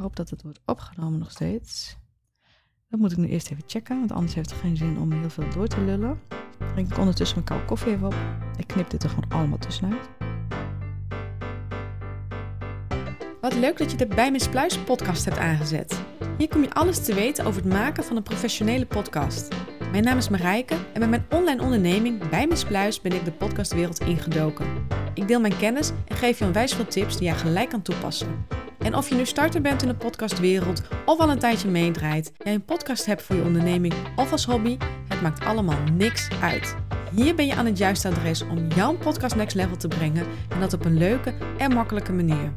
hoop 0.00 0.16
dat 0.16 0.30
het 0.30 0.42
wordt 0.42 0.60
opgenomen 0.66 1.18
nog 1.18 1.30
steeds. 1.30 1.96
Dat 2.88 3.00
moet 3.00 3.12
ik 3.12 3.18
nu 3.18 3.28
eerst 3.28 3.50
even 3.50 3.64
checken, 3.66 3.98
want 3.98 4.12
anders 4.12 4.34
heeft 4.34 4.50
het 4.50 4.60
geen 4.60 4.76
zin 4.76 4.98
om 4.98 5.12
heel 5.12 5.30
veel 5.30 5.50
door 5.50 5.66
te 5.66 5.80
lullen. 5.80 6.20
Drink 6.72 6.90
ik 6.90 6.98
ondertussen 6.98 7.36
mijn 7.36 7.48
koude 7.48 7.66
koffie 7.66 7.92
even 7.92 8.06
op. 8.06 8.14
Ik 8.56 8.66
knip 8.66 8.90
dit 8.90 9.02
er 9.02 9.08
gewoon 9.08 9.30
allemaal 9.30 9.58
tussenuit. 9.58 10.08
Wat 13.40 13.54
leuk 13.54 13.78
dat 13.78 13.90
je 13.90 13.96
de 13.96 14.06
Bij 14.06 14.30
Miss 14.30 14.48
Pluis 14.48 14.78
podcast 14.78 15.24
hebt 15.24 15.38
aangezet. 15.38 16.00
Hier 16.38 16.48
kom 16.48 16.62
je 16.62 16.74
alles 16.74 17.04
te 17.04 17.14
weten 17.14 17.44
over 17.44 17.62
het 17.62 17.72
maken 17.72 18.04
van 18.04 18.16
een 18.16 18.22
professionele 18.22 18.86
podcast. 18.86 19.48
Mijn 19.90 20.04
naam 20.04 20.16
is 20.16 20.28
Marijke 20.28 20.74
en 20.92 21.00
met 21.00 21.10
mijn 21.10 21.24
online 21.30 21.62
onderneming 21.62 22.28
Bij 22.28 22.46
Miss 22.46 22.64
Pluis 22.64 23.00
ben 23.00 23.12
ik 23.12 23.24
de 23.24 23.32
podcastwereld 23.32 24.00
ingedoken. 24.00 24.66
Ik 25.14 25.28
deel 25.28 25.40
mijn 25.40 25.56
kennis 25.56 25.90
en 26.06 26.16
geef 26.16 26.38
je 26.38 26.44
onwijs 26.44 26.74
veel 26.74 26.86
tips 26.86 27.16
die 27.16 27.26
jij 27.26 27.36
gelijk 27.36 27.68
kan 27.68 27.82
toepassen. 27.82 28.59
En 28.80 28.94
of 28.96 29.08
je 29.08 29.14
nu 29.14 29.26
starter 29.26 29.60
bent 29.60 29.82
in 29.82 29.88
de 29.88 29.94
podcastwereld 29.94 30.82
of 31.04 31.18
al 31.18 31.30
een 31.30 31.38
tijdje 31.38 31.68
meedraait, 31.68 32.32
jij 32.36 32.54
een 32.54 32.64
podcast 32.64 33.06
hebt 33.06 33.22
voor 33.22 33.36
je 33.36 33.42
onderneming 33.42 33.94
of 34.16 34.32
als 34.32 34.44
hobby, 34.44 34.76
het 35.08 35.22
maakt 35.22 35.44
allemaal 35.44 35.78
niks 35.92 36.28
uit. 36.42 36.76
Hier 37.14 37.34
ben 37.34 37.46
je 37.46 37.54
aan 37.54 37.66
het 37.66 37.78
juiste 37.78 38.08
adres 38.08 38.42
om 38.42 38.66
jouw 38.66 38.96
podcast 38.96 39.36
next 39.36 39.56
level 39.56 39.76
te 39.76 39.88
brengen 39.88 40.26
en 40.48 40.60
dat 40.60 40.72
op 40.72 40.84
een 40.84 40.98
leuke 40.98 41.34
en 41.58 41.74
makkelijke 41.74 42.12
manier. 42.12 42.52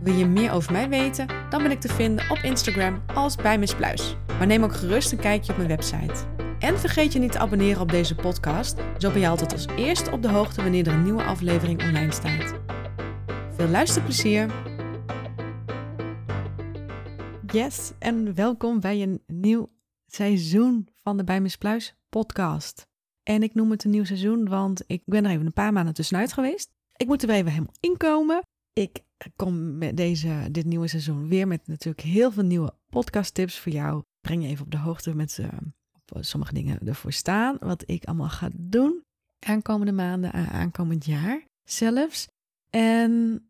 Wil 0.00 0.14
je 0.14 0.26
meer 0.26 0.52
over 0.52 0.72
mij 0.72 0.88
weten? 0.88 1.26
Dan 1.50 1.62
ben 1.62 1.70
ik 1.70 1.80
te 1.80 1.88
vinden 1.88 2.30
op 2.30 2.38
Instagram 2.38 3.02
als 3.14 3.36
bij 3.36 3.58
Miss. 3.58 3.74
Maar 4.38 4.46
neem 4.46 4.64
ook 4.64 4.74
gerust 4.74 5.12
een 5.12 5.18
kijkje 5.18 5.50
op 5.50 5.56
mijn 5.56 5.68
website. 5.68 6.14
En 6.58 6.78
vergeet 6.78 7.12
je 7.12 7.18
niet 7.18 7.32
te 7.32 7.38
abonneren 7.38 7.80
op 7.80 7.90
deze 7.90 8.14
podcast, 8.14 8.76
zo 8.98 9.10
ben 9.10 9.20
je 9.20 9.28
altijd 9.28 9.52
als 9.52 9.66
eerste 9.76 10.10
op 10.10 10.22
de 10.22 10.28
hoogte 10.28 10.62
wanneer 10.62 10.86
er 10.86 10.92
een 10.92 11.02
nieuwe 11.02 11.22
aflevering 11.22 11.82
online 11.82 12.12
staat. 12.12 12.54
Veel 13.56 13.68
luisterplezier! 13.68 14.67
Yes, 17.52 17.92
en 17.98 18.34
welkom 18.34 18.80
bij 18.80 19.02
een 19.02 19.22
nieuw 19.26 19.70
seizoen 20.06 20.88
van 20.94 21.16
de 21.16 21.24
Bij 21.24 21.50
Pluis 21.58 21.94
podcast. 22.08 22.86
En 23.22 23.42
ik 23.42 23.54
noem 23.54 23.70
het 23.70 23.84
een 23.84 23.90
nieuw 23.90 24.04
seizoen, 24.04 24.48
want 24.48 24.84
ik 24.86 25.02
ben 25.04 25.24
er 25.24 25.30
even 25.30 25.46
een 25.46 25.52
paar 25.52 25.72
maanden 25.72 25.94
tussenuit 25.94 26.32
geweest. 26.32 26.70
Ik 26.96 27.06
moet 27.06 27.22
er 27.22 27.30
even 27.30 27.50
helemaal 27.50 27.74
inkomen. 27.80 28.42
Ik 28.72 29.00
kom 29.36 29.78
met 29.78 29.96
deze, 29.96 30.48
dit 30.50 30.64
nieuwe 30.64 30.88
seizoen 30.88 31.28
weer 31.28 31.46
met 31.46 31.66
natuurlijk 31.66 32.04
heel 32.04 32.32
veel 32.32 32.44
nieuwe 32.44 32.74
podcast 32.88 33.34
tips 33.34 33.58
voor 33.58 33.72
jou. 33.72 34.02
Breng 34.20 34.42
je 34.42 34.48
even 34.48 34.64
op 34.64 34.70
de 34.70 34.78
hoogte 34.78 35.14
met 35.14 35.40
op 35.92 36.24
sommige 36.24 36.54
dingen 36.54 36.86
ervoor 36.86 37.12
staan. 37.12 37.56
Wat 37.60 37.82
ik 37.86 38.04
allemaal 38.04 38.28
ga 38.28 38.48
doen 38.54 39.02
aankomende 39.38 39.92
maanden, 39.92 40.32
aankomend 40.32 41.04
jaar 41.04 41.44
zelfs. 41.64 42.26
En 42.70 43.42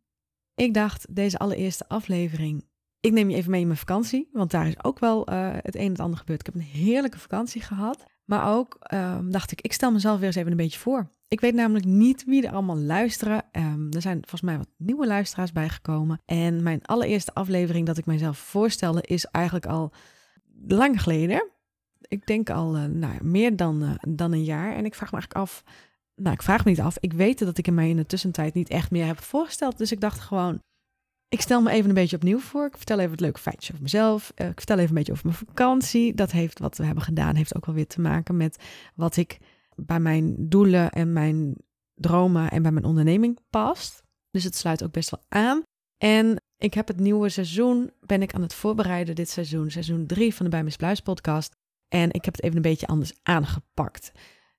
ik 0.54 0.74
dacht, 0.74 1.14
deze 1.14 1.38
allereerste 1.38 1.88
aflevering, 1.88 2.67
ik 3.00 3.12
neem 3.12 3.30
je 3.30 3.36
even 3.36 3.50
mee 3.50 3.60
in 3.60 3.66
mijn 3.66 3.78
vakantie. 3.78 4.28
Want 4.32 4.50
daar 4.50 4.66
is 4.66 4.84
ook 4.84 4.98
wel 4.98 5.32
uh, 5.32 5.50
het 5.52 5.74
een 5.74 5.80
en 5.80 5.90
het 5.90 6.00
ander 6.00 6.18
gebeurd. 6.18 6.40
Ik 6.40 6.46
heb 6.46 6.54
een 6.54 6.82
heerlijke 6.82 7.18
vakantie 7.18 7.60
gehad. 7.60 8.04
Maar 8.24 8.56
ook 8.56 8.78
uh, 8.92 9.18
dacht 9.24 9.52
ik, 9.52 9.60
ik 9.60 9.72
stel 9.72 9.92
mezelf 9.92 10.18
weer 10.18 10.26
eens 10.26 10.36
even 10.36 10.50
een 10.50 10.56
beetje 10.56 10.78
voor. 10.78 11.10
Ik 11.28 11.40
weet 11.40 11.54
namelijk 11.54 11.84
niet 11.84 12.24
wie 12.24 12.46
er 12.46 12.52
allemaal 12.52 12.78
luisteren. 12.78 13.44
Um, 13.52 13.88
er 13.90 14.02
zijn 14.02 14.18
volgens 14.18 14.40
mij 14.40 14.56
wat 14.56 14.68
nieuwe 14.76 15.06
luisteraars 15.06 15.52
bijgekomen. 15.52 16.22
En 16.24 16.62
mijn 16.62 16.82
allereerste 16.82 17.34
aflevering 17.34 17.86
dat 17.86 17.98
ik 17.98 18.06
mijzelf 18.06 18.38
voorstelde 18.38 19.02
is 19.02 19.24
eigenlijk 19.24 19.66
al 19.66 19.92
lang 20.66 21.02
geleden. 21.02 21.50
Ik 22.00 22.26
denk 22.26 22.50
al 22.50 22.76
uh, 22.76 22.84
nou, 22.84 23.24
meer 23.24 23.56
dan, 23.56 23.82
uh, 23.82 23.90
dan 24.08 24.32
een 24.32 24.44
jaar. 24.44 24.74
En 24.74 24.84
ik 24.84 24.94
vraag 24.94 25.12
me 25.12 25.18
eigenlijk 25.18 25.46
af. 25.46 25.62
Nou, 26.14 26.34
ik 26.34 26.42
vraag 26.42 26.64
me 26.64 26.70
niet 26.70 26.80
af. 26.80 26.96
Ik 27.00 27.12
weet 27.12 27.38
dat 27.38 27.58
ik 27.58 27.70
mij 27.70 27.88
in 27.88 27.96
de 27.96 28.06
tussentijd 28.06 28.54
niet 28.54 28.68
echt 28.68 28.90
meer 28.90 29.06
heb 29.06 29.20
voorgesteld. 29.20 29.78
Dus 29.78 29.92
ik 29.92 30.00
dacht 30.00 30.20
gewoon, 30.20 30.62
ik 31.28 31.40
stel 31.40 31.62
me 31.62 31.70
even 31.70 31.88
een 31.88 31.94
beetje 31.94 32.16
opnieuw 32.16 32.38
voor. 32.38 32.66
Ik 32.66 32.76
vertel 32.76 32.98
even 32.98 33.10
het 33.10 33.20
leuke 33.20 33.40
feitje 33.40 33.72
over 33.72 33.82
mezelf. 33.82 34.32
Uh, 34.36 34.48
ik 34.48 34.56
vertel 34.56 34.76
even 34.76 34.88
een 34.88 34.94
beetje 34.94 35.12
over 35.12 35.26
mijn 35.26 35.38
vakantie. 35.38 36.14
Dat 36.14 36.30
heeft 36.30 36.58
wat 36.58 36.76
we 36.76 36.84
hebben 36.84 37.04
gedaan, 37.04 37.34
heeft 37.34 37.56
ook 37.56 37.66
wel 37.66 37.74
weer 37.74 37.86
te 37.86 38.00
maken 38.00 38.36
met 38.36 38.64
wat 38.94 39.16
ik 39.16 39.38
bij 39.74 40.00
mijn 40.00 40.48
doelen 40.48 40.90
en 40.90 41.12
mijn 41.12 41.56
dromen 41.94 42.50
en 42.50 42.62
bij 42.62 42.72
mijn 42.72 42.84
onderneming 42.84 43.38
past. 43.50 44.02
Dus 44.30 44.44
het 44.44 44.56
sluit 44.56 44.84
ook 44.84 44.92
best 44.92 45.10
wel 45.10 45.24
aan. 45.28 45.62
En 45.96 46.42
ik 46.56 46.74
heb 46.74 46.88
het 46.88 47.00
nieuwe 47.00 47.28
seizoen, 47.28 47.92
ben 48.00 48.22
ik 48.22 48.34
aan 48.34 48.42
het 48.42 48.54
voorbereiden 48.54 49.14
dit 49.14 49.30
seizoen, 49.30 49.70
seizoen 49.70 50.06
3 50.06 50.34
van 50.34 50.44
de 50.44 50.50
Bij 50.50 50.64
Miss 50.64 50.76
Pluis 50.76 51.00
podcast. 51.00 51.56
En 51.88 52.12
ik 52.12 52.24
heb 52.24 52.34
het 52.34 52.42
even 52.42 52.56
een 52.56 52.62
beetje 52.62 52.86
anders 52.86 53.12
aangepakt. 53.22 54.12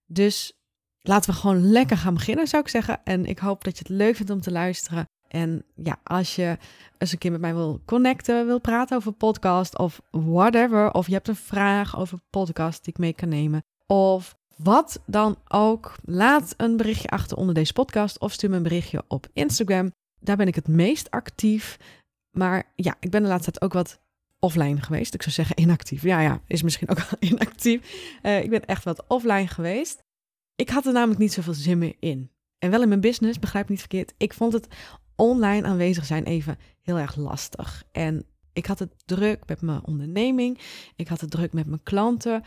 Dus 0.05 0.53
laten 0.99 1.31
we 1.31 1.39
gewoon 1.39 1.71
lekker 1.71 1.97
gaan 1.97 2.13
beginnen, 2.13 2.47
zou 2.47 2.63
ik 2.63 2.69
zeggen. 2.69 3.03
En 3.03 3.25
ik 3.25 3.39
hoop 3.39 3.63
dat 3.63 3.77
je 3.77 3.83
het 3.88 3.97
leuk 3.97 4.15
vindt 4.15 4.31
om 4.31 4.41
te 4.41 4.51
luisteren. 4.51 5.05
En 5.29 5.63
ja, 5.75 6.00
als 6.03 6.35
je 6.35 6.57
eens 6.97 7.12
een 7.12 7.17
keer 7.17 7.31
met 7.31 7.41
mij 7.41 7.53
wil 7.53 7.81
connecten, 7.85 8.45
wil 8.45 8.59
praten 8.59 8.97
over 8.97 9.12
podcast 9.12 9.78
of 9.78 10.01
whatever, 10.12 10.94
of 10.94 11.07
je 11.07 11.13
hebt 11.13 11.28
een 11.28 11.35
vraag 11.35 12.00
over 12.00 12.19
podcast 12.29 12.84
die 12.84 12.94
ik 12.94 13.00
mee 13.00 13.13
kan 13.13 13.29
nemen, 13.29 13.63
of 13.85 14.38
wat 14.56 15.01
dan 15.06 15.38
ook, 15.47 15.95
laat 16.03 16.53
een 16.57 16.78
berichtje 16.78 17.09
achter 17.09 17.38
onder 17.38 17.56
deze 17.56 17.73
podcast 17.73 18.19
of 18.19 18.31
stuur 18.31 18.50
me 18.50 18.56
een 18.56 18.63
berichtje 18.63 19.03
op 19.07 19.28
Instagram. 19.34 19.91
Daar 20.19 20.38
ben 20.38 20.47
ik 20.47 20.56
het 20.56 20.68
meest 20.68 21.12
actief. 21.12 21.78
Maar 22.31 22.72
ja, 22.75 22.95
ik 23.00 23.09
ben 23.09 23.22
de 23.22 23.28
laatste 23.28 23.51
tijd 23.51 23.63
ook 23.63 23.73
wat 23.73 24.00
offline 24.39 24.81
geweest. 24.81 25.13
Ik 25.13 25.22
zou 25.22 25.35
zeggen 25.35 25.59
inactief. 25.59 26.01
Ja, 26.01 26.19
ja, 26.19 26.41
is 26.47 26.62
misschien 26.62 26.89
ook 26.89 27.00
inactief. 27.29 28.09
Uh, 28.23 28.44
ik 28.44 28.50
ben 28.50 28.66
echt 28.66 28.84
wat 28.84 29.07
offline 29.07 29.47
geweest. 29.47 30.03
Ik 30.56 30.69
had 30.69 30.85
er 30.85 30.94
namelijk 30.94 31.19
niet 31.19 31.34
zoveel 31.34 31.53
zin 31.53 31.78
meer 31.78 31.95
in. 32.00 32.31
En 32.57 32.72
wel 32.72 32.81
in 32.81 32.88
mijn 32.88 33.01
business, 33.01 33.39
begrijp 33.39 33.69
niet 33.69 33.79
verkeerd. 33.79 34.13
Ik 34.18 34.34
vond 34.34 34.53
het 34.53 34.68
online 35.19 35.68
aanwezig 35.68 36.06
zijn 36.06 36.24
even 36.24 36.57
heel 36.81 36.97
erg 36.97 37.16
lastig. 37.16 37.84
En 37.91 38.25
ik 38.53 38.66
had 38.66 38.80
het 38.80 38.94
druk 39.06 39.44
met 39.46 39.62
mijn 39.62 39.85
onderneming. 39.85 40.59
Ik 40.96 41.07
had 41.07 41.22
het 41.22 41.31
druk 41.31 41.53
met 41.53 41.68
mijn 41.68 41.84
klanten. 41.84 42.44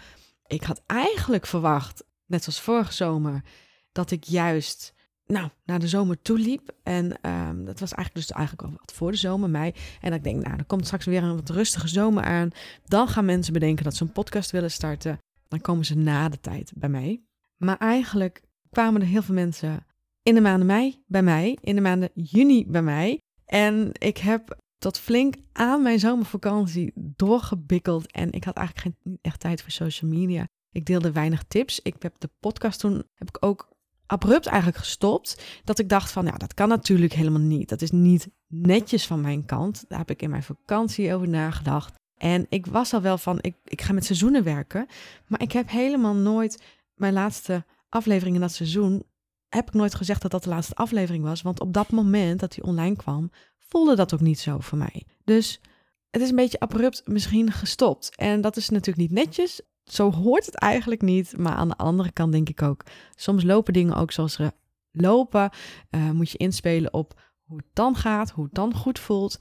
Ik 0.46 0.62
had 0.62 0.82
eigenlijk 0.86 1.46
verwacht, 1.46 2.04
net 2.26 2.42
zoals 2.42 2.60
vorige 2.60 2.92
zomer, 2.92 3.44
dat 3.92 4.10
ik 4.10 4.24
juist 4.24 4.94
nou, 5.26 5.48
naar 5.64 5.78
de 5.78 5.88
zomer 5.88 6.22
toe 6.22 6.38
liep. 6.38 6.72
En 6.82 7.04
um, 7.30 7.64
dat 7.64 7.80
was 7.80 7.92
eigenlijk 7.92 8.26
dus 8.26 8.36
eigenlijk 8.36 8.68
al 8.68 8.76
wat 8.78 8.92
voor 8.92 9.10
de 9.10 9.16
zomer, 9.16 9.50
mei. 9.50 9.74
En 10.00 10.12
ik 10.12 10.24
denk, 10.24 10.44
nou, 10.44 10.58
er 10.58 10.64
komt 10.64 10.84
straks 10.84 11.04
weer 11.04 11.22
een 11.22 11.34
wat 11.34 11.50
rustige 11.50 11.88
zomer 11.88 12.24
aan. 12.24 12.50
Dan 12.84 13.08
gaan 13.08 13.24
mensen 13.24 13.52
bedenken 13.52 13.84
dat 13.84 13.96
ze 13.96 14.02
een 14.02 14.12
podcast 14.12 14.50
willen 14.50 14.70
starten. 14.70 15.18
Dan 15.48 15.60
komen 15.60 15.84
ze 15.84 15.96
na 15.96 16.28
de 16.28 16.40
tijd 16.40 16.72
bij 16.74 16.88
mij. 16.88 17.22
Maar 17.56 17.78
eigenlijk 17.78 18.42
kwamen 18.70 19.00
er 19.00 19.06
heel 19.06 19.22
veel 19.22 19.34
mensen 19.34 19.86
in 20.22 20.34
de 20.34 20.40
maanden 20.40 20.66
mei 20.66 21.02
bij 21.06 21.22
mij, 21.22 21.58
in 21.60 21.74
de 21.74 21.80
maanden 21.80 22.10
juni 22.14 22.66
bij 22.66 22.82
mij. 22.82 23.20
En 23.44 23.90
ik 23.92 24.18
heb 24.18 24.60
tot 24.78 24.98
flink 24.98 25.34
aan 25.52 25.82
mijn 25.82 25.98
zomervakantie 25.98 26.92
doorgebikkeld. 26.94 28.12
En 28.12 28.32
ik 28.32 28.44
had 28.44 28.56
eigenlijk 28.56 28.88
geen 29.04 29.18
echt 29.22 29.40
tijd 29.40 29.62
voor 29.62 29.70
social 29.70 30.10
media. 30.10 30.46
Ik 30.70 30.84
deelde 30.84 31.12
weinig 31.12 31.42
tips. 31.48 31.80
Ik 31.80 32.02
heb 32.02 32.14
de 32.18 32.30
podcast 32.40 32.80
toen 32.80 33.02
heb 33.14 33.28
ik 33.28 33.36
ook 33.40 33.68
abrupt 34.06 34.46
eigenlijk 34.46 34.78
gestopt. 34.78 35.60
Dat 35.64 35.78
ik 35.78 35.88
dacht 35.88 36.10
van, 36.10 36.24
ja, 36.24 36.36
dat 36.36 36.54
kan 36.54 36.68
natuurlijk 36.68 37.12
helemaal 37.12 37.40
niet. 37.40 37.68
Dat 37.68 37.82
is 37.82 37.90
niet 37.90 38.28
netjes 38.46 39.06
van 39.06 39.20
mijn 39.20 39.44
kant. 39.44 39.84
Daar 39.88 39.98
heb 39.98 40.10
ik 40.10 40.22
in 40.22 40.30
mijn 40.30 40.42
vakantie 40.42 41.14
over 41.14 41.28
nagedacht. 41.28 41.94
En 42.16 42.46
ik 42.48 42.66
was 42.66 42.94
al 42.94 43.00
wel 43.00 43.18
van, 43.18 43.38
ik, 43.40 43.54
ik 43.64 43.82
ga 43.82 43.92
met 43.92 44.04
seizoenen 44.04 44.44
werken. 44.44 44.86
Maar 45.26 45.42
ik 45.42 45.52
heb 45.52 45.70
helemaal 45.70 46.14
nooit 46.14 46.62
mijn 46.94 47.12
laatste 47.12 47.64
aflevering 47.88 48.34
in 48.34 48.40
dat 48.40 48.52
seizoen 48.52 49.04
heb 49.54 49.68
ik 49.68 49.74
nooit 49.74 49.94
gezegd 49.94 50.22
dat 50.22 50.30
dat 50.30 50.42
de 50.42 50.48
laatste 50.48 50.74
aflevering 50.74 51.24
was. 51.24 51.42
Want 51.42 51.60
op 51.60 51.72
dat 51.72 51.90
moment 51.90 52.40
dat 52.40 52.54
hij 52.54 52.64
online 52.64 52.96
kwam, 52.96 53.30
voelde 53.58 53.96
dat 53.96 54.14
ook 54.14 54.20
niet 54.20 54.40
zo 54.40 54.58
voor 54.58 54.78
mij. 54.78 55.06
Dus 55.24 55.60
het 56.10 56.22
is 56.22 56.28
een 56.30 56.36
beetje 56.36 56.60
abrupt 56.60 57.02
misschien 57.04 57.52
gestopt. 57.52 58.16
En 58.16 58.40
dat 58.40 58.56
is 58.56 58.68
natuurlijk 58.68 59.08
niet 59.08 59.26
netjes. 59.26 59.60
Zo 59.84 60.12
hoort 60.12 60.46
het 60.46 60.54
eigenlijk 60.54 61.02
niet. 61.02 61.38
Maar 61.38 61.54
aan 61.54 61.68
de 61.68 61.76
andere 61.76 62.12
kant 62.12 62.32
denk 62.32 62.48
ik 62.48 62.62
ook, 62.62 62.84
soms 63.14 63.42
lopen 63.42 63.72
dingen 63.72 63.94
ook 63.94 64.12
zoals 64.12 64.32
ze 64.32 64.52
lopen. 64.90 65.50
Uh, 65.90 66.10
moet 66.10 66.30
je 66.30 66.38
inspelen 66.38 66.92
op 66.92 67.20
hoe 67.42 67.56
het 67.56 67.66
dan 67.72 67.96
gaat, 67.96 68.30
hoe 68.30 68.44
het 68.44 68.54
dan 68.54 68.74
goed 68.74 68.98
voelt. 68.98 69.38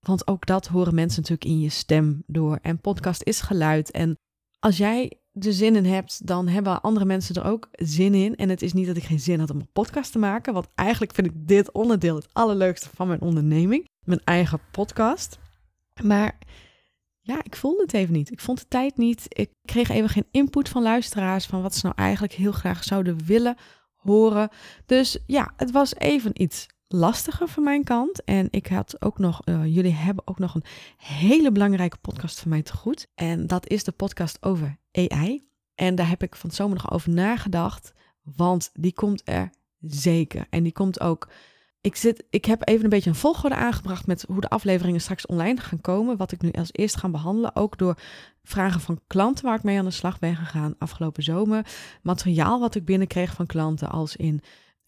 Want 0.00 0.26
ook 0.26 0.46
dat 0.46 0.66
horen 0.66 0.94
mensen 0.94 1.20
natuurlijk 1.20 1.50
in 1.50 1.60
je 1.60 1.68
stem 1.68 2.22
door. 2.26 2.58
En 2.62 2.80
podcast 2.80 3.22
is 3.22 3.40
geluid. 3.40 3.90
En 3.90 4.18
als 4.58 4.76
jij 4.76 5.20
er 5.40 5.52
zin 5.52 5.76
in 5.76 5.84
hebt, 5.84 6.26
dan 6.26 6.48
hebben 6.48 6.80
andere 6.80 7.06
mensen 7.06 7.34
er 7.34 7.44
ook 7.44 7.68
zin 7.72 8.14
in. 8.14 8.36
En 8.36 8.48
het 8.48 8.62
is 8.62 8.72
niet 8.72 8.86
dat 8.86 8.96
ik 8.96 9.02
geen 9.02 9.20
zin 9.20 9.40
had 9.40 9.50
om 9.50 9.58
een 9.58 9.72
podcast 9.72 10.12
te 10.12 10.18
maken, 10.18 10.52
want 10.52 10.68
eigenlijk 10.74 11.14
vind 11.14 11.26
ik 11.26 11.32
dit 11.36 11.72
onderdeel 11.72 12.14
het 12.14 12.28
allerleukste 12.32 12.88
van 12.94 13.08
mijn 13.08 13.20
onderneming, 13.20 13.88
mijn 14.04 14.20
eigen 14.24 14.60
podcast. 14.70 15.38
Maar 16.02 16.38
ja, 17.20 17.38
ik 17.42 17.56
voelde 17.56 17.82
het 17.82 17.92
even 17.92 18.12
niet. 18.12 18.30
Ik 18.30 18.40
vond 18.40 18.58
de 18.58 18.68
tijd 18.68 18.96
niet. 18.96 19.26
Ik 19.28 19.50
kreeg 19.64 19.88
even 19.88 20.08
geen 20.08 20.26
input 20.30 20.68
van 20.68 20.82
luisteraars 20.82 21.46
van 21.46 21.62
wat 21.62 21.74
ze 21.74 21.86
nou 21.86 21.96
eigenlijk 21.98 22.32
heel 22.32 22.52
graag 22.52 22.84
zouden 22.84 23.24
willen 23.24 23.56
horen. 23.94 24.48
Dus 24.86 25.18
ja, 25.26 25.52
het 25.56 25.70
was 25.70 25.94
even 25.94 26.42
iets 26.42 26.66
lastiger 26.88 27.48
van 27.48 27.62
mijn 27.62 27.84
kant. 27.84 28.24
En 28.24 28.48
ik 28.50 28.66
had 28.66 29.02
ook 29.02 29.18
nog, 29.18 29.40
uh, 29.44 29.74
jullie 29.74 29.92
hebben 29.92 30.26
ook 30.26 30.38
nog 30.38 30.54
een 30.54 30.64
hele 30.96 31.52
belangrijke 31.52 31.96
podcast 31.96 32.40
van 32.40 32.50
mij 32.50 32.62
te 32.62 32.72
goed. 32.72 33.06
En 33.14 33.46
dat 33.46 33.68
is 33.68 33.84
de 33.84 33.92
podcast 33.92 34.38
over 34.40 34.78
AI. 34.92 35.48
En 35.74 35.94
daar 35.94 36.08
heb 36.08 36.22
ik 36.22 36.36
van 36.36 36.50
zomer 36.50 36.76
nog 36.76 36.90
over 36.92 37.10
nagedacht, 37.10 37.92
want 38.22 38.70
die 38.72 38.92
komt 38.92 39.22
er 39.24 39.50
zeker. 39.80 40.46
En 40.50 40.62
die 40.62 40.72
komt 40.72 41.00
ook, 41.00 41.28
Ik, 41.80 41.96
zit, 41.96 42.24
ik 42.30 42.44
heb 42.44 42.68
even 42.68 42.84
een 42.84 42.90
beetje 42.90 43.10
een 43.10 43.16
volgorde 43.16 43.54
aangebracht 43.54 44.06
met 44.06 44.24
hoe 44.28 44.40
de 44.40 44.48
afleveringen 44.48 45.00
straks 45.00 45.26
online 45.26 45.60
gaan 45.60 45.80
komen. 45.80 46.16
Wat 46.16 46.32
ik 46.32 46.42
nu 46.42 46.50
als 46.50 46.72
eerst 46.72 46.96
ga 46.96 47.08
behandelen. 47.08 47.56
Ook 47.56 47.78
door 47.78 47.98
vragen 48.42 48.80
van 48.80 49.00
klanten 49.06 49.44
waar 49.44 49.56
ik 49.56 49.62
mee 49.62 49.78
aan 49.78 49.84
de 49.84 49.90
slag 49.90 50.18
ben 50.18 50.36
gegaan 50.36 50.74
afgelopen 50.78 51.22
zomer. 51.22 51.66
Materiaal 52.02 52.60
wat 52.60 52.74
ik 52.74 52.84
binnenkreeg 52.84 53.32
van 53.32 53.46
klanten 53.46 53.90
als 53.90 54.16
in 54.16 54.42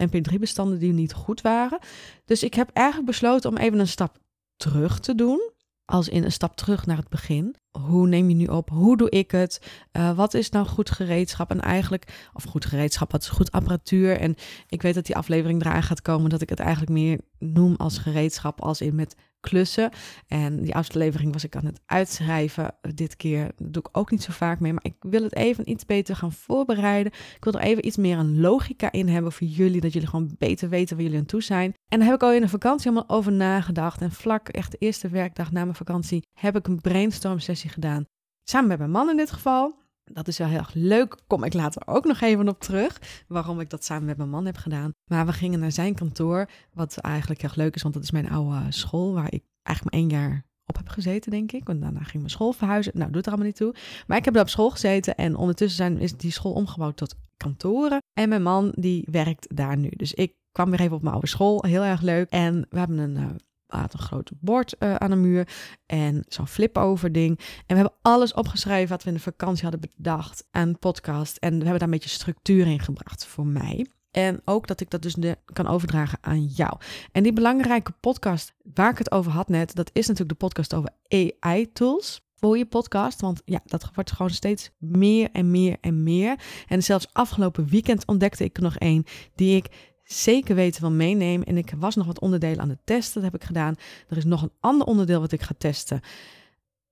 MP3-bestanden 0.06 0.78
die 0.78 0.92
niet 0.92 1.12
goed 1.12 1.40
waren. 1.40 1.78
Dus 2.24 2.42
ik 2.42 2.54
heb 2.54 2.70
eigenlijk 2.72 3.06
besloten 3.06 3.50
om 3.50 3.56
even 3.56 3.78
een 3.78 3.88
stap 3.88 4.18
terug 4.56 5.00
te 5.00 5.14
doen 5.14 5.50
als 5.84 6.08
in 6.08 6.24
een 6.24 6.32
stap 6.32 6.56
terug 6.56 6.86
naar 6.86 6.96
het 6.96 7.08
begin. 7.08 7.56
Hoe 7.70 8.08
neem 8.08 8.28
je 8.28 8.34
nu 8.34 8.44
op? 8.44 8.70
Hoe 8.70 8.96
doe 8.96 9.10
ik 9.10 9.30
het? 9.30 9.60
Uh, 9.92 10.16
wat 10.16 10.34
is 10.34 10.50
nou 10.50 10.66
goed 10.66 10.90
gereedschap? 10.90 11.50
En 11.50 11.60
eigenlijk, 11.60 12.28
of 12.32 12.44
goed 12.44 12.64
gereedschap, 12.64 13.12
wat 13.12 13.22
is 13.22 13.28
goed 13.28 13.52
apparatuur? 13.52 14.18
En 14.18 14.34
ik 14.68 14.82
weet 14.82 14.94
dat 14.94 15.06
die 15.06 15.16
aflevering 15.16 15.60
eraan 15.60 15.82
gaat 15.82 16.02
komen 16.02 16.30
dat 16.30 16.40
ik 16.40 16.48
het 16.48 16.58
eigenlijk 16.58 16.90
meer 16.90 17.20
noem 17.38 17.74
als 17.76 17.98
gereedschap, 17.98 18.60
als 18.60 18.80
in 18.80 18.94
met 18.94 19.16
klussen. 19.40 19.90
En 20.26 20.62
die 20.62 20.74
aflevering 20.74 21.32
was 21.32 21.44
ik 21.44 21.56
aan 21.56 21.64
het 21.64 21.80
uitschrijven 21.86 22.74
dit 22.94 23.16
keer. 23.16 23.50
Doe 23.56 23.82
ik 23.82 23.98
ook 23.98 24.10
niet 24.10 24.22
zo 24.22 24.32
vaak 24.32 24.60
mee, 24.60 24.72
maar 24.72 24.84
ik 24.84 24.96
wil 25.00 25.22
het 25.22 25.34
even 25.34 25.70
iets 25.70 25.84
beter 25.84 26.16
gaan 26.16 26.32
voorbereiden. 26.32 27.12
Ik 27.12 27.44
wil 27.44 27.52
er 27.52 27.60
even 27.60 27.86
iets 27.86 27.96
meer 27.96 28.18
een 28.18 28.40
logica 28.40 28.92
in 28.92 29.08
hebben 29.08 29.32
voor 29.32 29.46
jullie, 29.46 29.80
dat 29.80 29.92
jullie 29.92 30.08
gewoon 30.08 30.34
beter 30.38 30.68
weten 30.68 30.96
waar 30.96 31.04
jullie 31.04 31.20
aan 31.20 31.26
toe 31.26 31.42
zijn. 31.42 31.74
En 31.88 31.98
daar 31.98 32.08
heb 32.08 32.16
ik 32.16 32.22
al 32.22 32.32
in 32.32 32.40
de 32.40 32.48
vakantie 32.48 32.90
allemaal 32.90 33.16
over 33.16 33.32
nagedacht. 33.32 34.00
En 34.00 34.12
vlak, 34.12 34.48
echt 34.48 34.70
de 34.70 34.78
eerste 34.78 35.08
werkdag 35.08 35.52
na 35.52 35.62
mijn 35.62 35.76
vakantie, 35.76 36.26
heb 36.32 36.56
ik 36.56 36.66
een 36.66 36.80
brainstorm 36.80 37.38
sessie 37.38 37.70
gedaan. 37.70 38.04
Samen 38.44 38.68
met 38.68 38.78
mijn 38.78 38.90
man 38.90 39.10
in 39.10 39.16
dit 39.16 39.30
geval. 39.30 39.86
Dat 40.12 40.28
is 40.28 40.38
wel 40.38 40.48
heel 40.48 40.58
erg 40.58 40.74
leuk. 40.74 41.16
Kom 41.26 41.44
ik 41.44 41.54
later 41.54 41.82
ook 41.86 42.04
nog 42.04 42.20
even 42.20 42.48
op 42.48 42.60
terug. 42.60 43.00
Waarom 43.28 43.60
ik 43.60 43.70
dat 43.70 43.84
samen 43.84 44.04
met 44.04 44.16
mijn 44.16 44.30
man 44.30 44.46
heb 44.46 44.56
gedaan. 44.56 44.92
Maar 45.06 45.26
we 45.26 45.32
gingen 45.32 45.60
naar 45.60 45.72
zijn 45.72 45.94
kantoor. 45.94 46.48
Wat 46.72 46.96
eigenlijk 46.96 47.40
heel 47.40 47.50
leuk 47.54 47.74
is, 47.74 47.82
want 47.82 47.94
dat 47.94 48.02
is 48.02 48.10
mijn 48.10 48.30
oude 48.30 48.72
school. 48.72 49.14
Waar 49.14 49.32
ik 49.32 49.42
eigenlijk 49.62 49.96
maar 49.96 50.04
één 50.04 50.20
jaar 50.20 50.46
op 50.66 50.76
heb 50.76 50.88
gezeten, 50.88 51.30
denk 51.30 51.52
ik. 51.52 51.66
Want 51.66 51.80
daarna 51.80 52.00
ging 52.00 52.18
mijn 52.18 52.30
school 52.30 52.52
verhuizen. 52.52 52.92
Nou, 52.94 53.10
doet 53.10 53.22
er 53.22 53.28
allemaal 53.28 53.46
niet 53.46 53.56
toe. 53.56 53.74
Maar 54.06 54.16
ik 54.16 54.24
heb 54.24 54.34
daar 54.34 54.42
op 54.42 54.48
school 54.48 54.70
gezeten. 54.70 55.16
En 55.16 55.36
ondertussen 55.36 55.76
zijn, 55.76 55.98
is 55.98 56.16
die 56.16 56.32
school 56.32 56.52
omgebouwd 56.52 56.96
tot 56.96 57.14
kantoren. 57.36 58.02
En 58.12 58.28
mijn 58.28 58.42
man, 58.42 58.72
die 58.74 59.08
werkt 59.10 59.56
daar 59.56 59.76
nu. 59.76 59.90
Dus 59.96 60.14
ik 60.14 60.34
kwam 60.52 60.70
weer 60.70 60.80
even 60.80 60.96
op 60.96 61.02
mijn 61.02 61.14
oude 61.14 61.28
school. 61.28 61.64
Heel 61.66 61.82
erg 61.82 62.00
leuk. 62.00 62.30
En 62.30 62.66
we 62.70 62.78
hebben 62.78 62.98
een 62.98 63.16
uh, 63.16 63.26
had 63.68 63.92
een 63.92 63.98
groot 63.98 64.30
bord 64.40 64.76
uh, 64.78 64.94
aan 64.94 65.10
de 65.10 65.16
muur 65.16 65.48
en 65.86 66.24
zo'n 66.28 66.46
flip-over 66.46 67.12
ding. 67.12 67.38
En 67.38 67.64
we 67.66 67.74
hebben 67.74 67.94
alles 68.02 68.34
opgeschreven 68.34 68.88
wat 68.88 69.02
we 69.02 69.08
in 69.08 69.16
de 69.16 69.22
vakantie 69.22 69.62
hadden 69.62 69.90
bedacht 69.96 70.46
aan 70.50 70.78
podcast. 70.78 71.36
En 71.36 71.50
we 71.50 71.56
hebben 71.56 71.72
daar 71.72 71.82
een 71.82 71.90
beetje 71.90 72.08
structuur 72.08 72.66
in 72.66 72.80
gebracht 72.80 73.26
voor 73.26 73.46
mij. 73.46 73.86
En 74.10 74.40
ook 74.44 74.66
dat 74.66 74.80
ik 74.80 74.90
dat 74.90 75.02
dus 75.02 75.16
kan 75.52 75.66
overdragen 75.66 76.18
aan 76.20 76.44
jou. 76.44 76.72
En 77.12 77.22
die 77.22 77.32
belangrijke 77.32 77.92
podcast 78.00 78.54
waar 78.74 78.90
ik 78.90 78.98
het 78.98 79.10
over 79.10 79.32
had 79.32 79.48
net, 79.48 79.74
dat 79.74 79.90
is 79.92 80.06
natuurlijk 80.06 80.40
de 80.40 80.46
podcast 80.46 80.74
over 80.74 80.90
AI-tools 81.08 82.20
voor 82.34 82.58
je 82.58 82.66
podcast. 82.66 83.20
Want 83.20 83.42
ja, 83.44 83.60
dat 83.64 83.90
wordt 83.94 84.12
gewoon 84.12 84.30
steeds 84.30 84.70
meer 84.78 85.28
en 85.32 85.50
meer 85.50 85.76
en 85.80 86.02
meer. 86.02 86.40
En 86.66 86.82
zelfs 86.82 87.08
afgelopen 87.12 87.66
weekend 87.66 88.06
ontdekte 88.06 88.44
ik 88.44 88.56
er 88.56 88.62
nog 88.62 88.76
één 88.76 89.04
die 89.34 89.56
ik 89.56 89.96
zeker 90.12 90.54
weten 90.54 90.80
van 90.80 90.96
meenemen. 90.96 91.46
En 91.46 91.56
ik 91.56 91.72
was 91.78 91.94
nog 91.94 92.06
wat 92.06 92.20
onderdelen 92.20 92.60
aan 92.60 92.68
het 92.68 92.80
testen, 92.84 93.22
dat 93.22 93.32
heb 93.32 93.40
ik 93.40 93.46
gedaan. 93.46 93.74
Er 94.08 94.16
is 94.16 94.24
nog 94.24 94.42
een 94.42 94.52
ander 94.60 94.86
onderdeel 94.86 95.20
wat 95.20 95.32
ik 95.32 95.42
ga 95.42 95.54
testen. 95.58 96.00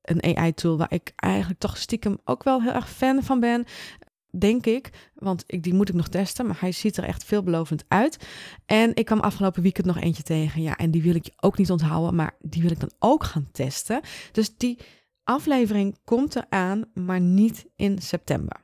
Een 0.03 0.37
AI-tool 0.37 0.77
waar 0.77 0.93
ik 0.93 1.13
eigenlijk 1.17 1.61
toch 1.61 1.77
stiekem 1.77 2.19
ook 2.25 2.43
wel 2.43 2.63
heel 2.63 2.73
erg 2.73 2.91
fan 2.91 3.23
van 3.23 3.41
ben. 3.41 3.65
Denk 4.39 4.67
ik, 4.67 5.11
want 5.15 5.45
die 5.47 5.75
moet 5.75 5.89
ik 5.89 5.95
nog 5.95 6.09
testen, 6.09 6.47
maar 6.47 6.61
hij 6.61 6.73
ziet 6.73 6.97
er 6.97 7.05
echt 7.05 7.25
veelbelovend 7.25 7.85
uit. 7.89 8.27
En 8.67 8.95
ik 8.95 9.05
kwam 9.05 9.21
afgelopen 9.21 9.63
weekend 9.63 9.87
nog 9.87 10.01
eentje 10.01 10.23
tegen, 10.23 10.63
ja, 10.63 10.77
en 10.77 10.91
die 10.91 11.03
wil 11.03 11.15
ik 11.15 11.33
ook 11.41 11.59
niet 11.59 11.71
onthouden, 11.71 12.15
maar 12.15 12.37
die 12.41 12.63
wil 12.63 12.71
ik 12.71 12.81
dan 12.81 12.93
ook 12.99 13.25
gaan 13.25 13.49
testen. 13.53 14.01
Dus 14.33 14.57
die 14.57 14.79
aflevering 15.25 15.99
komt 16.05 16.37
eraan, 16.37 16.85
maar 16.95 17.21
niet 17.21 17.67
in 17.77 17.99
september. 17.99 18.61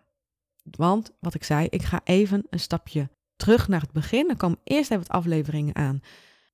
Want 0.63 1.13
wat 1.21 1.35
ik 1.35 1.45
zei, 1.45 1.67
ik 1.71 1.83
ga 1.83 2.01
even 2.05 2.47
een 2.51 2.61
stapje 2.61 3.09
terug 3.43 3.69
naar 3.69 3.81
het 3.81 3.93
begin. 3.93 4.27
Dan 4.27 4.37
komen 4.37 4.59
eerst 4.65 4.91
even 4.91 5.07
wat 5.07 5.17
afleveringen 5.17 5.75
aan. 5.75 6.01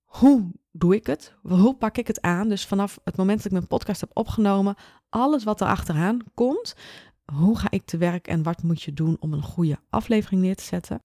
Hoe 0.05 0.53
doe 0.73 0.95
ik 0.95 1.07
het? 1.07 1.35
Hoe 1.43 1.77
pak 1.77 1.97
ik 1.97 2.07
het 2.07 2.21
aan? 2.21 2.49
Dus 2.49 2.67
vanaf 2.67 2.99
het 3.05 3.17
moment 3.17 3.37
dat 3.37 3.47
ik 3.47 3.53
mijn 3.53 3.67
podcast 3.67 4.01
heb 4.01 4.11
opgenomen, 4.13 4.75
alles 5.09 5.45
wat 5.45 5.61
er 5.61 5.67
achteraan 5.67 6.19
komt, 6.35 6.75
hoe 7.33 7.59
ga 7.59 7.71
ik 7.71 7.85
te 7.85 7.97
werk 7.97 8.27
en 8.27 8.43
wat 8.43 8.63
moet 8.63 8.83
je 8.83 8.93
doen 8.93 9.17
om 9.21 9.33
een 9.33 9.43
goede 9.43 9.79
aflevering 9.91 10.43
neer 10.43 10.57
te 10.57 10.65
zetten? 10.65 11.03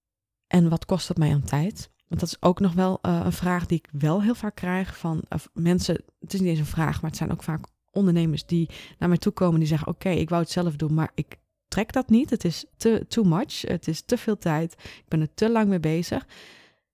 En 0.48 0.70
wat 0.70 0.86
kost 0.86 1.08
het 1.08 1.18
mij 1.18 1.34
aan 1.34 1.44
tijd? 1.44 1.90
Want 2.08 2.22
dat 2.22 2.30
is 2.30 2.42
ook 2.42 2.60
nog 2.60 2.74
wel 2.74 3.00
uh, 3.02 3.22
een 3.24 3.34
vraag 3.34 3.66
die 3.66 3.78
ik 3.78 3.90
wel 3.92 4.22
heel 4.22 4.36
vaak 4.36 4.56
krijg 4.56 4.98
van 4.98 5.24
mensen. 5.54 6.04
Het 6.20 6.34
is 6.34 6.40
niet 6.40 6.50
eens 6.50 6.60
een 6.60 6.66
vraag, 6.66 7.02
maar 7.02 7.10
het 7.10 7.20
zijn 7.20 7.32
ook 7.32 7.44
vaak 7.44 7.66
ondernemers 7.92 8.46
die 8.46 8.70
naar 8.98 9.10
mij 9.10 9.18
toe 9.18 9.32
komen 9.32 9.60
die 9.60 9.68
zeggen: 9.68 9.88
Oké, 9.88 10.10
ik 10.10 10.30
wou 10.30 10.42
het 10.42 10.52
zelf 10.52 10.76
doen, 10.76 10.94
maar 10.94 11.12
ik 11.16 11.38
trek 11.74 11.92
dat 11.92 12.10
niet. 12.10 12.30
Het 12.30 12.46
is 12.46 12.66
te 12.78 13.06
too 13.08 13.24
much. 13.24 13.62
Het 13.62 13.88
is 13.88 14.02
te 14.02 14.18
veel 14.18 14.38
tijd. 14.38 14.74
Ik 14.74 15.06
ben 15.08 15.22
er 15.22 15.34
te 15.34 15.50
lang 15.50 15.68
mee 15.68 15.80
bezig. 15.80 16.28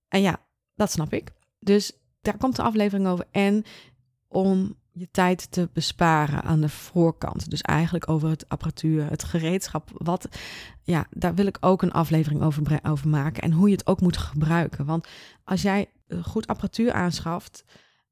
En 0.08 0.22
ja, 0.22 0.46
dat 0.76 0.92
snap 0.92 1.14
ik. 1.14 1.31
Dus 1.60 1.92
daar 2.22 2.38
komt 2.38 2.56
de 2.56 2.62
aflevering 2.62 3.08
over. 3.08 3.26
En 3.31 3.64
om 4.28 4.76
je 4.92 5.08
tijd 5.12 5.52
te 5.52 5.70
besparen 5.74 6.42
aan 6.42 6.62
de 6.62 6.70
voorkant. 6.70 7.50
Dus 7.50 7.62
eigenlijk 7.62 8.10
over 8.10 8.30
het 8.30 8.50
apparatuur, 8.50 9.10
het 9.10 9.24
gereedschap. 9.24 9.90
Wat, 9.94 10.28
ja, 10.84 11.06
daar 11.10 11.36
wil 11.36 11.46
ik 11.46 11.58
ook 11.60 11.82
een 11.82 11.92
aflevering 11.92 12.42
over, 12.42 12.80
over 12.84 13.10
maken. 13.10 13.44
En 13.44 13.52
hoe 13.52 13.70
je 13.70 13.75
het 13.75 13.88
ook 13.88 14.02
moet 14.02 14.18
gebruiken. 14.18 14.86
Want 14.86 15.08
als 15.44 15.62
jij 15.62 15.90
goed 16.22 16.48
apparatuur 16.48 16.94
aanschaft, 16.94 17.64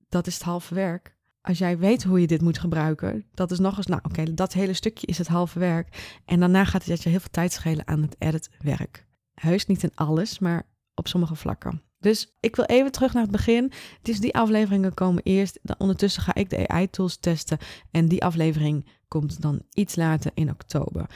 dat 0.09 0.27
is 0.27 0.33
het 0.33 0.43
halve 0.43 0.73
werk 0.73 1.16
als 1.47 1.57
jij 1.57 1.77
weet 1.77 2.03
hoe 2.03 2.21
je 2.21 2.27
dit 2.27 2.41
moet 2.41 2.59
gebruiken, 2.59 3.25
dat 3.33 3.51
is 3.51 3.59
nog 3.59 3.77
eens, 3.77 3.85
nou 3.85 4.01
oké, 4.03 4.33
dat 4.33 4.53
hele 4.53 4.73
stukje 4.73 5.07
is 5.07 5.17
het 5.17 5.27
halve 5.27 5.59
werk. 5.59 6.19
En 6.25 6.39
daarna 6.39 6.65
gaat 6.65 6.85
het 6.85 7.03
je 7.03 7.09
heel 7.09 7.19
veel 7.19 7.29
tijd 7.31 7.51
schelen 7.51 7.87
aan 7.87 8.01
het 8.01 8.15
editwerk. 8.19 9.05
Heus 9.33 9.65
niet 9.65 9.83
in 9.83 9.91
alles, 9.95 10.39
maar 10.39 10.67
op 10.95 11.07
sommige 11.07 11.35
vlakken. 11.35 11.81
Dus 11.99 12.33
ik 12.39 12.55
wil 12.55 12.65
even 12.65 12.91
terug 12.91 13.13
naar 13.13 13.21
het 13.21 13.31
begin. 13.31 13.71
Dus 14.01 14.19
die 14.19 14.35
afleveringen 14.35 14.93
komen 14.93 15.23
eerst. 15.23 15.59
Dan 15.61 15.75
ondertussen 15.77 16.23
ga 16.23 16.35
ik 16.35 16.49
de 16.49 16.67
AI-tools 16.67 17.17
testen. 17.17 17.57
En 17.91 18.07
die 18.07 18.23
aflevering 18.23 18.85
komt 19.07 19.41
dan 19.41 19.61
iets 19.73 19.95
later 19.95 20.31
in 20.33 20.49
oktober. 20.49 21.09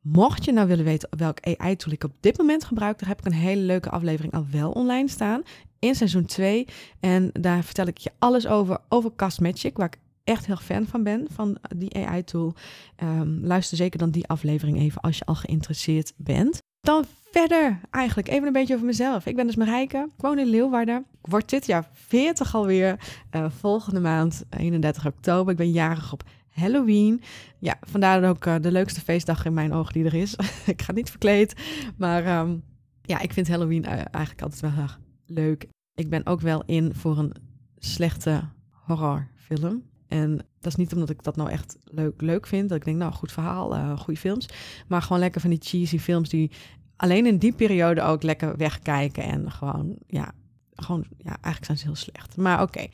Mocht 0.00 0.44
je 0.44 0.52
nou 0.52 0.68
willen 0.68 0.84
weten 0.84 1.08
welk 1.16 1.38
AI-tool 1.40 1.92
ik 1.92 2.04
op 2.04 2.12
dit 2.20 2.38
moment 2.38 2.64
gebruik, 2.64 2.98
dan 2.98 3.08
heb 3.08 3.18
ik 3.18 3.24
een 3.24 3.32
hele 3.32 3.62
leuke 3.62 3.90
aflevering 3.90 4.32
al 4.32 4.46
wel 4.50 4.70
online 4.70 5.08
staan 5.08 5.42
in 5.82 5.94
seizoen 5.94 6.24
2. 6.24 6.66
En 7.00 7.30
daar 7.32 7.64
vertel 7.64 7.86
ik 7.86 7.98
je 7.98 8.10
alles 8.18 8.46
over, 8.46 8.78
over 8.88 9.12
Castmagic, 9.16 9.76
waar 9.76 9.86
ik 9.86 9.98
echt 10.24 10.46
heel 10.46 10.56
fan 10.56 10.86
van 10.86 11.02
ben, 11.02 11.26
van 11.30 11.58
die 11.76 12.06
AI-tool. 12.06 12.54
Um, 13.02 13.40
luister 13.44 13.76
zeker 13.76 13.98
dan 13.98 14.10
die 14.10 14.28
aflevering 14.28 14.78
even 14.78 15.00
als 15.00 15.18
je 15.18 15.24
al 15.24 15.34
geïnteresseerd 15.34 16.12
bent. 16.16 16.58
Dan 16.80 17.04
verder 17.30 17.80
eigenlijk 17.90 18.28
even 18.28 18.46
een 18.46 18.52
beetje 18.52 18.74
over 18.74 18.86
mezelf. 18.86 19.26
Ik 19.26 19.36
ben 19.36 19.46
dus 19.46 19.56
Marijke, 19.56 20.08
ik 20.16 20.22
woon 20.22 20.38
in 20.38 20.46
Leeuwarden. 20.46 21.06
Ik 21.22 21.30
word 21.30 21.50
dit 21.50 21.66
jaar 21.66 21.88
40 21.92 22.54
alweer, 22.54 22.98
uh, 23.36 23.50
volgende 23.50 24.00
maand 24.00 24.44
31 24.50 25.06
oktober. 25.06 25.52
Ik 25.52 25.58
ben 25.58 25.70
jarig 25.70 26.12
op 26.12 26.22
Halloween. 26.48 27.22
Ja, 27.58 27.76
vandaar 27.80 28.28
ook 28.28 28.46
uh, 28.46 28.54
de 28.60 28.72
leukste 28.72 29.00
feestdag 29.00 29.44
in 29.44 29.54
mijn 29.54 29.72
ogen 29.72 29.92
die 29.92 30.04
er 30.04 30.14
is. 30.14 30.36
ik 30.66 30.82
ga 30.82 30.92
niet 30.92 31.10
verkleed, 31.10 31.54
maar 31.96 32.40
um, 32.40 32.62
ja, 33.02 33.20
ik 33.20 33.32
vind 33.32 33.48
Halloween 33.48 33.84
uh, 33.84 33.90
eigenlijk 33.90 34.42
altijd 34.42 34.60
wel 34.60 34.86
leuk. 35.26 35.68
Ik 35.94 36.10
ben 36.10 36.26
ook 36.26 36.40
wel 36.40 36.62
in 36.66 36.94
voor 36.94 37.18
een 37.18 37.34
slechte 37.78 38.48
horrorfilm. 38.70 39.82
En 40.08 40.36
dat 40.36 40.72
is 40.72 40.74
niet 40.74 40.92
omdat 40.92 41.10
ik 41.10 41.22
dat 41.22 41.36
nou 41.36 41.50
echt 41.50 41.76
leuk, 41.84 42.20
leuk 42.20 42.46
vind. 42.46 42.68
Dat 42.68 42.78
ik 42.78 42.84
denk, 42.84 42.96
nou, 42.96 43.12
goed 43.12 43.32
verhaal, 43.32 43.76
uh, 43.76 43.98
goede 43.98 44.20
films. 44.20 44.48
Maar 44.88 45.02
gewoon 45.02 45.18
lekker 45.18 45.40
van 45.40 45.50
die 45.50 45.62
cheesy 45.62 45.98
films 45.98 46.28
die 46.28 46.50
alleen 46.96 47.26
in 47.26 47.38
die 47.38 47.52
periode 47.52 48.02
ook 48.02 48.22
lekker 48.22 48.56
wegkijken. 48.56 49.22
En 49.22 49.50
gewoon, 49.50 49.96
ja, 50.06 50.32
gewoon, 50.74 51.04
ja, 51.18 51.30
eigenlijk 51.30 51.64
zijn 51.64 51.78
ze 51.78 51.84
heel 51.84 51.94
slecht. 51.94 52.36
Maar 52.36 52.62
oké. 52.62 52.86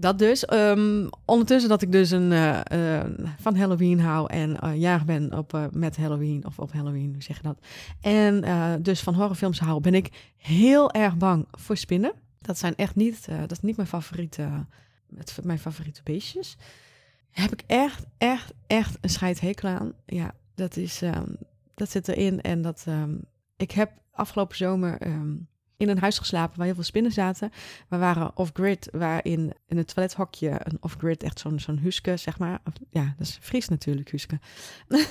Dat 0.00 0.18
dus. 0.18 0.52
Um, 0.52 1.08
ondertussen 1.24 1.70
dat 1.70 1.82
ik 1.82 1.92
dus 1.92 2.10
een, 2.10 2.30
uh, 2.30 2.60
uh, 2.72 3.00
van 3.38 3.56
Halloween 3.56 4.00
hou 4.00 4.32
en 4.32 4.56
uh, 4.64 4.76
jarig 4.76 5.04
ben 5.04 5.38
op, 5.38 5.68
met 5.72 5.96
Halloween 5.96 6.46
of 6.46 6.58
op 6.58 6.72
Halloween, 6.72 7.12
hoe 7.12 7.22
zeg 7.22 7.36
je 7.36 7.42
dat? 7.42 7.58
En 8.00 8.82
dus 8.82 9.00
van 9.00 9.14
horrorfilms 9.14 9.60
hou, 9.60 9.80
ben 9.80 9.94
ik 9.94 10.32
heel 10.36 10.92
erg 10.92 11.16
bang 11.16 11.46
voor 11.50 11.76
spinnen. 11.76 12.12
Dat 12.38 12.58
zijn 12.58 12.76
echt 12.76 12.94
niet, 12.94 13.28
dat 13.40 13.52
is 13.52 13.60
niet 13.60 13.76
mijn 13.76 13.88
favoriete, 13.88 14.48
mijn 15.42 15.58
favoriete 15.58 16.00
beestjes. 16.04 16.56
Heb 17.30 17.52
ik 17.52 17.62
echt, 17.66 18.04
echt, 18.18 18.52
echt 18.66 18.98
een 19.00 19.10
scheidhekel 19.10 19.68
aan. 19.68 19.92
Ja, 20.06 20.34
dat 20.54 20.76
is, 20.76 21.02
um, 21.02 21.36
dat 21.74 21.90
zit 21.90 22.08
erin 22.08 22.40
en 22.40 22.62
dat, 22.62 22.84
um, 22.88 23.20
ik 23.56 23.70
heb 23.70 23.90
afgelopen 24.12 24.56
zomer 24.56 24.98
in 25.80 25.88
een 25.88 25.98
huis 25.98 26.18
geslapen 26.18 26.56
waar 26.56 26.66
heel 26.66 26.74
veel 26.74 26.84
spinnen 26.84 27.12
zaten. 27.12 27.52
We 27.88 27.96
waren 27.96 28.30
off-grid, 28.34 28.88
waarin 28.92 29.52
in 29.66 29.76
het 29.76 29.94
toilethokje 29.94 30.60
een 30.62 30.78
off-grid, 30.80 31.22
echt 31.22 31.38
zo'n 31.38 31.60
zo'n 31.60 31.78
huske, 31.78 32.16
zeg 32.16 32.38
maar. 32.38 32.60
Ja, 32.90 33.14
dat 33.18 33.26
is 33.26 33.38
Fries 33.40 33.68
natuurlijk, 33.68 34.10
huske. 34.10 34.38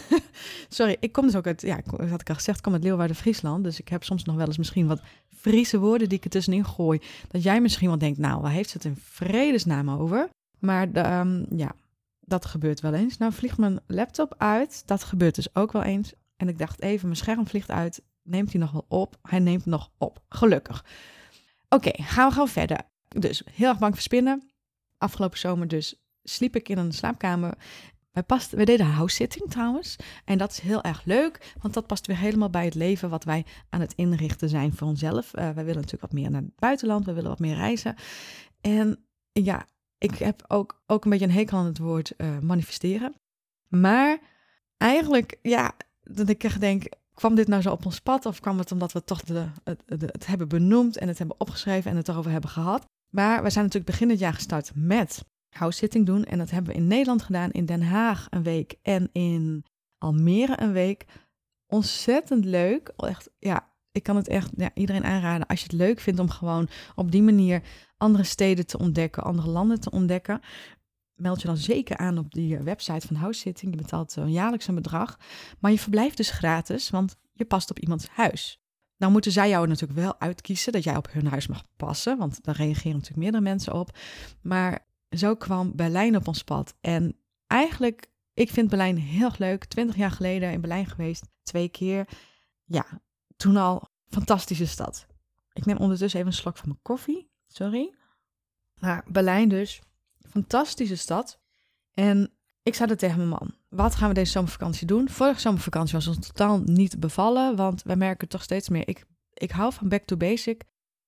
Sorry, 0.70 0.98
ik 1.00 1.12
kom 1.12 1.26
dus 1.26 1.36
ook 1.36 1.48
uit, 1.48 1.62
ja, 1.62 1.80
had 2.10 2.22
ik 2.22 2.30
al 2.30 2.36
gezegd, 2.36 2.58
ik 2.58 2.64
kom 2.64 2.74
uit 2.74 2.84
Leeuwarden, 2.84 3.16
Friesland. 3.16 3.64
Dus 3.64 3.80
ik 3.80 3.88
heb 3.88 4.04
soms 4.04 4.24
nog 4.24 4.36
wel 4.36 4.46
eens 4.46 4.58
misschien 4.58 4.88
wat 4.88 5.02
Friese 5.36 5.80
woorden 5.80 6.10
die 6.10 6.18
ik 6.18 6.24
er 6.24 6.30
tussenin 6.30 6.66
gooi. 6.66 7.02
Dat 7.28 7.44
jij 7.44 7.62
misschien 7.62 7.88
wel 7.88 7.98
denkt, 7.98 8.18
nou, 8.18 8.42
waar 8.42 8.52
heeft 8.52 8.74
het 8.74 8.86
in 8.86 8.96
vredesnaam 9.04 9.90
over? 9.90 10.30
Maar 10.60 10.92
ehm, 10.92 11.46
ja, 11.56 11.76
dat 12.20 12.46
gebeurt 12.46 12.80
wel 12.80 12.94
eens. 12.94 13.18
Nou 13.18 13.34
vliegt 13.34 13.58
mijn 13.58 13.80
laptop 13.88 14.36
uit, 14.38 14.84
dat 14.86 15.04
gebeurt 15.04 15.36
dus 15.36 15.56
ook 15.56 15.72
wel 15.72 15.84
eens. 15.84 16.14
En 16.38 16.48
ik 16.48 16.58
dacht 16.58 16.82
even, 16.82 17.06
mijn 17.06 17.20
scherm 17.20 17.48
vliegt 17.48 17.70
uit 17.70 18.02
neemt 18.30 18.52
hij 18.52 18.62
nog 18.62 18.72
wel 18.72 18.86
op? 18.88 19.18
Hij 19.22 19.40
neemt 19.40 19.66
nog 19.66 19.92
op, 19.98 20.24
gelukkig. 20.30 20.86
Oké, 21.70 22.04
gaan 22.04 22.28
we 22.28 22.34
gewoon 22.34 22.48
verder. 22.48 22.82
Dus 23.08 23.44
heel 23.52 23.70
erg 23.70 23.80
bang 23.80 23.94
voor 23.94 24.02
spinnen. 24.02 24.52
Afgelopen 24.98 25.40
zomer 25.40 25.68
dus 25.68 25.96
sliep 26.24 26.56
ik 26.56 26.70
in 26.70 26.78
een 26.78 26.92
slaapkamer. 26.92 27.54
Wij, 28.12 28.24
past, 28.24 28.52
wij 28.52 28.66
deden 28.66 28.86
house-sitting 28.86 29.50
trouwens. 29.50 29.96
En 30.26 30.38
dat 30.38 30.52
is 30.52 30.60
heel 30.60 30.84
erg 30.84 31.06
leuk, 31.06 31.54
want 31.62 31.74
dat 31.74 31.88
past 31.88 32.08
weer 32.08 32.18
helemaal 32.18 32.50
bij 32.50 32.66
het 32.66 32.76
leven 32.76 33.10
wat 33.10 33.24
wij 33.24 33.46
aan 33.70 33.82
het 33.82 33.94
inrichten 33.94 34.50
zijn 34.50 34.74
voor 34.74 34.88
onszelf. 34.88 35.28
Uh, 35.28 35.42
wij 35.42 35.54
willen 35.54 35.82
natuurlijk 35.82 36.02
wat 36.02 36.14
meer 36.14 36.32
naar 36.32 36.42
het 36.42 36.56
buitenland, 36.56 37.06
we 37.06 37.14
willen 37.14 37.30
wat 37.30 37.40
meer 37.40 37.56
reizen. 37.56 37.96
En 38.62 39.06
ja, 39.32 39.68
ik 39.98 40.16
heb 40.16 40.44
ook, 40.48 40.84
ook 40.86 41.04
een 41.04 41.10
beetje 41.12 41.26
een 41.26 41.32
hekel 41.32 41.58
aan 41.58 41.66
het 41.66 41.78
woord 41.78 42.14
uh, 42.18 42.40
manifesteren. 42.40 43.16
Maar 43.68 44.20
eigenlijk, 44.78 45.40
ja, 45.42 45.72
dat 46.02 46.30
ik 46.30 46.44
echt 46.44 46.60
denk, 46.60 46.84
kwam 47.20 47.36
dit 47.36 47.48
nou 47.48 47.62
zo 47.62 47.72
op 47.72 47.86
ons 47.86 48.00
pad? 48.00 48.26
Of 48.26 48.40
kwam 48.40 48.58
het 48.58 48.72
omdat 48.72 48.92
we 48.92 49.04
toch 49.04 49.22
de, 49.22 49.46
het, 49.64 49.84
het 49.88 50.26
hebben 50.26 50.48
benoemd 50.48 50.98
en 50.98 51.08
het 51.08 51.18
hebben 51.18 51.40
opgeschreven 51.40 51.92
en 51.92 51.98
het 51.98 52.08
erover 52.08 52.32
hebben 52.32 52.50
gehad? 52.50 52.86
Maar 53.10 53.44
we 53.44 53.50
zijn 53.50 53.66
natuurlijk 53.66 53.92
begin 53.92 54.08
dit 54.08 54.20
jaar 54.20 54.34
gestart 54.34 54.72
met 54.76 55.26
house-sitting 55.50 56.06
doen. 56.06 56.24
En 56.24 56.38
dat 56.38 56.50
hebben 56.50 56.72
we 56.72 56.78
in 56.78 56.88
Nederland 56.88 57.22
gedaan, 57.22 57.52
in 57.52 57.66
Den 57.66 57.82
Haag 57.82 58.28
een 58.30 58.44
week 58.44 58.76
en 58.82 59.10
in 59.12 59.66
Almere 59.98 60.62
een 60.62 60.72
week. 60.72 61.06
Ontzettend 61.68 62.46
leuk. 62.46 62.94
Echt, 62.96 63.30
ja, 63.40 63.74
ik 63.92 64.04
kan 64.04 64.16
het 64.16 64.28
echt 64.28 64.50
ja, 64.56 64.72
iedereen 64.74 65.04
aanraden 65.04 65.48
als 65.48 65.60
je 65.60 65.66
het 65.66 65.76
leuk 65.76 66.00
vindt 66.00 66.20
om 66.20 66.30
gewoon 66.30 66.70
op 66.96 67.12
die 67.12 67.22
manier 67.22 67.62
andere 67.98 68.24
steden 68.24 68.66
te 68.66 68.80
ontdekken, 68.80 69.24
andere 69.24 69.50
landen 69.50 69.80
te 69.80 69.92
ontdekken 69.92 70.42
meld 71.20 71.42
je 71.42 71.48
dan 71.48 71.58
zeker 71.58 71.98
aan 71.98 72.18
op 72.18 72.34
die 72.34 72.58
eh, 72.58 72.64
website 72.64 73.08
van 73.08 73.16
House 73.16 73.40
Sitting. 73.40 73.72
Je 73.72 73.82
betaalt 73.82 74.16
een 74.16 74.32
jaarlijks 74.32 74.68
een 74.68 74.76
bedrag. 74.76 75.20
Maar 75.60 75.72
je 75.72 75.80
verblijft 75.80 76.18
dus 76.18 76.30
gratis, 76.30 76.90
want 76.90 77.16
je 77.34 77.46
past 77.46 77.70
op 77.70 77.80
iemands 77.80 78.08
huis. 78.08 78.62
Nou 78.98 79.12
moeten 79.12 79.32
zij 79.32 79.50
jou 79.50 79.68
natuurlijk 79.68 80.00
wel 80.00 80.20
uitkiezen 80.20 80.72
dat 80.72 80.84
jij 80.84 80.96
op 80.96 81.12
hun 81.12 81.28
huis 81.28 81.48
mag 81.48 81.64
passen, 81.78 82.18
want 82.18 82.44
daar 82.44 82.56
reageren 82.56 82.92
natuurlijk 82.92 83.18
meerdere 83.22 83.44
mensen 83.44 83.74
op. 83.74 83.98
Maar 84.42 84.88
zo 85.10 85.36
kwam 85.36 85.76
Berlijn 85.76 86.16
op 86.16 86.28
ons 86.28 86.44
pad. 86.44 86.76
En 86.82 87.16
eigenlijk, 87.48 88.12
ik 88.34 88.50
vind 88.50 88.70
Berlijn 88.70 88.98
heel 88.98 89.26
erg 89.26 89.38
leuk. 89.38 89.66
Twintig 89.66 89.96
jaar 89.96 90.12
geleden 90.12 90.52
in 90.52 90.62
Berlijn 90.62 90.86
geweest, 90.86 91.28
twee 91.44 91.70
keer. 91.70 92.08
Ja, 92.66 93.02
toen 93.36 93.58
al 93.58 93.88
fantastische 94.10 94.68
stad. 94.68 95.08
Ik 95.54 95.66
neem 95.66 95.78
ondertussen 95.78 96.20
even 96.20 96.32
een 96.32 96.38
slok 96.38 96.58
van 96.58 96.68
mijn 96.68 96.82
koffie. 96.82 97.30
Sorry. 97.48 97.94
Maar 98.80 99.06
Berlijn 99.08 99.50
dus, 99.50 99.82
Fantastische 100.30 100.96
stad. 100.96 101.40
En 101.94 102.32
ik 102.64 102.76
zei 102.76 102.90
dat 102.90 103.00
tegen 103.00 103.18
mijn 103.18 103.30
man. 103.30 103.56
Wat 103.70 103.96
gaan 103.96 104.08
we 104.08 104.14
deze 104.14 104.32
zomervakantie 104.32 104.88
doen? 104.88 105.10
Vorige 105.10 105.40
zomervakantie 105.40 105.96
was 105.96 106.08
ons 106.08 106.28
totaal 106.28 106.60
niet 106.60 107.00
bevallen, 107.00 107.56
want 107.56 107.84
wij 107.84 107.96
merken 107.96 108.28
toch 108.28 108.44
steeds 108.44 108.70
meer. 108.70 108.88
Ik, 108.88 109.06
ik 109.34 109.52
hou 109.52 109.74
van 109.74 109.90
back 109.90 110.04
to 110.04 110.18
basic, 110.18 110.64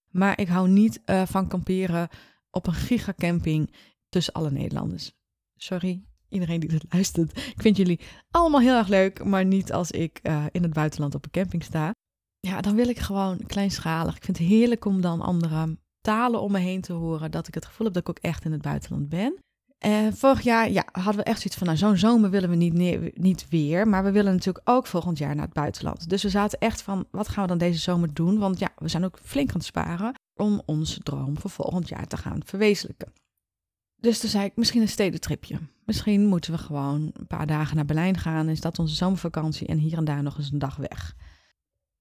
maar 0.08 0.40
ik 0.40 0.48
hou 0.48 0.70
niet 0.70 1.02
uh, 1.06 1.26
van 1.26 1.48
kamperen 1.48 2.08
op 2.50 2.68
een 2.68 2.74
gigacamping 2.74 3.74
tussen 4.10 4.34
alle 4.34 4.52
Nederlanders. 4.52 5.12
Sorry, 5.56 6.04
iedereen 6.30 6.60
die 6.60 6.70
dit 6.70 6.86
luistert. 6.90 7.38
Ik 7.38 7.62
vind 7.62 7.78
jullie 7.78 8.00
allemaal 8.32 8.62
heel 8.62 8.78
erg 8.78 8.88
leuk, 8.88 9.24
maar 9.24 9.46
niet 9.46 9.74
als 9.74 9.92
ik 9.92 10.20
uh, 10.24 10.46
in 10.52 10.64
het 10.64 10.74
buitenland 10.74 11.16
op 11.16 11.26
een 11.26 11.32
camping 11.32 11.64
sta. 11.64 11.94
Ja, 12.40 12.62
dan 12.62 12.76
wil 12.76 12.90
ik 12.90 13.00
gewoon 13.00 13.46
kleinschalig. 13.46 14.16
Ik 14.16 14.24
vind 14.24 14.38
het 14.38 14.48
heerlijk 14.48 14.86
om 14.86 15.02
dan 15.02 15.22
andere 15.22 15.78
talen 16.02 16.42
om 16.42 16.52
me 16.52 16.60
heen 16.60 16.82
te 16.82 16.94
horen. 16.94 17.32
Dat 17.32 17.48
ik 17.48 17.54
het 17.54 17.66
gevoel 17.66 17.86
heb 17.86 17.96
dat 17.96 18.04
ik 18.04 18.10
ook 18.10 18.24
echt 18.24 18.46
in 18.46 18.52
het 18.52 18.62
buitenland 18.62 19.10
ben. 19.10 19.40
En 19.78 20.18
vorig 20.18 20.42
jaar 20.42 20.72
ja, 20.72 20.86
hadden 20.92 21.16
we 21.16 21.24
echt 21.24 21.42
zoiets 21.42 21.56
van, 21.56 21.68
nou 21.68 21.80
zo'n 21.80 21.98
zomer 21.98 22.30
willen 22.30 22.50
we 22.50 22.56
niet, 22.56 23.18
niet 23.18 23.46
weer. 23.50 23.88
Maar 23.88 24.04
we 24.04 24.12
willen 24.12 24.32
natuurlijk 24.34 24.70
ook 24.70 24.88
volgend 24.88 25.18
jaar 25.18 25.36
naar 25.36 25.46
het 25.46 25.54
buitenland. 25.54 26.10
Dus 26.10 26.24
we 26.24 26.30
zaten 26.30 26.60
echt 26.60 26.82
van, 26.82 27.06
wat 27.12 27.28
gaan 27.28 27.44
we 27.44 27.50
dan 27.50 27.58
deze 27.58 27.80
zomer 27.80 28.14
doen? 28.14 28.40
Want 28.40 28.60
ja, 28.60 28.70
we 28.76 28.88
zijn 28.88 29.06
ook 29.06 29.20
flink 29.24 29.50
aan 29.50 29.56
het 29.56 29.66
sparen 29.66 30.14
om 30.36 30.62
onze 30.66 31.00
droom 31.00 31.38
voor 31.38 31.50
volgend 31.50 31.90
jaar 31.90 32.08
te 32.08 32.18
gaan 32.18 32.42
verwezenlijken. 32.46 33.14
Dus 33.96 34.20
toen 34.20 34.30
zei 34.30 34.46
ik, 34.46 34.56
misschien 34.56 34.82
een 34.82 34.88
stedentripje. 34.88 35.60
Misschien 35.86 36.26
moeten 36.26 36.52
we 36.52 36.58
gewoon 36.58 37.12
een 37.14 37.28
paar 37.28 37.48
dagen 37.48 37.76
naar 37.76 37.86
Berlijn 37.86 38.18
gaan. 38.18 38.50
Is 38.50 38.62
dat 38.62 38.80
onze 38.80 38.96
zomervakantie 38.96 39.68
en 39.68 39.78
hier 39.78 39.98
en 39.98 40.06
daar 40.06 40.24
nog 40.24 40.38
eens 40.38 40.52
een 40.52 40.60
dag 40.60 40.76
weg. 40.76 41.16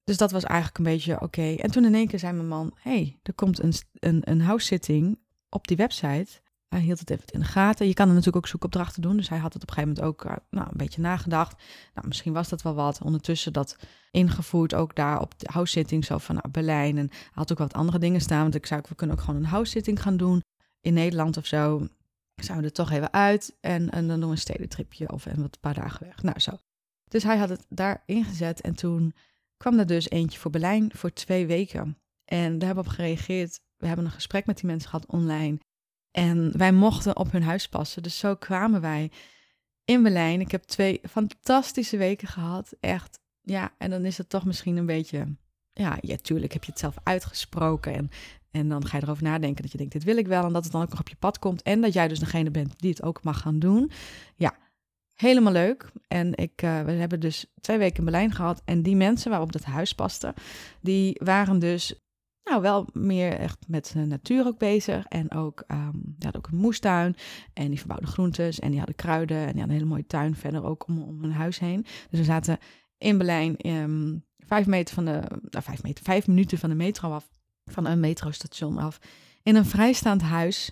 Dus 0.03 0.17
dat 0.17 0.31
was 0.31 0.43
eigenlijk 0.43 0.77
een 0.77 0.93
beetje 0.93 1.21
oké. 1.21 1.55
En 1.55 1.71
toen 1.71 1.85
in 1.85 1.95
één 1.95 2.07
keer 2.07 2.19
zei 2.19 2.33
mijn 2.33 2.47
man: 2.47 2.73
hey, 2.79 3.19
er 3.23 3.33
komt 3.33 3.63
een, 3.63 3.73
een, 3.93 4.21
een 4.23 4.41
house-sitting 4.41 5.19
op 5.49 5.67
die 5.67 5.77
website. 5.77 6.41
Hij 6.67 6.79
hield 6.79 6.99
het 6.99 7.09
even 7.09 7.25
in 7.27 7.39
de 7.39 7.45
gaten. 7.45 7.87
Je 7.87 7.93
kan 7.93 8.07
er 8.07 8.13
natuurlijk 8.13 8.45
ook 8.45 8.51
zoekopdrachten 8.51 9.01
doen. 9.01 9.17
Dus 9.17 9.29
hij 9.29 9.37
had 9.37 9.53
het 9.53 9.61
op 9.61 9.69
een 9.69 9.75
gegeven 9.75 9.95
moment 9.95 10.13
ook 10.13 10.25
eh, 10.25 10.35
nou, 10.49 10.67
een 10.67 10.77
beetje 10.77 11.01
nagedacht. 11.01 11.63
Nou, 11.93 12.07
misschien 12.07 12.33
was 12.33 12.49
dat 12.49 12.61
wel 12.61 12.73
wat. 12.73 13.01
Ondertussen 13.01 13.53
dat 13.53 13.77
ingevoerd 14.11 14.73
ook 14.73 14.95
daar 14.95 15.21
op 15.21 15.39
de 15.39 15.49
house-sitting. 15.51 16.05
Zo 16.05 16.17
van 16.17 16.35
nou, 16.35 16.49
Berlijn. 16.49 16.97
En 16.97 17.09
had 17.31 17.51
ook 17.51 17.57
wat 17.57 17.73
andere 17.73 17.99
dingen 17.99 18.21
staan. 18.21 18.41
Want 18.41 18.55
ik 18.55 18.65
zei, 18.65 18.81
we 18.87 18.95
kunnen 18.95 19.15
ook 19.15 19.21
gewoon 19.21 19.39
een 19.39 19.49
house-sitting 19.49 20.01
gaan 20.01 20.17
doen. 20.17 20.41
In 20.81 20.93
Nederland 20.93 21.37
of 21.37 21.45
zo. 21.45 21.87
Zouden 22.35 22.65
er 22.65 22.71
toch 22.71 22.91
even 22.91 23.13
uit. 23.13 23.57
En, 23.59 23.89
en 23.89 24.07
dan 24.07 24.19
doen 24.19 24.29
we 24.29 24.35
een 24.35 24.41
stedentripje 24.41 25.11
of 25.11 25.25
en 25.25 25.41
wat 25.41 25.55
een 25.55 25.61
paar 25.61 25.73
dagen 25.73 26.05
weg. 26.05 26.23
Nou, 26.23 26.39
zo. 26.39 26.51
Dus 27.07 27.23
hij 27.23 27.37
had 27.37 27.49
het 27.49 27.65
daar 27.69 28.03
ingezet. 28.05 28.61
En 28.61 28.75
toen 28.75 29.13
kwam 29.61 29.79
er 29.79 29.85
dus 29.85 30.09
eentje 30.09 30.39
voor 30.39 30.51
Berlijn 30.51 30.91
voor 30.95 31.13
twee 31.13 31.45
weken. 31.45 31.97
En 32.25 32.57
daar 32.57 32.67
hebben 32.67 32.83
we 32.83 32.89
op 32.89 32.95
gereageerd. 32.95 33.59
We 33.77 33.87
hebben 33.87 34.05
een 34.05 34.11
gesprek 34.11 34.45
met 34.45 34.57
die 34.57 34.65
mensen 34.65 34.89
gehad 34.89 35.05
online. 35.05 35.59
En 36.11 36.57
wij 36.57 36.71
mochten 36.71 37.17
op 37.17 37.31
hun 37.31 37.43
huis 37.43 37.67
passen. 37.67 38.03
Dus 38.03 38.17
zo 38.17 38.35
kwamen 38.35 38.81
wij 38.81 39.11
in 39.85 40.03
Berlijn. 40.03 40.39
Ik 40.39 40.51
heb 40.51 40.63
twee 40.63 41.01
fantastische 41.09 41.97
weken 41.97 42.27
gehad. 42.27 42.73
Echt. 42.79 43.19
Ja, 43.41 43.73
en 43.77 43.89
dan 43.89 44.05
is 44.05 44.17
het 44.17 44.29
toch 44.29 44.45
misschien 44.45 44.77
een 44.77 44.85
beetje. 44.85 45.35
Ja, 45.73 45.97
ja, 46.01 46.15
tuurlijk 46.15 46.53
heb 46.53 46.63
je 46.63 46.71
het 46.71 46.79
zelf 46.79 46.95
uitgesproken. 47.03 47.93
En, 47.95 48.09
en 48.51 48.69
dan 48.69 48.85
ga 48.85 48.97
je 48.97 49.03
erover 49.03 49.23
nadenken 49.23 49.61
dat 49.61 49.71
je 49.71 49.77
denkt: 49.77 49.93
dit 49.93 50.03
wil 50.03 50.17
ik 50.17 50.27
wel. 50.27 50.45
En 50.45 50.53
dat 50.53 50.63
het 50.63 50.71
dan 50.71 50.81
ook 50.81 50.89
nog 50.89 50.99
op 50.99 51.09
je 51.09 51.15
pad 51.15 51.39
komt. 51.39 51.61
En 51.61 51.81
dat 51.81 51.93
jij 51.93 52.07
dus 52.07 52.19
degene 52.19 52.51
bent 52.51 52.79
die 52.79 52.89
het 52.89 53.03
ook 53.03 53.23
mag 53.23 53.39
gaan 53.41 53.59
doen. 53.59 53.91
Ja, 54.35 54.55
Helemaal 55.21 55.53
leuk. 55.53 55.91
En 56.07 56.35
ik, 56.35 56.61
uh, 56.61 56.81
we 56.81 56.91
hebben 56.91 57.19
dus 57.19 57.45
twee 57.59 57.77
weken 57.77 57.97
in 57.97 58.03
Berlijn 58.03 58.31
gehad. 58.31 58.61
En 58.65 58.81
die 58.81 58.95
mensen 58.95 59.29
waarop 59.29 59.53
het 59.53 59.63
huis 59.63 59.93
paste, 59.93 60.33
die 60.79 61.19
waren 61.23 61.59
dus 61.59 61.93
nou 62.43 62.61
wel 62.61 62.87
meer 62.93 63.33
echt 63.33 63.57
met 63.67 63.91
de 63.93 64.05
natuur 64.05 64.45
ook 64.45 64.57
bezig. 64.57 65.05
En 65.05 65.31
ook, 65.31 65.63
um, 65.67 65.91
die 65.93 66.23
hadden 66.23 66.45
ook 66.45 66.51
een 66.51 66.57
moestuin. 66.57 67.15
En 67.53 67.67
die 67.67 67.79
verbouwden 67.79 68.09
groentes. 68.09 68.59
En 68.59 68.69
die 68.69 68.77
hadden 68.77 68.95
kruiden. 68.95 69.37
En 69.37 69.51
die 69.51 69.59
hadden 69.59 69.69
een 69.69 69.81
hele 69.81 69.89
mooie 69.89 70.07
tuin 70.07 70.35
verder 70.35 70.63
ook 70.63 70.87
om, 70.87 71.01
om 71.01 71.21
hun 71.21 71.31
huis 71.31 71.59
heen. 71.59 71.81
Dus 72.09 72.19
we 72.19 72.25
zaten 72.25 72.57
in 72.97 73.17
Berlijn 73.17 73.67
um, 73.67 74.25
vijf 74.37 74.65
meter 74.65 74.95
van 74.95 75.05
de, 75.05 75.21
nou 75.49 75.63
vijf 75.63 75.83
meter, 75.83 76.03
vijf 76.03 76.27
minuten 76.27 76.57
van 76.57 76.69
de 76.69 76.75
metro 76.75 77.11
af. 77.11 77.29
Van 77.65 77.85
een 77.85 77.99
metrostation 77.99 78.77
af. 78.77 78.99
In 79.43 79.55
een 79.55 79.65
vrijstaand 79.65 80.21
huis. 80.21 80.71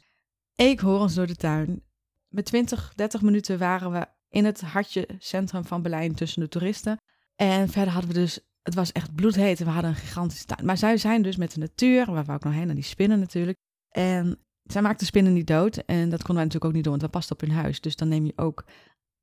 Eekhoorns 0.55 1.13
door 1.13 1.27
de 1.27 1.35
tuin. 1.35 1.83
Met 2.27 2.45
20, 2.45 2.93
30 2.95 3.21
minuten 3.21 3.57
waren 3.57 3.91
we 3.91 4.07
in 4.29 4.45
het 4.45 4.61
hartje 4.61 5.07
centrum 5.17 5.65
van 5.65 5.81
Berlijn 5.81 6.15
tussen 6.15 6.41
de 6.41 6.49
toeristen. 6.49 6.97
En 7.35 7.69
verder 7.69 7.93
hadden 7.93 8.11
we 8.11 8.19
dus, 8.19 8.39
het 8.61 8.75
was 8.75 8.91
echt 8.91 9.15
bloedheet 9.15 9.59
en 9.59 9.65
we 9.65 9.71
hadden 9.71 9.89
een 9.89 9.97
gigantische 9.97 10.45
tuin. 10.45 10.65
Maar 10.65 10.77
zij 10.77 10.97
zijn 10.97 11.21
dus 11.21 11.35
met 11.35 11.53
de 11.53 11.59
natuur, 11.59 12.11
waar 12.11 12.25
we 12.25 12.31
ook 12.31 12.43
nog 12.43 12.53
heen, 12.53 12.65
naar 12.65 12.75
die 12.75 12.83
spinnen 12.83 13.19
natuurlijk. 13.19 13.57
En 13.89 14.39
zij 14.63 14.81
maakten 14.81 15.07
spinnen 15.07 15.33
niet 15.33 15.47
dood 15.47 15.77
en 15.77 16.09
dat 16.09 16.23
konden 16.23 16.35
wij 16.35 16.43
natuurlijk 16.43 16.65
ook 16.65 16.73
niet 16.73 16.83
doen, 16.83 16.91
want 16.91 17.01
dat 17.01 17.11
past 17.11 17.31
op 17.31 17.41
hun 17.41 17.51
huis. 17.51 17.81
Dus 17.81 17.95
dan 17.95 18.07
neem 18.07 18.25
je 18.25 18.33
ook 18.35 18.65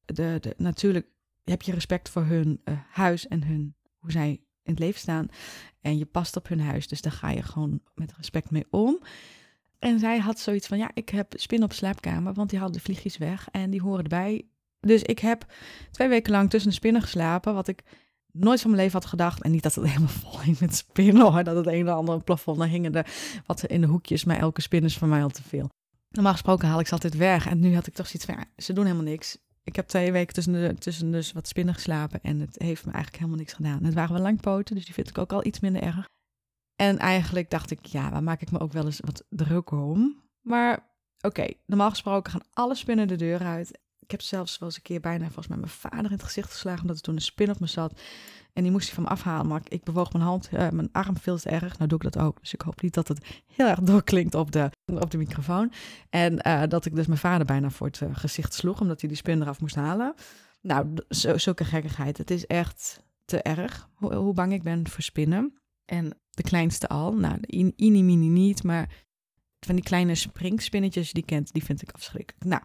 de, 0.05 0.39
de 0.41 0.55
natuurlijk 0.57 1.07
heb 1.45 1.63
je 1.63 1.73
respect 1.73 2.09
voor 2.09 2.25
hun 2.25 2.61
uh, 2.65 2.79
huis 2.91 3.29
en 3.29 3.45
hun, 3.45 3.75
hoe 3.99 4.11
zij 4.11 4.29
in 4.63 4.73
het 4.73 4.79
leven 4.79 5.01
staan. 5.01 5.29
En 5.81 5.99
je 5.99 6.07
past 6.07 6.37
op 6.37 6.49
hun 6.49 6.61
huis, 6.61 6.89
dus 6.89 7.01
daar 7.01 7.13
ga 7.13 7.31
je 7.31 7.43
gewoon 7.43 7.81
met 7.95 8.13
respect 8.17 8.51
mee 8.51 8.67
om. 8.71 9.03
En 9.79 9.99
zij 9.99 10.19
had 10.19 10.39
zoiets 10.39 10.67
van, 10.67 10.79
ja, 10.79 10.91
ik 10.95 11.09
heb 11.09 11.33
spinnen 11.37 11.69
op 11.69 11.75
slaapkamer, 11.75 12.33
want 12.33 12.51
die 12.51 12.59
haalden 12.59 12.77
de 12.77 12.85
vliegjes 12.85 13.17
weg 13.17 13.49
en 13.51 13.71
die 13.71 13.83
horen 13.83 14.03
erbij. 14.03 14.49
Dus 14.87 15.03
ik 15.03 15.19
heb 15.19 15.47
twee 15.91 16.09
weken 16.09 16.33
lang 16.33 16.51
tussen 16.51 16.71
de 16.71 16.77
spinnen 16.77 17.03
geslapen, 17.03 17.55
wat 17.55 17.69
ik 17.69 17.83
nooit 18.33 18.61
van 18.61 18.71
mijn 18.71 18.83
leven 18.83 18.99
had 19.01 19.09
gedacht. 19.09 19.43
En 19.43 19.51
niet 19.51 19.63
dat 19.63 19.75
het 19.75 19.87
helemaal 19.93 20.09
vol 20.09 20.41
hing 20.41 20.61
met 20.61 20.75
spinnen 20.75 21.33
hoor, 21.33 21.45
dat 21.45 21.57
het 21.57 21.67
een 21.67 21.89
of 21.89 21.95
ander 21.95 22.23
plafond, 22.23 22.59
dan 22.59 22.69
hingen 22.69 22.95
er 22.95 23.07
in 23.67 23.81
de 23.81 23.87
hoekjes, 23.87 24.25
maar 24.25 24.39
elke 24.39 24.61
spin 24.61 24.85
is 24.85 24.97
voor 24.97 25.09
mij 25.09 25.23
al 25.23 25.29
te 25.29 25.43
veel. 25.43 25.69
Normaal 26.11 26.33
gesproken 26.33 26.69
haal 26.69 26.81
ik 26.81 26.87
ze 26.87 26.93
altijd 26.93 27.17
weg 27.17 27.47
en 27.47 27.61
nu 27.61 27.75
had 27.75 27.87
ik 27.87 27.95
toch 27.95 28.07
zoiets 28.07 28.25
van, 28.25 28.35
ja, 28.35 28.63
ze 28.63 28.73
doen 28.73 28.85
helemaal 28.85 29.07
niks. 29.07 29.39
Ik 29.63 29.77
heb 29.77 29.87
twee 29.87 30.13
weken 30.13 30.35
tussen, 30.35 30.53
de, 30.53 30.75
tussen 30.75 31.11
dus 31.11 31.33
wat 31.33 31.49
spinnen 31.49 31.75
geslapen 31.75 32.21
en 32.23 32.41
het 32.41 32.55
heeft 32.59 32.85
me 32.85 32.93
eigenlijk 32.93 33.17
helemaal 33.17 33.41
niks 33.41 33.53
gedaan. 33.53 33.85
Het 33.85 33.95
waren 33.95 34.15
wel 34.15 34.23
langpoten, 34.23 34.75
dus 34.75 34.85
die 34.85 34.95
vind 34.95 35.09
ik 35.09 35.19
ook 35.19 35.33
al 35.33 35.45
iets 35.45 35.61
minder 35.61 35.83
erg. 35.83 36.09
En 36.77 36.99
eigenlijk 36.99 37.51
dacht 37.51 37.71
ik, 37.71 37.87
ja, 37.87 38.11
waar 38.11 38.23
maak 38.23 38.41
ik 38.41 38.51
me 38.51 38.61
ook 38.61 38.73
wel 38.73 38.85
eens 38.85 39.01
wat 39.01 39.25
druk 39.29 39.71
om. 39.71 40.23
Maar 40.41 40.97
oké, 41.21 41.47
normaal 41.67 41.91
gesproken 41.91 42.33
gaan 42.33 42.49
alle 42.53 42.75
spinnen 42.75 43.09
de 43.09 43.17
deur 43.17 43.41
uit. 43.41 43.79
Ik 44.07 44.13
heb 44.13 44.21
zelfs 44.21 44.59
wel 44.59 44.69
eens 44.69 44.77
een 44.77 44.83
keer 44.83 45.01
bijna 45.01 45.25
volgens 45.25 45.47
mij 45.47 45.57
mijn 45.57 45.71
vader 45.71 46.05
in 46.05 46.11
het 46.13 46.23
gezicht 46.23 46.53
geslagen, 46.53 46.81
omdat 46.81 46.97
er 46.97 47.03
toen 47.03 47.15
een 47.15 47.21
spin 47.21 47.51
op 47.51 47.61
me 47.61 47.67
zat. 47.67 48.01
En 48.53 48.63
die 48.63 48.73
moest 48.73 48.87
hij 48.87 48.95
van 48.95 49.03
me 49.03 49.09
afhalen, 49.09 49.47
maar 49.47 49.61
ik 49.69 49.85
bewoog 49.85 50.13
mijn 50.13 50.25
hand, 50.25 50.49
uh, 50.53 50.69
mijn 50.69 50.89
arm 50.93 51.17
veel 51.17 51.39
te 51.39 51.49
erg. 51.49 51.79
Nou 51.79 51.89
doe 51.89 51.99
ik 51.99 52.13
dat 52.13 52.23
ook, 52.23 52.41
dus 52.41 52.55
ik 52.55 52.61
hoop 52.61 52.83
niet 52.83 52.95
dat 52.95 53.09
het 53.09 53.43
heel 53.47 53.67
erg 53.67 53.81
doorklinkt 53.81 54.35
op 54.35 54.53
de, 54.53 54.71
op 54.85 55.11
de 55.11 55.19
microfoon. 55.19 55.73
En 56.11 56.41
uh, 56.47 56.63
dat 56.69 56.85
ik 56.85 56.95
dus 56.95 57.07
mijn 57.07 57.19
vader 57.19 57.47
bijna 57.47 57.71
voor 57.71 57.87
het 57.87 58.01
uh, 58.01 58.09
gezicht 58.13 58.55
sloeg, 58.55 58.81
omdat 58.81 59.01
hij 59.01 59.09
die 59.09 59.19
spin 59.19 59.43
eraf 59.43 59.61
moest 59.61 59.75
halen. 59.75 60.15
Nou, 60.61 60.95
zulke 61.09 61.65
gekkigheid. 61.65 62.19
Het 62.19 62.31
is 62.31 62.47
echt 62.47 63.03
te 63.25 63.43
erg 63.43 63.89
hoe, 63.95 64.33
bang 64.33 64.53
ik 64.53 64.63
ben 64.63 64.89
voor 64.89 65.03
spinnen. 65.03 65.59
En 65.85 66.19
de 66.31 66.43
kleinste 66.43 66.89
al, 66.89 67.15
nou, 67.15 67.39
de 67.41 67.73
ini 67.77 68.03
mini 68.03 68.29
niet, 68.29 68.63
maar 68.63 68.89
van 69.61 69.75
die 69.75 69.85
kleine 69.85 70.15
springspinnetjes 70.15 71.13
die 71.13 71.25
kent, 71.25 71.53
die 71.53 71.65
vind 71.65 71.83
ik 71.83 71.91
afschrikkelijk. 71.91 72.45
Nou, 72.45 72.63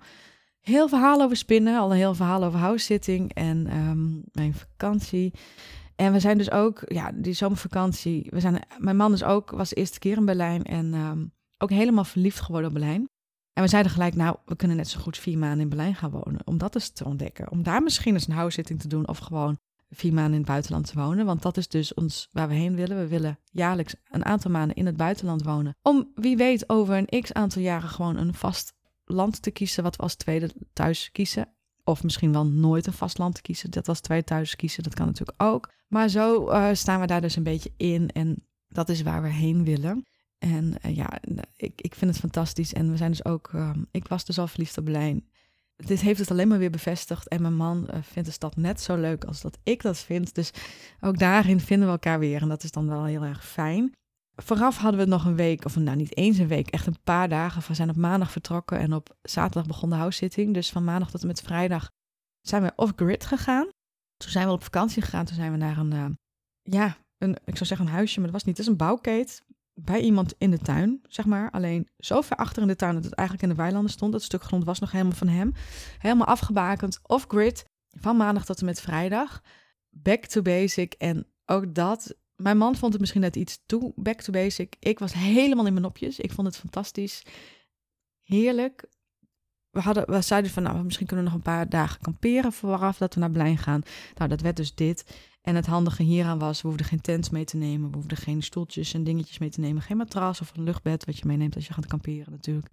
heel 0.62 0.88
verhaal 0.88 1.22
over 1.22 1.38
spinnen, 1.38 1.80
al 1.80 1.92
een 1.92 1.98
heel 1.98 2.16
verhaal 2.16 2.44
over 2.44 2.60
house-sitting 2.60 3.34
en 3.34 3.78
um, 3.78 4.24
mijn 4.32 4.54
vakantie. 4.54 5.34
En 5.96 6.12
we 6.12 6.20
zijn 6.20 6.38
dus 6.38 6.52
ook, 6.52 6.82
ja, 6.86 7.12
die 7.16 7.34
zomervakantie. 7.34 8.28
We 8.30 8.40
zijn, 8.40 8.62
mijn 8.78 8.96
man 8.96 9.14
is 9.14 9.24
ook, 9.24 9.52
was 9.52 9.70
de 9.70 9.76
eerste 9.76 10.00
keer 10.00 10.18
in 10.18 10.26
Berlijn 10.26 10.64
en 10.64 10.94
um, 10.94 11.34
ook 11.58 11.70
helemaal 11.70 12.04
verliefd 12.04 12.40
geworden 12.40 12.70
op 12.70 12.76
Berlijn. 12.76 13.10
En 13.54 13.64
we 13.64 13.70
zeiden 13.70 13.92
gelijk, 13.92 14.16
nou, 14.16 14.36
we 14.46 14.56
kunnen 14.56 14.78
net 14.78 14.88
zo 14.88 15.00
goed 15.00 15.18
vier 15.18 15.38
maanden 15.38 15.60
in 15.60 15.70
Berlijn 15.70 15.96
gaan 15.96 16.12
wonen. 16.12 16.42
Om 16.44 16.58
dat 16.58 16.76
eens 16.76 16.90
te 16.90 17.06
ontdekken. 17.06 17.52
Om 17.52 17.64
daar 17.64 17.84
misschien 17.84 18.14
eens 18.14 18.28
een 18.28 18.34
house-sitting 18.34 18.80
te 18.80 18.88
doen 18.88 19.08
of 19.08 19.18
gewoon 19.18 19.58
vier 19.90 20.14
maanden 20.14 20.34
in 20.34 20.40
het 20.40 20.48
buitenland 20.48 20.86
te 20.88 21.00
wonen. 21.00 21.26
Want 21.26 21.42
dat 21.42 21.58
is 21.58 21.68
dus 21.68 21.94
ons 21.94 22.30
waar 22.32 22.48
we 22.48 22.54
heen 22.54 22.76
willen. 22.76 22.98
We 22.98 23.08
willen 23.08 23.40
jaarlijks 23.52 23.96
een 24.10 24.26
aantal 24.26 24.52
maanden 24.52 24.76
in 24.76 24.86
het 24.86 24.98
buitenland 24.98 25.44
wonen. 25.44 25.76
Om 25.82 26.12
wie 26.16 26.38
weet 26.38 26.70
over 26.70 26.96
een 26.96 27.22
x 27.22 27.34
aantal 27.34 27.62
jaren 27.62 27.90
gewoon 27.90 28.18
een 28.18 28.34
vast 28.34 28.74
land 29.12 29.42
te 29.42 29.52
kiezen 29.52 29.84
wat 29.84 29.96
we 29.96 30.04
als 30.04 30.16
tweede 30.16 30.52
thuis 30.74 31.10
kiezen. 31.12 31.48
Of 31.84 32.04
misschien 32.04 32.32
wel 32.32 32.46
nooit 32.46 32.88
een 32.88 32.94
vast 32.94 33.18
land 33.18 33.36
te 33.36 33.42
kiezen. 33.42 33.72
Dat 33.72 33.88
als 33.88 34.00
tweede 34.00 34.26
thuis 34.26 34.56
kiezen, 34.56 34.84
dat 34.84 34.94
kan 34.94 35.06
natuurlijk 35.06 35.44
ook. 35.44 35.72
Maar 35.88 36.10
zo 36.10 36.50
uh, 36.50 36.70
staan 36.74 37.00
we 37.00 37.08
daar 37.08 37.22
dus 37.22 37.36
een 37.36 37.44
beetje 37.44 37.72
in. 37.78 38.10
En 38.10 38.46
dat 38.68 38.90
is 38.90 39.02
waar 39.02 39.22
we 39.22 39.30
heen 39.30 39.64
willen. 39.64 40.06
En 40.38 40.74
uh, 40.86 40.96
ja, 40.96 41.20
ik, 41.56 41.82
ik 41.82 41.96
vind 41.96 42.12
het 42.12 42.20
fantastisch. 42.20 42.74
En 42.74 42.92
we 42.92 42.98
zijn 42.98 43.12
dus 43.12 43.26
ook, 43.26 43.52
uh, 43.56 43.72
ik 43.92 44.08
was 44.08 44.26
dus 44.26 44.40
al 44.40 44.48
verliefd 44.48 44.78
op 44.78 44.86
Berlijn 44.86 45.30
dit 45.86 46.02
heeft 46.02 46.20
het 46.20 46.32
alleen 46.32 46.48
maar 46.48 46.58
weer 46.58 46.70
bevestigd. 46.70 47.28
En 47.28 47.42
mijn 47.42 47.56
man 47.56 47.88
vindt 48.02 48.28
de 48.28 48.34
stad 48.34 48.56
net 48.56 48.82
zo 48.82 48.96
leuk 48.96 49.24
als 49.24 49.42
dat 49.42 49.58
ik 49.64 49.82
dat 49.82 49.98
vind. 49.98 50.36
Dus 50.36 50.52
ook 51.00 51.20
daarin 51.20 51.60
vinden 51.60 51.88
we 51.88 51.94
elkaar 51.94 52.20
weer. 52.20 52.42
En 52.42 52.50
dat 52.50 52.64
is 52.64 52.72
dan 52.72 52.88
wel 52.88 53.06
heel 53.06 53.24
erg 53.24 53.48
fijn. 53.48 53.94
Vooraf 54.44 54.78
hadden 54.78 55.00
we 55.00 55.06
nog 55.06 55.26
een 55.26 55.36
week, 55.36 55.66
of 55.66 55.76
nou 55.76 55.98
niet 55.98 56.18
eens 56.18 56.38
een 56.38 56.48
week, 56.48 56.70
echt 56.70 56.88
een 56.88 57.02
paar 57.04 57.30
dagen. 57.30 57.64
We 57.68 57.74
zijn 57.74 57.90
op 57.90 57.96
maandag 57.96 58.32
vertrokken 58.32 58.80
en 58.80 58.94
op 58.94 59.18
zaterdag 59.22 59.66
begon 59.66 59.90
de 59.90 59.96
house-sitting. 59.96 60.54
Dus 60.54 60.70
van 60.70 60.84
maandag 60.84 61.12
tot 61.12 61.22
en 61.22 61.28
met 61.28 61.42
vrijdag 61.42 61.90
zijn 62.42 62.64
we 62.64 62.72
off-grid 62.76 63.26
gegaan. 63.26 63.70
Toen 64.18 64.32
zijn 64.32 64.48
we 64.48 64.54
op 64.54 64.64
vakantie 64.64 65.02
gegaan. 65.02 65.26
Toen 65.26 65.36
zijn 65.36 65.52
we 65.52 65.58
naar 65.58 65.78
een, 65.78 65.94
uh, 65.94 66.06
ja, 66.62 66.98
een, 67.18 67.38
ik 67.46 67.56
zou 67.56 67.66
zeggen 67.66 67.86
een 67.86 67.94
huisje, 67.94 68.16
maar 68.16 68.32
dat 68.32 68.36
was 68.36 68.44
niet. 68.44 68.58
Het 68.58 68.66
is 68.66 68.72
een 68.72 68.78
bouwkeet 68.78 69.44
bij 69.74 70.00
iemand 70.00 70.34
in 70.38 70.52
de 70.52 70.60
tuin, 70.60 71.02
zeg 71.08 71.26
maar. 71.26 71.52
Alleen 71.52 71.90
zo 71.98 72.22
ver 72.22 72.38
achter 72.38 72.62
in 72.62 72.68
de 72.68 72.76
tuin 72.76 72.94
dat 72.94 73.04
het 73.04 73.14
eigenlijk 73.14 73.48
in 73.50 73.56
de 73.56 73.62
weilanden 73.62 73.92
stond. 73.92 74.12
Dat 74.12 74.24
stuk 74.24 74.44
grond 74.44 74.64
was 74.64 74.80
nog 74.80 74.92
helemaal 74.92 75.16
van 75.16 75.28
hem. 75.28 75.54
Helemaal 75.98 76.28
afgebakend, 76.28 77.00
off-grid, 77.04 77.66
van 77.90 78.18
maandag 78.18 78.46
tot 78.46 78.60
en 78.60 78.66
met 78.66 78.82
vrijdag. 78.82 79.42
Back 79.90 80.26
to 80.26 80.42
basic. 80.42 80.94
En 80.94 81.28
ook 81.46 81.76
dat, 81.76 82.16
mijn 82.42 82.58
man 82.58 82.76
vond 82.76 82.92
het 82.92 83.02
misschien 83.02 83.22
net 83.22 83.36
iets 83.36 83.60
toe 83.66 83.94
back 83.96 84.22
to 84.22 84.32
basic. 84.32 84.76
Ik 84.80 85.00
was 85.00 85.14
helemaal 85.14 85.66
in 85.66 85.74
mijn 85.74 85.86
nopjes. 85.86 86.20
Ik 86.20 86.32
vond 86.32 86.48
het 86.48 86.58
fantastisch. 86.58 87.24
Heerlijk. 88.22 88.90
We, 89.70 89.80
hadden, 89.80 90.10
we 90.10 90.22
zeiden 90.22 90.52
van, 90.52 90.64
nou, 90.64 90.84
misschien 90.84 91.08
kunnen 91.08 91.26
we 91.26 91.32
nog 91.32 91.40
een 91.40 91.46
paar 91.46 91.70
dagen 91.70 92.02
kamperen 92.02 92.54
vooraf 92.54 92.98
dat 92.98 93.14
we 93.14 93.20
naar 93.20 93.32
Berlijn 93.32 93.58
gaan. 93.58 93.82
Nou, 94.16 94.30
dat 94.30 94.42
werd 94.42 94.56
dus 94.56 94.76
dit. 94.76 95.18
En 95.42 95.56
het 95.56 95.66
handige 95.66 96.04
hieraan 96.04 96.40
was, 96.40 96.62
we 96.62 96.68
hoefden 96.68 96.86
geen 96.86 97.02
tent 97.02 97.32
mee 97.32 97.46
te 97.46 97.58
nemen. 97.58 97.90
We 97.90 97.96
hoefden 97.96 98.18
geen 98.18 98.42
stoeltjes 98.42 98.94
en 98.94 99.04
dingetjes 99.04 99.38
mee 99.38 99.50
te 99.50 99.60
nemen. 99.60 99.82
Geen 99.82 99.98
matras 99.98 100.42
of 100.42 100.58
een 100.58 100.64
luchtbed 100.64 101.06
wat 101.06 101.18
je 101.18 101.26
meeneemt 101.26 101.56
als 101.56 101.68
je 101.68 101.74
gaat 101.74 101.86
kamperen 101.88 102.32
natuurlijk. 102.32 102.68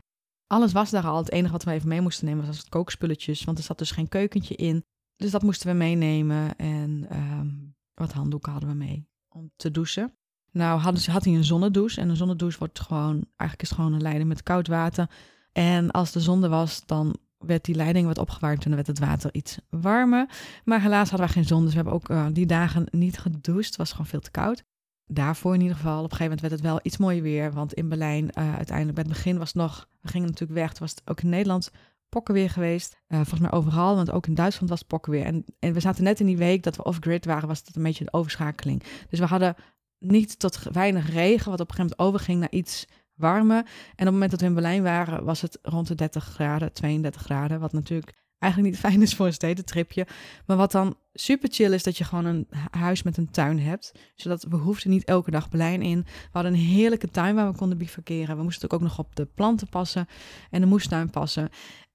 Alles 0.46 0.72
was 0.72 0.90
daar 0.90 1.06
al. 1.06 1.16
Het 1.16 1.32
enige 1.32 1.52
wat 1.52 1.64
we 1.64 1.70
even 1.70 1.88
mee 1.88 2.00
moesten 2.00 2.26
nemen 2.26 2.46
was 2.46 2.58
het 2.58 2.68
kookspulletjes. 2.68 3.44
Want 3.44 3.58
er 3.58 3.64
zat 3.64 3.78
dus 3.78 3.90
geen 3.90 4.08
keukentje 4.08 4.54
in. 4.54 4.84
Dus 5.16 5.30
dat 5.30 5.42
moesten 5.42 5.68
we 5.68 5.74
meenemen. 5.74 6.56
En 6.56 7.06
um, 7.12 7.76
wat 7.94 8.12
handdoeken 8.12 8.52
hadden 8.52 8.70
we 8.70 8.76
mee 8.76 9.08
om 9.38 9.50
te 9.56 9.70
douchen. 9.70 10.12
Nou 10.50 10.80
hadden 10.80 11.02
ze, 11.02 11.10
had 11.10 11.24
hij 11.24 11.34
een 11.34 11.44
zonnedouche. 11.44 12.00
En 12.00 12.08
een 12.08 12.16
zonnedouche 12.16 12.58
wordt 12.58 12.80
gewoon, 12.80 13.26
eigenlijk 13.36 13.62
is 13.62 13.68
het 13.68 13.78
gewoon 13.78 13.92
een 13.92 14.02
leiding 14.02 14.28
met 14.28 14.42
koud 14.42 14.66
water. 14.66 15.10
En 15.52 15.90
als 15.90 16.12
de 16.12 16.20
zon 16.20 16.42
er 16.42 16.48
was, 16.48 16.82
dan 16.86 17.16
werd 17.38 17.64
die 17.64 17.74
leiding 17.74 18.06
wat 18.06 18.18
opgewarmd 18.18 18.64
en 18.64 18.70
dan 18.70 18.74
werd 18.74 18.86
het 18.86 18.98
water 18.98 19.34
iets 19.34 19.58
warmer. 19.70 20.28
Maar 20.64 20.82
helaas 20.82 21.10
hadden 21.10 21.28
we 21.28 21.32
geen 21.32 21.44
zon, 21.44 21.60
dus 21.60 21.70
we 21.70 21.76
hebben 21.76 21.94
ook 21.94 22.08
uh, 22.08 22.26
die 22.32 22.46
dagen 22.46 22.86
niet 22.90 23.18
gedoucht. 23.18 23.66
Het 23.66 23.76
was 23.76 23.90
gewoon 23.90 24.06
veel 24.06 24.20
te 24.20 24.30
koud. 24.30 24.64
Daarvoor 25.06 25.54
in 25.54 25.60
ieder 25.60 25.76
geval. 25.76 25.96
Op 25.96 26.10
een 26.10 26.16
gegeven 26.16 26.24
moment 26.24 26.40
werd 26.40 26.52
het 26.52 26.70
wel 26.70 26.80
iets 26.82 26.96
mooier 26.96 27.22
weer. 27.22 27.52
Want 27.52 27.72
in 27.72 27.88
Berlijn, 27.88 28.24
uh, 28.24 28.54
uiteindelijk 28.54 28.94
bij 28.94 29.04
het 29.06 29.12
begin 29.12 29.38
was 29.38 29.48
het 29.48 29.56
nog... 29.56 29.88
We 30.00 30.08
gingen 30.08 30.26
natuurlijk 30.26 30.60
weg. 30.60 30.68
Toen 30.68 30.80
was 30.80 30.90
het 30.90 31.02
ook 31.04 31.20
in 31.20 31.28
Nederland 31.28 31.70
pokkenweer 32.08 32.50
geweest. 32.50 33.00
Uh, 33.08 33.16
volgens 33.16 33.40
mij 33.40 33.52
overal, 33.52 33.94
want 33.94 34.10
ook 34.10 34.26
in 34.26 34.34
Duitsland 34.34 34.70
was 34.70 34.78
het 34.78 34.88
pokkenweer. 34.88 35.24
En, 35.24 35.44
en 35.58 35.72
we 35.72 35.80
zaten 35.80 36.04
net 36.04 36.20
in 36.20 36.26
die 36.26 36.36
week 36.36 36.62
dat 36.62 36.76
we 36.76 36.84
off-grid 36.84 37.24
waren, 37.24 37.48
was 37.48 37.62
het 37.64 37.76
een 37.76 37.82
beetje 37.82 38.04
de 38.04 38.12
overschakeling. 38.12 38.82
Dus 39.08 39.18
we 39.18 39.26
hadden 39.26 39.56
niet 39.98 40.38
tot 40.38 40.62
weinig 40.72 41.10
regen, 41.10 41.50
wat 41.50 41.60
op 41.60 41.68
een 41.68 41.74
gegeven 41.74 41.96
moment 41.98 41.98
overging 41.98 42.40
naar 42.40 42.50
iets 42.50 42.86
warmer. 43.14 43.58
En 43.58 43.66
op 43.66 43.96
het 43.96 44.10
moment 44.10 44.30
dat 44.30 44.40
we 44.40 44.46
in 44.46 44.54
Berlijn 44.54 44.82
waren, 44.82 45.24
was 45.24 45.40
het 45.40 45.58
rond 45.62 45.86
de 45.86 45.94
30 45.94 46.24
graden, 46.24 46.72
32 46.72 47.22
graden. 47.22 47.60
Wat 47.60 47.72
natuurlijk 47.72 48.12
eigenlijk 48.38 48.72
niet 48.72 48.82
fijn 48.86 49.02
is 49.02 49.14
voor 49.14 49.26
een 49.26 49.32
stedentripje. 49.32 50.06
Maar 50.46 50.56
wat 50.56 50.72
dan 50.72 50.96
super 51.12 51.48
chill 51.52 51.72
is, 51.72 51.82
dat 51.82 51.98
je 51.98 52.04
gewoon 52.04 52.24
een 52.24 52.48
huis 52.70 53.02
met 53.02 53.16
een 53.16 53.30
tuin 53.30 53.60
hebt. 53.60 53.92
Zodat 54.14 54.44
we 54.48 54.56
hoefden 54.56 54.90
niet 54.90 55.04
elke 55.04 55.30
dag 55.30 55.48
Berlijn 55.48 55.82
in. 55.82 56.00
We 56.04 56.28
hadden 56.32 56.52
een 56.52 56.58
heerlijke 56.58 57.10
tuin 57.10 57.34
waar 57.34 57.50
we 57.50 57.58
konden 57.58 57.78
bivakeren. 57.78 58.36
We 58.36 58.42
moesten 58.42 58.70
ook 58.70 58.80
nog 58.80 58.98
op 58.98 59.16
de 59.16 59.26
planten 59.26 59.68
passen 59.68 60.06
en 60.50 60.60
de 60.60 60.66
moestuin 60.66 61.10
passen. 61.10 61.48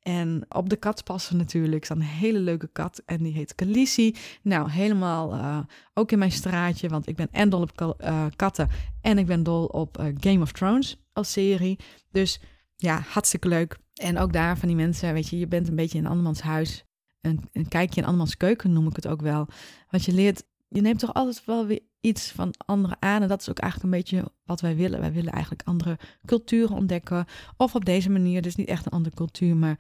En 0.04 0.46
op 0.50 0.70
de 0.70 0.76
kat 0.76 1.04
passen 1.04 1.38
natuurlijk. 1.38 1.86
Er 1.86 1.96
een 1.96 2.02
hele 2.02 2.40
leuke 2.40 2.68
kat 2.68 3.02
en 3.06 3.24
die 3.24 3.34
heet 3.34 3.56
Kalisi. 3.56 4.16
Nou, 4.42 4.70
helemaal 4.70 5.34
uh, 5.34 5.60
ook 5.94 6.12
in 6.12 6.20
mijn 6.20 6.32
straatje, 6.32 6.88
want 6.88 7.08
ik 7.08 7.16
ben 7.16 7.28
en 7.32 7.50
dol 7.50 7.62
op 7.62 7.98
uh, 8.02 8.26
katten 8.36 8.70
en 9.02 9.18
ik 9.18 9.26
ben 9.26 9.44
dol 9.44 9.66
op 9.66 10.00
uh, 10.00 10.06
Game 10.20 10.42
of 10.42 10.52
Thrones 10.52 10.98
als 11.14 11.32
serie. 11.32 11.80
Dus 12.12 12.40
ja, 12.76 13.00
hartstikke 13.00 13.48
leuk. 13.48 13.78
En 13.94 14.18
ook 14.18 14.34
daar 14.34 14.58
van 14.58 14.68
die 14.68 14.78
mensen, 14.78 15.14
weet 15.14 15.30
je, 15.30 15.40
je 15.40 15.48
bent 15.48 15.68
een 15.68 15.76
beetje 15.76 15.98
in 15.98 16.08
andermans 16.08 16.42
huis. 16.42 16.86
Een, 17.22 17.50
een 17.52 17.68
kijkje 17.68 18.00
in 18.00 18.06
andermans 18.06 18.38
keuken 18.38 18.74
noem 18.74 18.88
ik 18.88 18.96
het 18.96 19.08
ook 19.08 19.22
wel. 19.22 19.48
Want 19.90 20.06
je 20.06 20.14
leert, 20.14 20.44
je 20.74 20.82
neemt 20.82 21.00
toch 21.00 21.14
altijd 21.14 21.46
wel 21.46 21.66
weer 21.66 21.82
iets 22.00 22.32
van 22.32 22.54
anderen 22.66 22.98
aan. 23.00 23.22
En 23.22 23.28
dat 23.28 23.42
is 23.42 23.50
ook 23.50 23.60
eigenlijk 23.60 23.94
een 23.94 24.00
beetje 24.00 24.32
wat 24.46 24.62
wij 24.62 24.76
willen. 24.76 25.00
Wij 25.00 25.12
willen 25.12 25.32
eigenlijk 25.32 25.62
andere 25.66 25.98
culturen 26.26 26.76
ontdekken. 26.76 27.26
Of 27.58 27.76
op 27.76 27.86
deze 27.86 28.10
manier, 28.10 28.42
dus 28.42 28.56
niet 28.56 28.68
echt 28.68 28.86
een 28.86 28.92
andere 28.92 29.16
cultuur, 29.16 29.56
maar 29.56 29.80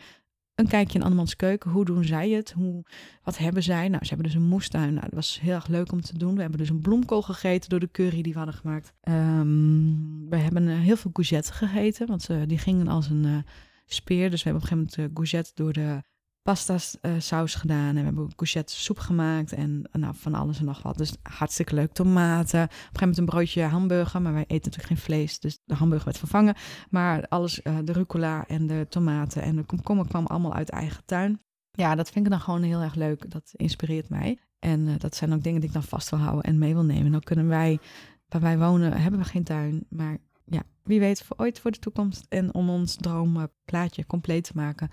een 0.55 0.67
kijkje 0.67 0.97
in 0.97 1.03
andermans 1.03 1.35
keuken. 1.35 1.71
Hoe 1.71 1.85
doen 1.85 2.03
zij 2.03 2.29
het? 2.29 2.51
Hoe, 2.51 2.85
wat 3.23 3.37
hebben 3.37 3.63
zij? 3.63 3.87
Nou, 3.87 4.03
ze 4.03 4.13
hebben 4.13 4.25
dus 4.31 4.35
een 4.35 4.47
moestuin. 4.47 4.93
Nou, 4.93 5.05
dat 5.05 5.13
was 5.13 5.39
heel 5.41 5.53
erg 5.53 5.67
leuk 5.67 5.91
om 5.91 6.01
te 6.01 6.17
doen. 6.17 6.35
We 6.35 6.41
hebben 6.41 6.59
dus 6.59 6.69
een 6.69 6.81
bloemkool 6.81 7.21
gegeten 7.21 7.69
door 7.69 7.79
de 7.79 7.91
curry 7.91 8.21
die 8.21 8.33
we 8.33 8.37
hadden 8.37 8.57
gemaakt. 8.57 8.93
Um, 9.03 10.29
we 10.29 10.37
hebben 10.37 10.67
uh, 10.67 10.79
heel 10.79 10.97
veel 10.97 11.11
courgette 11.11 11.53
gegeten, 11.53 12.07
want 12.07 12.29
uh, 12.29 12.41
die 12.45 12.57
gingen 12.57 12.87
als 12.87 13.09
een 13.09 13.23
uh, 13.23 13.37
speer. 13.85 14.29
Dus 14.29 14.43
we 14.43 14.49
hebben 14.49 14.63
op 14.63 14.71
een 14.71 14.77
gegeven 14.77 15.01
moment 15.01 15.13
courgette 15.13 15.51
door 15.55 15.73
de 15.73 16.01
pasta 16.43 16.77
uh, 17.01 17.11
saus 17.17 17.55
gedaan. 17.55 17.87
En 17.87 17.95
we 17.95 18.03
hebben 18.03 18.35
courgette 18.35 18.75
soep 18.75 18.99
gemaakt. 18.99 19.53
En 19.53 19.89
nou, 19.91 20.15
van 20.17 20.33
alles 20.33 20.59
en 20.59 20.65
nog 20.65 20.81
wat. 20.81 20.97
Dus 20.97 21.15
hartstikke 21.21 21.75
leuk. 21.75 21.91
Tomaten. 21.91 22.63
Op 22.63 22.69
een 22.69 22.77
gegeven 22.77 22.99
moment 22.99 23.17
een 23.17 23.25
broodje 23.25 23.63
hamburger. 23.63 24.21
Maar 24.21 24.33
wij 24.33 24.45
eten 24.47 24.71
natuurlijk 24.71 24.87
geen 24.87 24.97
vlees. 24.97 25.39
Dus 25.39 25.59
de 25.65 25.75
hamburger 25.75 26.05
werd 26.05 26.17
vervangen. 26.17 26.55
Maar 26.89 27.27
alles, 27.27 27.59
uh, 27.63 27.77
de 27.83 27.91
rucola 27.91 28.47
en 28.47 28.67
de 28.67 28.85
tomaten 28.89 29.41
en 29.41 29.55
de 29.55 29.63
komkommer 29.63 30.07
kwam 30.07 30.25
allemaal 30.25 30.53
uit 30.53 30.69
eigen 30.69 31.05
tuin. 31.05 31.41
Ja, 31.71 31.95
dat 31.95 32.09
vind 32.09 32.25
ik 32.25 32.31
dan 32.31 32.41
gewoon 32.41 32.63
heel 32.63 32.81
erg 32.81 32.95
leuk. 32.95 33.31
Dat 33.31 33.51
inspireert 33.55 34.09
mij. 34.09 34.37
En 34.59 34.97
dat 34.97 35.15
zijn 35.15 35.33
ook 35.33 35.43
dingen 35.43 35.59
die 35.59 35.69
ik 35.69 35.75
dan 35.75 35.83
vast 35.83 36.09
wil 36.09 36.19
houden 36.19 36.43
en 36.43 36.57
mee 36.57 36.73
wil 36.73 36.83
nemen. 36.83 37.11
Dan 37.11 37.21
kunnen 37.21 37.47
wij, 37.47 37.79
waar 38.27 38.41
wij 38.41 38.57
wonen, 38.57 39.01
hebben 39.01 39.19
we 39.19 39.25
geen 39.25 39.43
tuin. 39.43 39.85
Maar 39.89 40.17
ja, 40.45 40.63
wie 40.83 40.99
weet 40.99 41.23
voor 41.23 41.37
ooit 41.37 41.59
voor 41.59 41.71
de 41.71 41.79
toekomst. 41.79 42.25
En 42.29 42.53
om 42.53 42.69
ons 42.69 42.95
droomplaatje 42.95 44.05
compleet 44.05 44.43
te 44.43 44.51
maken. 44.55 44.89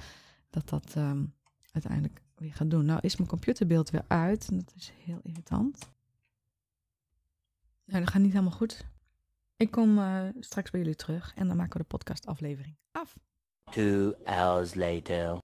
Dat 0.51 0.69
dat... 0.69 0.95
Um, 0.97 1.39
uiteindelijk 1.73 2.23
weer 2.35 2.55
gaan 2.55 2.69
doen. 2.69 2.85
Nou 2.85 2.99
is 3.03 3.17
mijn 3.17 3.29
computerbeeld 3.29 3.91
weer 3.91 4.05
uit 4.07 4.49
en 4.49 4.59
dat 4.59 4.73
is 4.77 4.93
heel 5.05 5.21
irritant. 5.23 5.91
Nou, 7.85 8.03
dat 8.03 8.13
gaat 8.13 8.23
niet 8.23 8.33
helemaal 8.33 8.57
goed. 8.57 8.87
Ik 9.57 9.71
kom 9.71 9.99
uh, 9.99 10.29
straks 10.39 10.71
bij 10.71 10.81
jullie 10.81 10.97
terug 10.97 11.35
en 11.35 11.49
dan 11.49 11.57
maken 11.57 11.73
we 11.73 11.79
de 11.79 11.89
podcastaflevering 11.89 12.77
af. 12.93 13.19
Two 13.71 14.15
hours 14.25 14.75
later. 14.75 15.39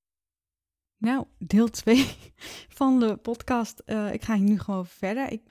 Nou, 0.97 1.27
deel 1.39 1.69
2 1.69 2.07
van 2.79 3.01
de 3.01 3.17
podcast. 3.17 3.83
Uh, 3.87 4.13
ik 4.13 4.23
ga 4.23 4.35
hier 4.35 4.49
nu 4.49 4.59
gewoon 4.59 4.87
verder. 4.87 5.31
Ik, 5.33 5.43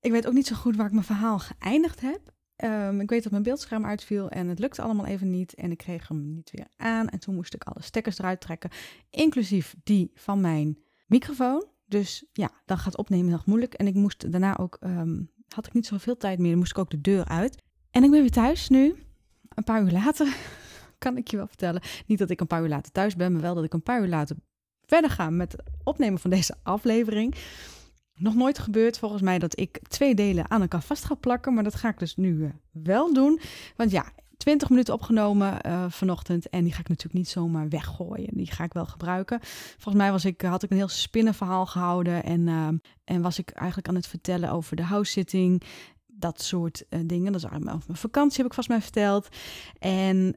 ik 0.00 0.10
weet 0.10 0.26
ook 0.26 0.32
niet 0.32 0.46
zo 0.46 0.54
goed 0.54 0.76
waar 0.76 0.86
ik 0.86 0.92
mijn 0.92 1.04
verhaal 1.04 1.38
geëindigd 1.38 2.00
heb. 2.00 2.32
Ehm, 2.62 3.00
ik 3.00 3.10
weet 3.10 3.22
dat 3.22 3.32
mijn 3.32 3.44
beeldscherm 3.44 3.86
uitviel 3.86 4.28
en 4.28 4.48
het 4.48 4.58
lukte 4.58 4.82
allemaal 4.82 5.06
even 5.06 5.30
niet. 5.30 5.54
En 5.54 5.70
ik 5.70 5.78
kreeg 5.78 6.08
hem 6.08 6.34
niet 6.34 6.50
weer 6.50 6.66
aan. 6.76 7.08
En 7.08 7.18
toen 7.18 7.34
moest 7.34 7.54
ik 7.54 7.64
alle 7.64 7.82
stekkers 7.82 8.18
eruit 8.18 8.40
trekken, 8.40 8.70
inclusief 9.10 9.74
die 9.82 10.10
van 10.14 10.40
mijn 10.40 10.78
microfoon. 11.06 11.64
Dus 11.86 12.24
ja, 12.32 12.50
dan 12.64 12.78
gaat 12.78 12.96
opnemen 12.96 13.30
nog 13.30 13.46
moeilijk. 13.46 13.74
En 13.74 13.86
ik 13.86 13.94
moest 13.94 14.32
daarna 14.32 14.56
ook, 14.56 14.76
ehm, 14.80 15.22
had 15.48 15.66
ik 15.66 15.72
niet 15.72 15.86
zoveel 15.86 16.16
tijd 16.16 16.38
meer, 16.38 16.50
dan 16.50 16.58
moest 16.58 16.70
ik 16.70 16.78
ook 16.78 16.90
de 16.90 17.00
deur 17.00 17.24
uit. 17.24 17.62
En 17.90 18.04
ik 18.04 18.10
ben 18.10 18.20
weer 18.20 18.30
thuis 18.30 18.68
nu, 18.68 18.94
een 19.48 19.64
paar 19.64 19.82
uur 19.82 19.90
later, 19.90 20.36
kan 20.98 21.16
ik 21.16 21.28
je 21.28 21.36
wel 21.36 21.46
vertellen. 21.46 21.82
Niet 22.06 22.18
dat 22.18 22.30
ik 22.30 22.40
een 22.40 22.46
paar 22.46 22.62
uur 22.62 22.68
later 22.68 22.92
thuis 22.92 23.16
ben, 23.16 23.32
maar 23.32 23.42
wel 23.42 23.54
dat 23.54 23.64
ik 23.64 23.72
een 23.72 23.82
paar 23.82 24.02
uur 24.02 24.08
later 24.08 24.36
verder 24.86 25.10
ga 25.10 25.30
met 25.30 25.52
het 25.52 25.62
opnemen 25.84 26.20
van 26.20 26.30
deze 26.30 26.54
aflevering. 26.62 27.34
Nog 28.22 28.34
nooit 28.34 28.58
gebeurd 28.58 28.98
volgens 28.98 29.22
mij 29.22 29.38
dat 29.38 29.58
ik 29.58 29.80
twee 29.88 30.14
delen 30.14 30.50
aan 30.50 30.60
elkaar 30.60 30.82
vast 30.82 31.04
ga 31.04 31.14
plakken, 31.14 31.54
maar 31.54 31.64
dat 31.64 31.74
ga 31.74 31.88
ik 31.88 31.98
dus 31.98 32.16
nu 32.16 32.44
eh, 32.44 32.50
wel 32.70 33.12
doen. 33.12 33.40
Want 33.76 33.90
ja, 33.90 34.12
20 34.36 34.68
minuten 34.68 34.94
opgenomen 34.94 35.58
uh, 35.66 35.84
vanochtend 35.88 36.48
en 36.48 36.64
die 36.64 36.72
ga 36.72 36.80
ik 36.80 36.88
natuurlijk 36.88 37.18
niet 37.18 37.28
zomaar 37.28 37.68
weggooien. 37.68 38.30
Die 38.32 38.52
ga 38.52 38.64
ik 38.64 38.72
wel 38.72 38.86
gebruiken. 38.86 39.38
Volgens 39.42 39.94
mij 39.94 40.10
was 40.10 40.24
ik, 40.24 40.40
had 40.40 40.62
ik 40.62 40.70
een 40.70 40.76
heel 40.76 40.88
spinnenverhaal 40.88 41.66
gehouden 41.66 42.24
en, 42.24 42.40
uh, 42.46 42.68
en 43.04 43.22
was 43.22 43.38
ik 43.38 43.50
eigenlijk 43.50 43.88
aan 43.88 43.94
het 43.94 44.06
vertellen 44.06 44.50
over 44.50 44.76
de 44.76 44.82
house-sitting. 44.82 45.62
Dat 46.06 46.42
soort 46.42 46.84
dingen. 46.88 47.32
Dat 47.32 47.40
is 47.44 47.46
over 47.46 47.60
mijn 47.64 47.80
vakantie, 47.92 48.36
heb 48.36 48.46
ik 48.46 48.54
vast 48.54 48.68
mij 48.68 48.82
verteld. 48.82 49.28
En 49.78 50.36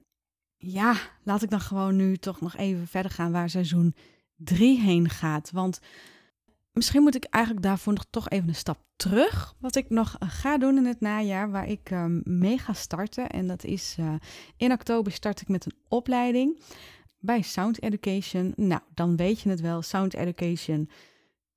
ja, 0.58 0.96
laat 1.24 1.44
ik 1.44 1.50
dan 1.50 1.62
gewoon 1.62 1.96
nu 1.96 2.18
toch 2.18 2.42
nog 2.42 2.56
even 2.56 2.88
verder 2.88 3.12
gaan 3.12 3.32
waar 3.32 3.50
seizoen 3.50 3.96
3 4.36 4.80
heen 4.82 5.10
gaat. 5.10 5.52
Want 5.52 5.80
misschien 6.76 7.02
moet 7.02 7.16
ik 7.16 7.24
eigenlijk 7.24 7.66
daarvoor 7.66 7.94
nog 7.94 8.06
toch 8.10 8.30
even 8.30 8.48
een 8.48 8.56
stap 8.56 8.78
terug. 8.96 9.56
Wat 9.60 9.76
ik 9.76 9.90
nog 9.90 10.16
eh, 10.20 10.30
ga 10.30 10.58
doen 10.58 10.78
in 10.78 10.86
het 10.86 11.00
najaar, 11.00 11.52
waar 11.52 11.70
ik 11.70 11.92
um, 11.92 12.22
mee 12.24 12.58
ga 12.58 12.74
starten. 12.74 13.30
En 13.30 13.48
dat 13.48 13.64
is 13.64 13.96
uh, 14.00 14.14
in 14.58 14.72
oktober 14.72 15.12
start 15.12 15.42
ik 15.42 15.48
met 15.48 15.66
een 15.66 15.78
opleiding 15.88 16.60
bij 17.20 17.42
Sound 17.42 17.82
Education. 17.82 18.54
Nou, 18.56 18.82
dan 18.94 19.16
weet 19.16 19.42
je 19.42 19.50
het 19.50 19.62
wel. 19.62 19.82
Sound 19.82 20.14
Education, 20.14 20.90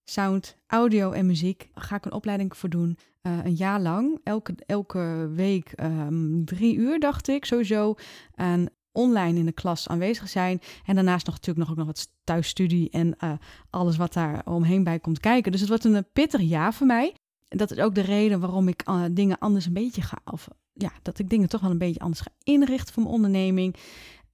sound, 0.04 0.56
audio 0.66 1.10
en 1.12 1.26
muziek. 1.26 1.68
Daar 1.74 1.84
ga 1.84 1.96
ik 1.96 2.04
een 2.04 2.12
opleiding 2.12 2.56
voor 2.56 2.68
doen. 2.68 2.98
Een 3.22 3.54
jaar 3.54 3.80
lang. 3.80 4.20
Elke, 4.24 4.54
elke 4.66 5.30
week 5.34 5.72
um, 5.82 6.44
drie 6.44 6.76
uur, 6.76 7.00
dacht 7.00 7.28
ik, 7.28 7.44
sowieso. 7.44 7.94
En 8.34 8.70
online 8.98 9.38
in 9.38 9.44
de 9.44 9.52
klas 9.52 9.88
aanwezig 9.88 10.28
zijn. 10.28 10.60
En 10.84 10.94
daarnaast 10.94 11.26
nog 11.26 11.34
natuurlijk 11.34 11.68
nog 11.68 11.70
ook 11.70 11.84
nog 11.84 11.86
wat 11.86 12.12
thuisstudie 12.24 12.90
en 12.90 13.16
uh, 13.24 13.32
alles 13.70 13.96
wat 13.96 14.12
daar 14.12 14.42
omheen 14.44 14.84
bij 14.84 14.98
komt 14.98 15.20
kijken. 15.20 15.52
Dus 15.52 15.60
het 15.60 15.68
wordt 15.68 15.84
een 15.84 16.06
pittig 16.12 16.40
jaar 16.40 16.74
voor 16.74 16.86
mij. 16.86 17.14
Dat 17.48 17.70
is 17.70 17.78
ook 17.78 17.94
de 17.94 18.00
reden 18.00 18.40
waarom 18.40 18.68
ik 18.68 18.88
uh, 18.88 19.04
dingen 19.10 19.38
anders 19.38 19.66
een 19.66 19.72
beetje 19.72 20.02
ga. 20.02 20.18
Of 20.24 20.48
ja, 20.72 20.92
dat 21.02 21.18
ik 21.18 21.28
dingen 21.28 21.48
toch 21.48 21.60
wel 21.60 21.70
een 21.70 21.78
beetje 21.78 22.00
anders 22.00 22.20
ga 22.20 22.30
inrichten 22.42 22.94
voor 22.94 23.02
mijn 23.02 23.14
onderneming. 23.14 23.76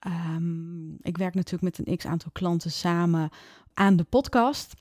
Um, 0.07 0.96
ik 1.00 1.16
werk 1.16 1.35
natuurlijk 1.35 1.62
met 1.62 1.87
een 1.87 1.96
x 1.96 2.07
aantal 2.07 2.31
klanten 2.33 2.70
samen 2.70 3.31
aan 3.74 3.96
de 3.96 4.05
podcast 4.05 4.74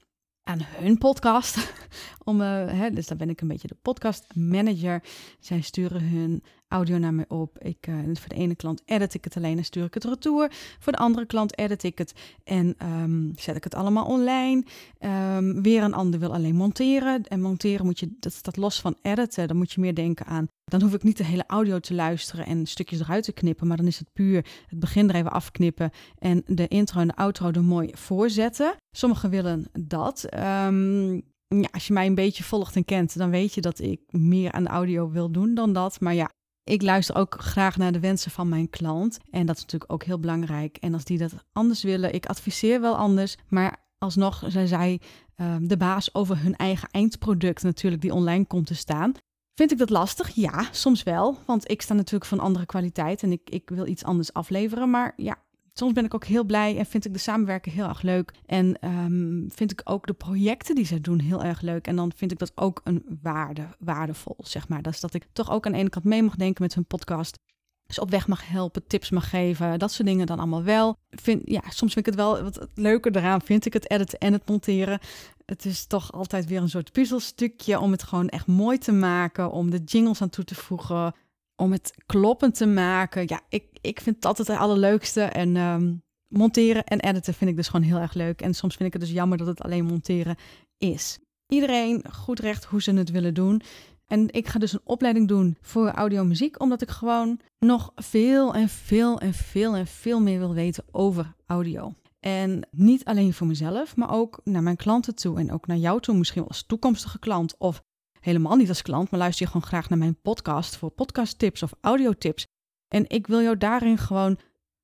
aan 0.44 0.60
hun 0.62 0.98
podcast. 0.98 1.74
Om, 2.24 2.40
hè, 2.42 2.90
dus 2.90 3.08
dan 3.08 3.18
ben 3.18 3.30
ik 3.30 3.42
een 3.42 3.48
beetje 3.48 3.68
de 3.68 3.78
podcast 3.82 4.36
manager. 4.36 5.04
Zij 5.40 5.62
sturen 5.62 6.10
hun 6.10 6.44
audio 6.74 6.98
naar 6.98 7.14
mij 7.14 7.26
op. 7.28 7.60
Ik, 7.60 7.88
uh, 7.88 7.96
voor 7.96 8.30
de 8.30 8.36
ene 8.36 8.56
klant 8.56 8.82
edit 8.86 9.14
ik 9.14 9.24
het 9.24 9.38
alleen 9.38 9.58
en 9.58 9.66
stuur 9.66 9.86
ik 9.86 9.94
het 9.94 10.04
retour. 10.04 10.52
Voor 10.80 10.92
de 10.92 10.98
andere 10.98 11.26
klant 11.26 11.58
edit 11.58 11.84
ik 11.84 11.98
het 11.98 12.14
en 12.44 12.76
um, 13.02 13.32
zet 13.36 13.56
ik 13.56 13.64
het 13.64 13.76
allemaal 13.76 14.06
online. 14.06 14.64
Um, 15.00 15.62
weer 15.62 15.84
een 15.84 15.94
ander 15.94 16.20
wil 16.20 16.34
alleen 16.34 16.56
monteren. 16.56 17.24
En 17.24 17.42
monteren 17.42 17.86
moet 17.86 18.00
je, 18.00 18.10
dat 18.20 18.58
los 18.58 18.82
van 18.82 18.96
editen. 19.02 19.48
Dan 19.48 19.58
moet 19.58 19.72
je 19.72 19.82
meer 19.82 19.96
denken 19.96 20.26
aan. 20.26 20.48
Dan 20.64 20.82
hoef 20.82 20.94
ik 20.94 21.04
niet 21.04 21.18
de 21.18 21.26
hele 21.26 21.44
audio 21.48 21.80
te 21.80 21.94
luisteren 21.94 22.46
en 22.46 22.66
stukjes 22.66 23.00
eruit 23.00 23.24
te 23.24 23.32
knippen. 23.32 23.68
Maar 23.68 23.78
dan 23.78 23.88
is 23.88 24.00
het 24.00 24.14
puur 24.14 24.46
het 24.68 24.80
begin 24.80 25.10
er 25.10 25.16
even 25.16 25.32
afknippen. 25.32 25.92
En 26.18 26.44
de 26.46 26.68
intro 26.68 27.00
en 27.00 27.08
de 27.08 27.16
outro 27.16 27.52
er 27.52 27.64
mooi 27.64 27.90
voorzetten. 27.94 28.76
Sommigen 28.92 29.30
willen 29.30 29.66
dat. 29.80 30.28
Um, 30.68 31.22
ja, 31.62 31.68
als 31.72 31.88
je 31.88 31.94
mij 31.94 32.06
een 32.06 32.16
beetje 32.16 32.44
volgt 32.44 32.76
en 32.76 32.86
kent, 32.86 33.18
dan 33.18 33.30
weet 33.30 33.54
je 33.54 33.62
dat 33.62 33.80
ik 33.80 34.02
meer 34.10 34.52
aan 34.52 34.64
de 34.64 34.70
audio 34.70 35.10
wil 35.10 35.32
doen 35.32 35.54
dan 35.54 35.74
dat. 35.74 36.00
Maar 36.00 36.14
ja, 36.14 36.30
ik 36.64 36.82
luister 36.82 37.16
ook 37.16 37.36
graag 37.40 37.78
naar 37.78 37.92
de 37.92 38.00
wensen 38.00 38.32
van 38.32 38.50
mijn 38.50 38.70
klant. 38.70 39.20
En 39.30 39.46
dat 39.46 39.56
is 39.56 39.62
natuurlijk 39.62 39.92
ook 39.92 40.04
heel 40.04 40.20
belangrijk. 40.20 40.78
En 40.78 40.94
als 40.94 41.04
die 41.04 41.18
dat 41.18 41.34
anders 41.52 41.84
willen, 41.84 42.14
ik 42.14 42.26
adviseer 42.26 42.82
wel 42.82 42.96
anders. 42.96 43.38
Maar 43.48 43.86
alsnog 43.98 44.44
zijn 44.48 44.68
zij 44.68 45.02
uh, 45.38 45.56
de 45.62 45.78
baas 45.78 46.14
over 46.14 46.42
hun 46.42 46.56
eigen 46.56 46.90
eindproduct 46.92 47.64
natuurlijk 47.64 48.02
die 48.02 48.14
online 48.14 48.46
komt 48.46 48.66
te 48.66 48.76
staan. 48.76 49.14
Vind 49.56 49.72
ik 49.72 49.78
dat 49.78 49.90
lastig? 49.90 50.30
Ja, 50.30 50.68
soms 50.72 51.04
wel. 51.04 51.38
Want 51.46 51.72
ik 51.72 51.82
sta 51.82 51.94
natuurlijk 51.94 52.26
van 52.26 52.40
andere 52.40 52.66
kwaliteit 52.66 53.24
en 53.24 53.32
ik, 53.32 53.50
ik 53.50 53.70
wil 53.70 53.88
iets 53.88 54.04
anders 54.04 54.34
afleveren. 54.34 54.90
Maar 54.90 55.14
ja, 55.16 55.38
soms 55.74 55.94
ben 55.94 56.06
ik 56.06 56.14
ook 56.14 56.26
heel 56.26 56.44
blij 56.44 56.78
en 56.78 56.86
vind 56.86 57.06
ik 57.06 57.14
de 57.14 57.20
samenwerking 57.20 57.76
heel 57.76 57.88
erg 57.88 58.02
leuk. 58.02 58.32
En 58.46 58.88
um, 58.88 59.48
vind 59.56 59.72
ik 59.72 59.82
ook 59.84 60.08
de 60.08 60.14
projecten 60.14 60.76
die 60.76 60.86
zij 60.86 61.02
doen 61.02 61.20
heel 61.20 61.44
erg 61.44 61.62
leuk. 61.62 61.88
En 61.88 61.96
dan 61.96 62.12
vind 62.16 62.32
ik 62.32 62.40
dat 62.40 62.52
ook 62.56 62.82
een 62.84 63.20
waarde, 63.22 63.68
waardevol, 63.80 64.38
zeg 64.40 64.68
maar. 64.68 64.82
Dus 64.82 65.00
dat 65.00 65.14
ik 65.14 65.26
toch 65.34 65.52
ook 65.52 65.66
aan 65.66 65.72
de 65.72 65.78
ene 65.78 65.90
kant 65.90 66.06
mee 66.06 66.24
mag 66.24 66.36
denken 66.36 66.64
met 66.64 66.74
hun 66.74 66.86
podcast. 66.86 67.38
Dus 67.86 68.00
op 68.00 68.10
weg 68.10 68.28
mag 68.28 68.48
helpen, 68.48 68.88
tips 68.88 69.10
mag 69.10 69.30
geven, 69.30 69.80
dat 69.80 69.92
soort 69.92 70.08
dingen 70.08 70.26
dan 70.26 70.38
allemaal 70.40 70.64
wel. 70.64 70.98
Vind, 71.10 71.42
ja, 71.46 71.62
soms 71.70 71.94
vind 71.94 71.98
ik 71.98 72.06
het 72.06 72.16
wel, 72.16 72.44
wat 72.44 72.56
het 72.56 72.70
leuke 72.76 73.10
eraan 73.16 73.42
vind 73.42 73.66
ik 73.66 73.74
het 73.74 73.90
editen 73.92 74.20
en 74.20 74.34
het 74.34 74.48
monteren. 74.50 75.00
Het 75.46 75.66
is 75.66 75.86
toch 75.86 76.12
altijd 76.12 76.46
weer 76.46 76.62
een 76.62 76.70
soort 76.70 76.92
puzzelstukje 76.92 77.80
om 77.80 77.92
het 77.92 78.04
gewoon 78.04 78.30
echt 78.30 78.48
mooi 78.48 78.78
te 78.78 78.92
maken, 78.92 79.52
om 79.52 79.70
de 79.70 79.84
jingles 79.84 80.22
aan 80.22 80.30
toe 80.30 80.44
te 80.44 80.56
voegen, 80.56 81.14
om 81.56 81.72
het 81.72 81.94
kloppend 82.06 82.56
te 82.56 82.66
maken. 82.66 83.24
Ja, 83.28 83.42
ik, 83.50 83.66
ik 83.82 84.00
vind 84.02 84.22
dat 84.22 84.38
het 84.38 84.50
allerleukste. 84.50 85.22
En 85.22 85.56
um, 85.56 86.04
monteren 86.28 86.84
en 86.84 87.00
editen 87.00 87.34
vind 87.34 87.50
ik 87.50 87.56
dus 87.56 87.68
gewoon 87.68 87.86
heel 87.86 87.98
erg 87.98 88.14
leuk. 88.14 88.42
En 88.42 88.54
soms 88.54 88.76
vind 88.76 88.88
ik 88.88 88.94
het 88.94 89.02
dus 89.02 89.12
jammer 89.12 89.38
dat 89.38 89.48
het 89.48 89.62
alleen 89.62 89.86
monteren 89.86 90.36
is. 90.78 91.20
Iedereen 91.48 92.04
goed 92.12 92.40
recht 92.40 92.66
hoe 92.66 92.82
ze 92.82 92.94
het 92.94 93.12
willen 93.12 93.34
doen. 93.34 93.62
En 94.08 94.34
ik 94.34 94.48
ga 94.48 94.60
dus 94.60 94.74
een 94.74 94.82
opleiding 94.84 95.28
doen 95.28 95.58
voor 95.62 95.90
audio 95.90 96.24
muziek, 96.24 96.62
omdat 96.62 96.82
ik 96.82 96.90
gewoon 96.90 97.40
nog 97.60 97.92
veel 97.96 98.54
en 98.54 98.70
veel 98.70 99.20
en 99.20 99.34
veel 99.34 99.76
en 99.76 99.88
veel 99.88 100.20
meer 100.20 100.40
wil 100.40 100.54
weten 100.54 100.84
over 100.92 101.36
audio. 101.46 101.94
En 102.20 102.68
niet 102.72 103.06
alleen 103.06 103.34
voor 103.34 103.48
mezelf, 103.48 103.96
maar 103.96 104.12
ook 104.12 104.42
naar 104.44 104.64
mijn 104.64 104.76
klanten 104.76 105.16
toe 105.16 105.40
en 105.40 105.52
ook 105.52 105.68
naar 105.68 105.78
jou 105.78 106.02
toe, 106.02 106.18
misschien 106.18 106.48
als 106.48 106.66
toekomstige 106.66 107.20
klant 107.20 107.56
of 107.58 107.84
helemaal 108.24 108.56
niet 108.56 108.70
als 108.70 108.82
klant, 108.82 109.12
maar 109.12 109.20
luister 109.20 109.46
je 109.46 109.52
gewoon 109.52 109.68
graag 109.68 109.90
naar 109.90 109.98
mijn 109.98 110.22
podcast 110.22 110.76
voor 110.76 110.90
podcasttips 110.90 111.64
of 111.64 111.74
audiotips. 111.82 112.46
En 112.88 113.10
ik 113.10 113.28
wil 113.28 113.42
jou 113.42 113.58
daarin 113.58 113.98
gewoon, 113.98 114.38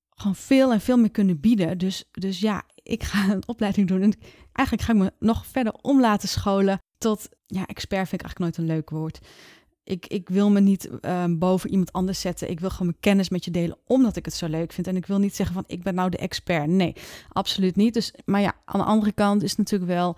gewoon 0.09 0.35
veel 0.35 0.71
en 0.71 0.81
veel 0.81 0.97
meer 0.97 1.11
kunnen 1.11 1.39
bieden. 1.39 1.77
Dus, 1.77 2.09
dus 2.11 2.39
ja, 2.39 2.63
ik 2.75 3.03
ga 3.03 3.29
een 3.29 3.47
opleiding 3.47 3.87
doen. 3.87 4.01
En 4.01 4.13
eigenlijk 4.51 4.87
ga 4.87 4.93
ik 4.93 4.99
me 4.99 5.13
nog 5.19 5.45
verder 5.45 5.73
om 5.73 5.99
laten 5.99 6.29
scholen 6.29 6.79
tot, 6.97 7.29
ja, 7.45 7.65
expert 7.65 8.07
vind 8.09 8.21
ik 8.21 8.27
eigenlijk 8.27 8.39
nooit 8.39 8.57
een 8.57 8.75
leuk 8.75 8.89
woord. 8.89 9.19
Ik, 9.83 10.07
ik 10.07 10.29
wil 10.29 10.49
me 10.49 10.59
niet 10.59 10.89
uh, 11.01 11.23
boven 11.29 11.69
iemand 11.69 11.91
anders 11.91 12.21
zetten. 12.21 12.49
Ik 12.49 12.59
wil 12.59 12.69
gewoon 12.69 12.87
mijn 12.87 12.99
kennis 12.99 13.29
met 13.29 13.45
je 13.45 13.51
delen, 13.51 13.77
omdat 13.85 14.15
ik 14.15 14.25
het 14.25 14.33
zo 14.33 14.47
leuk 14.47 14.71
vind. 14.71 14.87
En 14.87 14.95
ik 14.95 15.05
wil 15.05 15.19
niet 15.19 15.35
zeggen 15.35 15.55
van, 15.55 15.63
ik 15.67 15.83
ben 15.83 15.95
nou 15.95 16.09
de 16.09 16.17
expert. 16.17 16.67
Nee, 16.67 16.95
absoluut 17.29 17.75
niet. 17.75 17.93
Dus, 17.93 18.13
maar 18.25 18.41
ja, 18.41 18.53
aan 18.65 18.79
de 18.79 18.85
andere 18.85 19.11
kant 19.11 19.43
is 19.43 19.55
natuurlijk 19.55 19.91
wel 19.91 20.17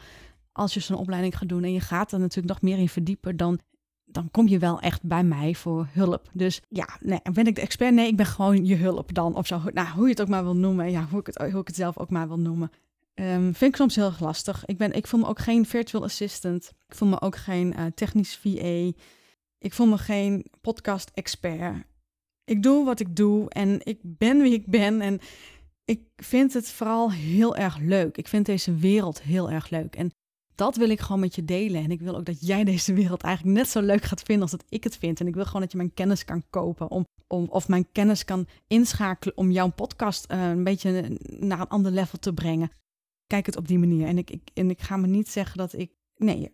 als 0.51 0.73
je 0.73 0.79
zo'n 0.79 0.97
opleiding 0.97 1.37
gaat 1.37 1.49
doen 1.49 1.63
en 1.63 1.73
je 1.73 1.79
gaat 1.79 2.11
er 2.11 2.19
natuurlijk 2.19 2.47
nog 2.47 2.61
meer 2.61 2.77
in 2.77 2.89
verdiepen, 2.89 3.37
dan, 3.37 3.59
dan 4.05 4.31
kom 4.31 4.47
je 4.47 4.59
wel 4.59 4.79
echt 4.79 5.03
bij 5.03 5.23
mij 5.23 5.55
voor 5.55 5.87
hulp. 5.91 6.29
Dus 6.33 6.61
ja, 6.69 6.97
nee, 7.01 7.19
ben 7.33 7.47
ik 7.47 7.55
de 7.55 7.61
expert? 7.61 7.93
Nee, 7.93 8.07
ik 8.07 8.15
ben 8.15 8.25
gewoon 8.25 8.65
je 8.65 8.75
hulp 8.75 9.13
dan 9.13 9.35
of 9.35 9.47
zo. 9.47 9.61
Nou, 9.73 9.87
hoe 9.87 10.03
je 10.03 10.09
het 10.09 10.21
ook 10.21 10.27
maar 10.27 10.43
wil 10.43 10.55
noemen. 10.55 10.91
Ja, 10.91 11.07
hoe 11.09 11.19
ik 11.19 11.25
het, 11.25 11.37
hoe 11.37 11.61
ik 11.61 11.67
het 11.67 11.75
zelf 11.75 11.97
ook 11.97 12.09
maar 12.09 12.27
wil 12.27 12.39
noemen. 12.39 12.71
Um, 13.15 13.55
vind 13.55 13.71
ik 13.71 13.75
soms 13.75 13.95
heel 13.95 14.13
lastig. 14.19 14.65
Ik, 14.65 14.77
ben, 14.77 14.93
ik 14.93 15.07
voel 15.07 15.19
me 15.19 15.27
ook 15.27 15.39
geen 15.39 15.65
virtual 15.65 16.03
assistant. 16.03 16.71
Ik 16.87 16.95
voel 16.95 17.07
me 17.09 17.21
ook 17.21 17.35
geen 17.35 17.73
uh, 17.79 17.85
technisch 17.95 18.35
VA. 18.35 18.91
Ik 19.57 19.73
voel 19.73 19.87
me 19.87 19.97
geen 19.97 20.45
podcast 20.61 21.11
expert. 21.13 21.83
Ik 22.43 22.63
doe 22.63 22.85
wat 22.85 22.99
ik 22.99 23.15
doe 23.15 23.49
en 23.49 23.79
ik 23.83 23.99
ben 24.03 24.41
wie 24.41 24.53
ik 24.53 24.65
ben. 24.67 25.01
En 25.01 25.19
ik 25.85 26.01
vind 26.15 26.53
het 26.53 26.69
vooral 26.69 27.11
heel 27.11 27.55
erg 27.55 27.77
leuk. 27.77 28.17
Ik 28.17 28.27
vind 28.27 28.45
deze 28.45 28.75
wereld 28.75 29.21
heel 29.21 29.51
erg 29.51 29.69
leuk. 29.69 29.95
En 29.95 30.11
dat 30.55 30.75
wil 30.75 30.89
ik 30.89 30.99
gewoon 30.99 31.21
met 31.21 31.35
je 31.35 31.45
delen. 31.45 31.83
En 31.83 31.91
ik 31.91 32.01
wil 32.01 32.15
ook 32.15 32.25
dat 32.25 32.47
jij 32.47 32.63
deze 32.63 32.93
wereld 32.93 33.21
eigenlijk 33.21 33.57
net 33.57 33.69
zo 33.69 33.81
leuk 33.81 34.03
gaat 34.03 34.21
vinden 34.21 34.43
als 34.43 34.51
dat 34.51 34.65
ik 34.69 34.83
het 34.83 34.97
vind. 34.97 35.19
En 35.19 35.27
ik 35.27 35.35
wil 35.35 35.45
gewoon 35.45 35.61
dat 35.61 35.71
je 35.71 35.77
mijn 35.77 35.93
kennis 35.93 36.25
kan 36.25 36.43
kopen. 36.49 36.91
Om, 36.91 37.05
om, 37.27 37.47
of 37.49 37.67
mijn 37.67 37.91
kennis 37.91 38.25
kan 38.25 38.47
inschakelen 38.67 39.37
om 39.37 39.51
jouw 39.51 39.71
podcast 39.71 40.31
uh, 40.31 40.49
een 40.49 40.63
beetje 40.63 41.17
naar 41.39 41.59
een 41.59 41.67
ander 41.67 41.91
level 41.91 42.19
te 42.19 42.33
brengen. 42.33 42.71
Kijk 43.27 43.45
het 43.45 43.57
op 43.57 43.67
die 43.67 43.79
manier. 43.79 44.07
En 44.07 44.17
ik, 44.17 44.29
ik, 44.29 44.49
en 44.53 44.69
ik 44.69 44.81
ga 44.81 44.97
me 44.97 45.07
niet 45.07 45.29
zeggen 45.29 45.57
dat 45.57 45.73
ik. 45.73 45.91
Nee, 46.15 46.51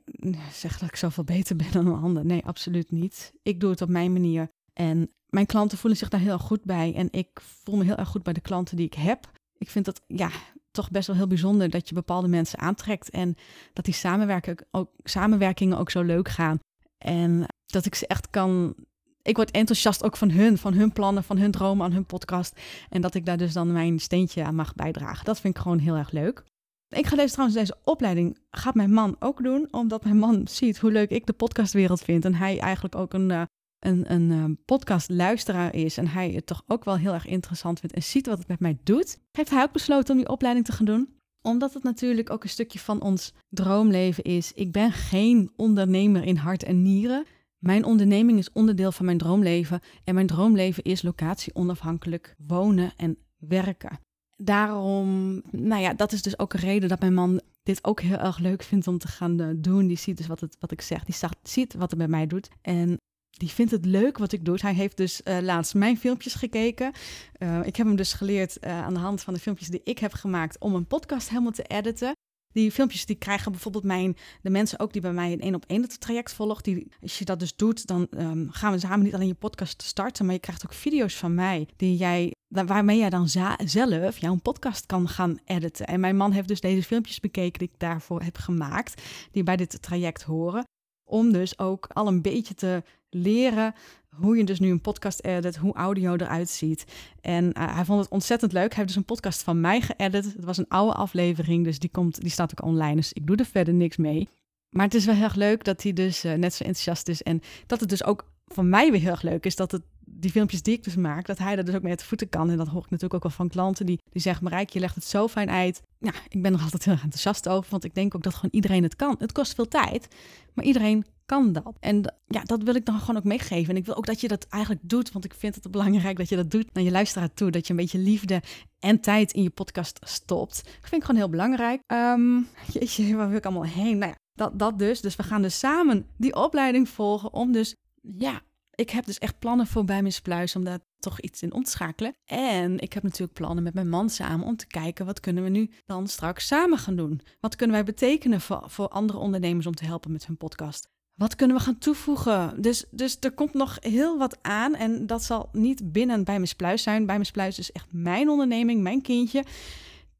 zeg 0.51 0.79
dat 0.79 0.89
ik 0.89 0.95
zoveel 0.95 1.23
beter 1.23 1.55
ben 1.55 1.71
dan 1.71 1.87
een 1.87 2.01
ander. 2.01 2.25
Nee, 2.25 2.45
absoluut 2.45 2.91
niet. 2.91 3.33
Ik 3.43 3.59
doe 3.59 3.69
het 3.69 3.81
op 3.81 3.89
mijn 3.89 4.13
manier. 4.13 4.49
En 4.73 5.11
mijn 5.29 5.45
klanten 5.45 5.77
voelen 5.77 5.99
zich 5.99 6.09
daar 6.09 6.19
heel 6.19 6.31
erg 6.31 6.41
goed 6.41 6.63
bij. 6.63 6.93
En 6.95 7.07
ik 7.11 7.39
voel 7.41 7.77
me 7.77 7.83
heel 7.83 7.95
erg 7.95 8.09
goed 8.09 8.23
bij 8.23 8.33
de 8.33 8.41
klanten 8.41 8.75
die 8.75 8.85
ik 8.85 8.93
heb. 8.93 9.31
Ik 9.57 9.69
vind 9.69 9.85
dat, 9.85 10.01
ja, 10.07 10.31
toch 10.77 10.91
best 10.91 11.07
wel 11.07 11.15
heel 11.15 11.27
bijzonder 11.27 11.69
dat 11.69 11.89
je 11.89 11.95
bepaalde 11.95 12.27
mensen 12.27 12.59
aantrekt 12.59 13.09
en 13.09 13.35
dat 13.73 13.85
die 13.85 13.93
samenwerking 13.93 14.59
ook, 14.71 14.89
samenwerkingen 15.03 15.77
ook 15.77 15.89
zo 15.89 16.01
leuk 16.01 16.29
gaan. 16.29 16.59
En 16.97 17.45
dat 17.65 17.85
ik 17.85 17.95
ze 17.95 18.07
echt 18.07 18.29
kan, 18.29 18.75
ik 19.21 19.35
word 19.35 19.51
enthousiast 19.51 20.03
ook 20.03 20.17
van 20.17 20.31
hun, 20.31 20.57
van 20.57 20.73
hun 20.73 20.91
plannen, 20.91 21.23
van 21.23 21.37
hun 21.37 21.51
dromen, 21.51 21.85
aan 21.85 21.91
hun 21.91 22.05
podcast. 22.05 22.59
En 22.89 23.01
dat 23.01 23.15
ik 23.15 23.25
daar 23.25 23.37
dus 23.37 23.53
dan 23.53 23.71
mijn 23.71 23.99
steentje 23.99 24.43
aan 24.43 24.55
mag 24.55 24.75
bijdragen. 24.75 25.25
Dat 25.25 25.39
vind 25.39 25.55
ik 25.55 25.61
gewoon 25.61 25.79
heel 25.79 25.95
erg 25.95 26.11
leuk. 26.11 26.43
Ik 26.89 27.07
ga 27.07 27.15
deze 27.15 27.31
trouwens, 27.31 27.59
deze 27.59 27.77
opleiding 27.83 28.37
gaat 28.51 28.75
mijn 28.75 28.93
man 28.93 29.15
ook 29.19 29.43
doen, 29.43 29.67
omdat 29.71 30.03
mijn 30.03 30.17
man 30.17 30.47
ziet 30.47 30.77
hoe 30.77 30.91
leuk 30.91 31.09
ik 31.09 31.25
de 31.25 31.33
podcastwereld 31.33 32.01
vind. 32.01 32.25
En 32.25 32.33
hij 32.33 32.59
eigenlijk 32.59 32.95
ook 32.95 33.13
een, 33.13 33.29
uh, 33.29 33.41
een, 33.79 34.13
een 34.13 34.29
uh, 34.29 34.45
podcastluisteraar 34.65 35.75
is. 35.75 35.97
En 35.97 36.07
hij 36.07 36.31
het 36.31 36.45
toch 36.45 36.63
ook 36.67 36.85
wel 36.85 36.97
heel 36.97 37.13
erg 37.13 37.25
interessant 37.25 37.79
vindt 37.79 37.95
en 37.95 38.03
ziet 38.03 38.27
wat 38.27 38.37
het 38.37 38.47
met 38.47 38.59
mij 38.59 38.77
doet. 38.83 39.19
Heeft 39.31 39.49
hij 39.49 39.63
ook 39.63 39.71
besloten 39.71 40.13
om 40.13 40.19
die 40.19 40.29
opleiding 40.29 40.65
te 40.65 40.71
gaan 40.71 40.85
doen 40.85 41.15
omdat 41.47 41.73
het 41.73 41.83
natuurlijk 41.83 42.29
ook 42.29 42.43
een 42.43 42.49
stukje 42.49 42.79
van 42.79 43.01
ons 43.01 43.33
droomleven 43.49 44.23
is. 44.23 44.53
Ik 44.53 44.71
ben 44.71 44.91
geen 44.91 45.51
ondernemer 45.55 46.23
in 46.23 46.35
hart 46.35 46.63
en 46.63 46.81
nieren. 46.81 47.25
Mijn 47.57 47.85
onderneming 47.85 48.37
is 48.37 48.51
onderdeel 48.51 48.91
van 48.91 49.05
mijn 49.05 49.17
droomleven 49.17 49.81
en 50.03 50.13
mijn 50.13 50.27
droomleven 50.27 50.83
is 50.83 51.01
locatie 51.01 51.55
onafhankelijk 51.55 52.35
wonen 52.47 52.93
en 52.95 53.17
werken. 53.37 53.99
Daarom, 54.35 55.41
nou 55.51 55.81
ja, 55.81 55.93
dat 55.93 56.11
is 56.11 56.21
dus 56.21 56.39
ook 56.39 56.53
een 56.53 56.59
reden 56.59 56.89
dat 56.89 56.99
mijn 56.99 57.13
man 57.13 57.41
dit 57.63 57.83
ook 57.83 58.01
heel 58.01 58.17
erg 58.17 58.37
leuk 58.37 58.63
vindt 58.63 58.87
om 58.87 58.97
te 58.97 59.07
gaan 59.07 59.39
eh, 59.39 59.47
doen. 59.55 59.87
Die 59.87 59.97
ziet 59.97 60.17
dus 60.17 60.27
wat, 60.27 60.39
het, 60.39 60.57
wat 60.59 60.71
ik 60.71 60.81
zeg, 60.81 61.03
die 61.03 61.15
ziet 61.43 61.73
wat 61.73 61.89
het 61.89 61.99
bij 61.99 62.07
mij 62.07 62.27
doet. 62.27 62.49
En 62.61 62.97
die 63.37 63.49
vindt 63.49 63.71
het 63.71 63.85
leuk 63.85 64.17
wat 64.17 64.31
ik 64.31 64.45
doe. 64.45 64.57
Hij 64.61 64.73
heeft 64.73 64.97
dus 64.97 65.21
uh, 65.23 65.37
laatst 65.41 65.73
mijn 65.73 65.97
filmpjes 65.97 66.33
gekeken. 66.33 66.91
Uh, 67.39 67.59
ik 67.65 67.75
heb 67.75 67.87
hem 67.87 67.95
dus 67.95 68.13
geleerd 68.13 68.57
uh, 68.61 68.83
aan 68.83 68.93
de 68.93 68.99
hand 68.99 69.21
van 69.21 69.33
de 69.33 69.39
filmpjes 69.39 69.67
die 69.67 69.81
ik 69.83 69.99
heb 69.99 70.13
gemaakt 70.13 70.59
om 70.59 70.75
een 70.75 70.87
podcast 70.87 71.29
helemaal 71.29 71.51
te 71.51 71.63
editen. 71.63 72.11
Die 72.51 72.71
filmpjes 72.71 73.05
die 73.05 73.15
krijgen 73.15 73.51
bijvoorbeeld 73.51 73.83
mijn, 73.83 74.17
de 74.41 74.49
mensen 74.49 74.79
ook 74.79 74.93
die 74.93 75.01
bij 75.01 75.13
mij 75.13 75.31
een 75.31 75.41
één 75.41 75.55
op 75.55 75.65
één 75.67 75.99
traject 75.99 76.33
volgen. 76.33 76.63
Die, 76.63 76.91
als 77.01 77.19
je 77.19 77.25
dat 77.25 77.39
dus 77.39 77.55
doet, 77.55 77.87
dan 77.87 78.07
um, 78.09 78.47
gaan 78.51 78.71
we 78.71 78.79
samen 78.79 79.03
niet 79.03 79.13
alleen 79.13 79.27
je 79.27 79.33
podcast 79.33 79.81
starten, 79.81 80.25
maar 80.25 80.33
je 80.33 80.39
krijgt 80.39 80.65
ook 80.65 80.73
video's 80.73 81.15
van 81.15 81.33
mij 81.33 81.67
die 81.75 81.97
jij, 81.97 82.33
waarmee 82.47 82.97
jij 82.97 83.09
dan 83.09 83.29
zelf 83.63 84.17
jouw 84.17 84.35
podcast 84.35 84.85
kan 84.85 85.09
gaan 85.09 85.39
editen. 85.45 85.87
En 85.87 85.99
mijn 85.99 86.17
man 86.17 86.31
heeft 86.31 86.47
dus 86.47 86.61
deze 86.61 86.83
filmpjes 86.83 87.19
bekeken 87.19 87.59
die 87.59 87.69
ik 87.73 87.79
daarvoor 87.79 88.21
heb 88.21 88.37
gemaakt, 88.37 89.01
die 89.31 89.43
bij 89.43 89.55
dit 89.57 89.81
traject 89.81 90.23
horen. 90.23 90.63
Om 91.09 91.31
dus 91.31 91.59
ook 91.59 91.87
al 91.87 92.07
een 92.07 92.21
beetje 92.21 92.53
te 92.53 92.83
leren 93.09 93.73
hoe 94.09 94.37
je 94.37 94.43
dus 94.43 94.59
nu 94.59 94.71
een 94.71 94.81
podcast 94.81 95.23
edit, 95.23 95.55
hoe 95.55 95.73
audio 95.73 96.13
eruit 96.13 96.49
ziet. 96.49 96.85
En 97.21 97.45
uh, 97.45 97.75
hij 97.75 97.85
vond 97.85 97.99
het 97.99 98.09
ontzettend 98.09 98.51
leuk. 98.51 98.69
Hij 98.69 98.75
heeft 98.75 98.87
dus 98.87 98.95
een 98.95 99.05
podcast 99.05 99.43
van 99.43 99.61
mij 99.61 99.81
geëdit. 99.81 100.25
Het 100.25 100.45
was 100.45 100.57
een 100.57 100.67
oude 100.67 100.93
aflevering, 100.93 101.63
dus 101.63 101.79
die, 101.79 101.89
komt, 101.89 102.21
die 102.21 102.29
staat 102.29 102.51
ook 102.51 102.67
online. 102.67 102.95
Dus 102.95 103.13
ik 103.13 103.27
doe 103.27 103.35
er 103.35 103.45
verder 103.45 103.73
niks 103.73 103.97
mee. 103.97 104.29
Maar 104.69 104.85
het 104.85 104.93
is 104.93 105.05
wel 105.05 105.15
heel 105.15 105.23
erg 105.23 105.35
leuk 105.35 105.63
dat 105.63 105.83
hij 105.83 105.93
dus 105.93 106.25
uh, 106.25 106.33
net 106.33 106.53
zo 106.53 106.63
enthousiast 106.63 107.07
is. 107.07 107.23
En 107.23 107.41
dat 107.65 107.79
het 107.79 107.89
dus 107.89 108.03
ook 108.03 108.31
voor 108.45 108.65
mij 108.65 108.91
weer 108.91 109.01
heel 109.01 109.11
erg 109.11 109.21
leuk 109.21 109.45
is 109.45 109.55
dat 109.55 109.71
het 109.71 109.83
die 110.09 110.31
filmpjes 110.31 110.61
die 110.61 110.73
ik 110.73 110.83
dus 110.83 110.95
maak, 110.95 111.25
dat 111.25 111.37
hij 111.37 111.57
er 111.57 111.65
dus 111.65 111.75
ook 111.75 111.81
mee 111.81 111.91
uit 111.91 111.99
de 111.99 112.05
voeten 112.05 112.29
kan. 112.29 112.49
En 112.49 112.57
dat 112.57 112.67
hoor 112.67 112.83
ik 112.83 112.89
natuurlijk 112.89 113.13
ook 113.13 113.23
wel 113.23 113.31
van 113.31 113.49
klanten 113.49 113.85
die, 113.85 113.99
die 114.09 114.21
zeggen, 114.21 114.43
Marijke, 114.43 114.73
je 114.73 114.79
legt 114.79 114.95
het 114.95 115.03
zo 115.03 115.27
fijn 115.27 115.49
uit. 115.49 115.81
Ja, 115.99 116.13
ik 116.29 116.41
ben 116.41 116.53
er 116.53 116.61
altijd 116.61 116.85
heel 116.85 116.93
enthousiast 116.93 117.49
over, 117.49 117.71
want 117.71 117.83
ik 117.83 117.95
denk 117.95 118.15
ook 118.15 118.23
dat 118.23 118.33
gewoon 118.33 118.51
iedereen 118.53 118.83
het 118.83 118.95
kan. 118.95 119.15
Het 119.19 119.31
kost 119.31 119.55
veel 119.55 119.67
tijd, 119.67 120.07
maar 120.53 120.65
iedereen 120.65 121.05
kan 121.25 121.53
dat. 121.53 121.77
En 121.79 122.13
ja, 122.27 122.43
dat 122.43 122.63
wil 122.63 122.75
ik 122.75 122.85
dan 122.85 122.99
gewoon 122.99 123.17
ook 123.17 123.23
meegeven. 123.23 123.69
En 123.69 123.75
ik 123.75 123.85
wil 123.85 123.95
ook 123.95 124.05
dat 124.05 124.21
je 124.21 124.27
dat 124.27 124.47
eigenlijk 124.49 124.89
doet, 124.89 125.11
want 125.11 125.25
ik 125.25 125.33
vind 125.33 125.55
het 125.55 125.71
belangrijk 125.71 126.17
dat 126.17 126.29
je 126.29 126.35
dat 126.35 126.51
doet 126.51 126.73
naar 126.73 126.83
je 126.83 126.91
luisteraar 126.91 127.33
toe. 127.33 127.51
Dat 127.51 127.67
je 127.67 127.73
een 127.73 127.79
beetje 127.79 127.97
liefde 127.97 128.41
en 128.79 128.99
tijd 128.99 129.31
in 129.31 129.43
je 129.43 129.49
podcast 129.49 129.99
stopt. 130.01 130.57
Ik 130.59 130.87
vind 130.87 130.91
het 130.91 131.03
gewoon 131.05 131.21
heel 131.21 131.29
belangrijk. 131.29 131.81
Um, 131.87 132.47
jeetje, 132.73 133.15
waar 133.15 133.27
wil 133.27 133.37
ik 133.37 133.45
allemaal 133.45 133.63
heen? 133.63 133.97
Nou 133.97 134.11
ja, 134.11 134.17
dat, 134.33 134.59
dat 134.59 134.79
dus. 134.79 135.01
Dus 135.01 135.15
we 135.15 135.23
gaan 135.23 135.41
dus 135.41 135.59
samen 135.59 136.05
die 136.17 136.35
opleiding 136.35 136.89
volgen 136.89 137.33
om 137.33 137.51
dus, 137.51 137.75
ja, 138.01 138.41
ik 138.77 138.89
heb 138.89 139.05
dus 139.05 139.17
echt 139.17 139.39
plannen 139.39 139.67
voor 139.67 139.83
bij 139.83 140.01
mijn 140.01 140.13
spluis 140.13 140.55
om 140.55 140.63
daar 140.63 140.79
toch 140.99 141.19
iets 141.19 141.41
in 141.41 141.53
om 141.53 141.63
te 141.63 141.71
schakelen. 141.71 142.15
En 142.25 142.79
ik 142.79 142.93
heb 142.93 143.03
natuurlijk 143.03 143.33
plannen 143.33 143.63
met 143.63 143.73
mijn 143.73 143.89
man 143.89 144.09
samen 144.09 144.45
om 144.45 144.55
te 144.55 144.67
kijken 144.67 145.05
wat 145.05 145.19
kunnen 145.19 145.43
we 145.43 145.49
nu 145.49 145.71
dan 145.85 146.07
straks 146.07 146.47
samen 146.47 146.77
gaan 146.77 146.95
doen. 146.95 147.21
Wat 147.39 147.55
kunnen 147.55 147.75
wij 147.75 147.85
betekenen 147.85 148.41
voor, 148.41 148.63
voor 148.65 148.87
andere 148.87 149.19
ondernemers 149.19 149.65
om 149.65 149.75
te 149.75 149.85
helpen 149.85 150.11
met 150.11 150.27
hun 150.27 150.37
podcast. 150.37 150.89
Wat 151.13 151.35
kunnen 151.35 151.57
we 151.57 151.63
gaan 151.63 151.77
toevoegen? 151.77 152.61
Dus, 152.61 152.85
dus 152.91 153.17
er 153.19 153.31
komt 153.31 153.53
nog 153.53 153.77
heel 153.79 154.17
wat 154.17 154.37
aan. 154.41 154.75
En 154.75 155.07
dat 155.07 155.23
zal 155.23 155.49
niet 155.51 155.91
binnen 155.91 156.23
bij 156.23 156.35
mijn 156.35 156.47
spluis 156.47 156.83
zijn. 156.83 157.05
Bij 157.05 157.15
mijn 157.15 157.25
spluis 157.25 157.59
is 157.59 157.71
echt 157.71 157.87
mijn 157.91 158.29
onderneming, 158.29 158.81
mijn 158.81 159.01
kindje. 159.01 159.43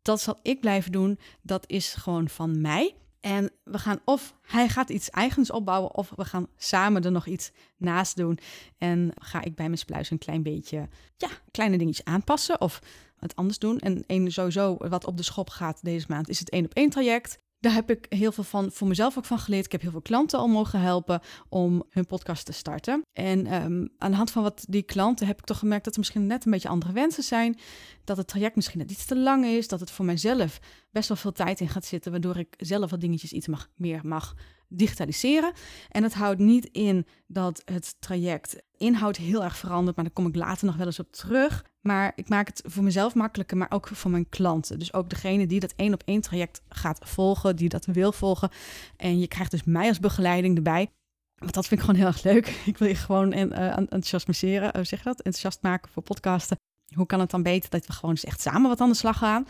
Dat 0.02 0.22
zal 0.22 0.40
ik 0.42 0.60
blijven 0.60 0.92
doen. 0.92 1.20
Dat 1.42 1.64
is 1.68 1.94
gewoon 1.94 2.30
van 2.30 2.62
mij. 2.62 2.96
En 3.22 3.52
we 3.64 3.78
gaan 3.78 4.00
of 4.06 4.34
hij 4.42 4.70
gaat 4.70 4.90
iets 4.90 5.10
eigens 5.10 5.52
opbouwen, 5.52 5.96
of 5.96 6.14
we 6.16 6.26
gaan 6.26 6.48
samen 6.58 7.04
er 7.04 7.12
nog 7.12 7.28
iets 7.28 7.52
naast 7.78 8.16
doen. 8.16 8.40
En 8.78 9.12
ga 9.16 9.44
ik 9.44 9.56
bij 9.56 9.66
mijn 9.66 9.78
spluis 9.78 10.10
een 10.10 10.18
klein 10.18 10.44
beetje, 10.44 10.88
ja, 11.18 11.30
kleine 11.52 11.78
dingetjes 11.78 12.06
aanpassen 12.06 12.62
of 12.62 12.82
het 13.18 13.36
anders 13.36 13.60
doen. 13.60 13.80
En 13.80 14.04
één 14.08 14.32
sowieso 14.32 14.76
wat 14.78 15.06
op 15.06 15.18
de 15.18 15.24
schop 15.24 15.50
gaat 15.50 15.84
deze 15.84 16.06
maand 16.10 16.30
is 16.30 16.40
het 16.40 16.50
één 16.50 16.66
op 16.66 16.74
één 16.74 16.90
traject. 16.90 17.40
Daar 17.60 17.74
heb 17.74 17.90
ik 17.90 18.06
heel 18.10 18.32
veel 18.32 18.44
van 18.44 18.72
voor 18.72 18.88
mezelf 18.88 19.18
ook 19.18 19.26
van 19.26 19.40
geleerd. 19.40 19.66
Ik 19.66 19.72
heb 19.72 19.82
heel 19.82 19.92
veel 19.92 20.02
klanten 20.02 20.40
al 20.40 20.48
mogen 20.48 20.80
helpen 20.80 21.22
om 21.50 21.84
hun 21.90 22.06
podcast 22.06 22.46
te 22.46 22.52
starten. 22.52 23.02
En 23.14 23.54
um, 23.54 23.90
aan 23.98 24.12
de 24.12 24.18
hand 24.18 24.32
van 24.32 24.44
wat 24.44 24.66
die 24.70 24.84
klanten 24.84 25.28
heb 25.28 25.40
ik 25.40 25.46
toch 25.46 25.60
gemerkt 25.60 25.84
dat 25.84 25.94
er 25.94 26.00
misschien 26.00 26.28
net 26.28 26.46
een 26.46 26.52
beetje 26.52 26.70
andere 26.70 26.94
wensen 26.94 27.24
zijn. 27.24 27.60
Dat 28.04 28.18
het 28.18 28.28
traject 28.28 28.56
misschien 28.56 28.80
net 28.80 28.92
iets 28.92 29.06
te 29.06 29.18
lang 29.18 29.46
is. 29.46 29.68
Dat 29.68 29.80
het 29.80 29.92
voor 29.92 30.06
mijzelf 30.06 30.60
best 30.92 31.08
wel 31.08 31.18
veel 31.18 31.32
tijd 31.32 31.60
in 31.60 31.70
gaat 31.70 31.86
zitten. 31.86 32.12
Waardoor 32.12 32.38
ik 32.38 32.54
zelf 32.58 32.90
wat 32.90 33.02
dingetjes 33.02 33.32
iets 33.32 33.48
meer 33.76 34.00
mag 34.04 34.36
digitaliseren. 34.68 35.54
En 35.90 36.04
het 36.04 36.14
houdt 36.14 36.40
niet 36.40 36.66
in 36.66 37.06
dat 37.28 37.62
het 37.66 37.96
traject 38.00 38.62
inhoud 38.78 39.18
heel 39.18 39.44
erg 39.44 39.58
verandert, 39.58 39.96
maar 39.96 40.06
daar 40.06 40.14
kom 40.14 40.28
ik 40.28 40.36
later 40.36 40.66
nog 40.66 40.76
wel 40.76 40.86
eens 40.86 41.00
op 41.00 41.12
terug. 41.12 41.66
Maar 41.82 42.12
ik 42.16 42.30
maak 42.30 42.48
het 42.48 42.62
voor 42.66 42.84
mezelf 42.84 43.16
makkelijker, 43.16 43.58
maar 43.58 43.72
ook 43.72 43.88
voor 43.88 44.12
mijn 44.12 44.30
klanten. 44.30 44.80
Dus 44.80 44.94
ook 44.94 45.10
degene 45.10 45.48
die 45.48 45.60
dat 45.60 45.74
één 45.76 45.94
op 45.94 46.02
één 46.06 46.22
traject 46.22 46.62
gaat 46.70 47.00
volgen, 47.04 47.56
die 47.56 47.70
dat 47.70 47.86
wil 47.86 48.12
volgen. 48.12 48.50
En 48.98 49.20
je 49.20 49.28
krijgt 49.28 49.52
dus 49.52 49.64
mij 49.64 49.88
als 49.88 50.00
begeleiding 50.00 50.56
erbij. 50.56 50.90
Want 51.36 51.54
dat 51.54 51.68
vind 51.68 51.80
ik 51.80 51.86
gewoon 51.86 52.02
heel 52.02 52.12
erg 52.14 52.24
leuk. 52.24 52.48
Ik 52.66 52.78
wil 52.78 52.88
je 52.88 52.96
gewoon 52.96 53.34
en, 53.34 53.52
uh, 53.52 53.78
enthousiasmeren, 53.78 54.78
uh, 54.78 54.84
zeg 54.84 55.00
je 55.00 55.06
dat? 55.06 55.18
Enthousiast 55.18 55.62
maken 55.62 55.92
voor 55.92 56.04
podcasten. 56.04 56.58
Hoe 56.96 57.06
kan 57.06 57.20
het 57.20 57.30
dan 57.30 57.44
beter 57.44 57.70
dat 57.70 57.86
we 57.86 57.94
gewoon 57.94 58.12
eens 58.12 58.26
echt 58.26 58.42
samen 58.42 58.70
wat 58.70 58.82
aan 58.82 58.90
de 58.90 58.96
slag 58.96 59.18
gaan? 59.18 59.48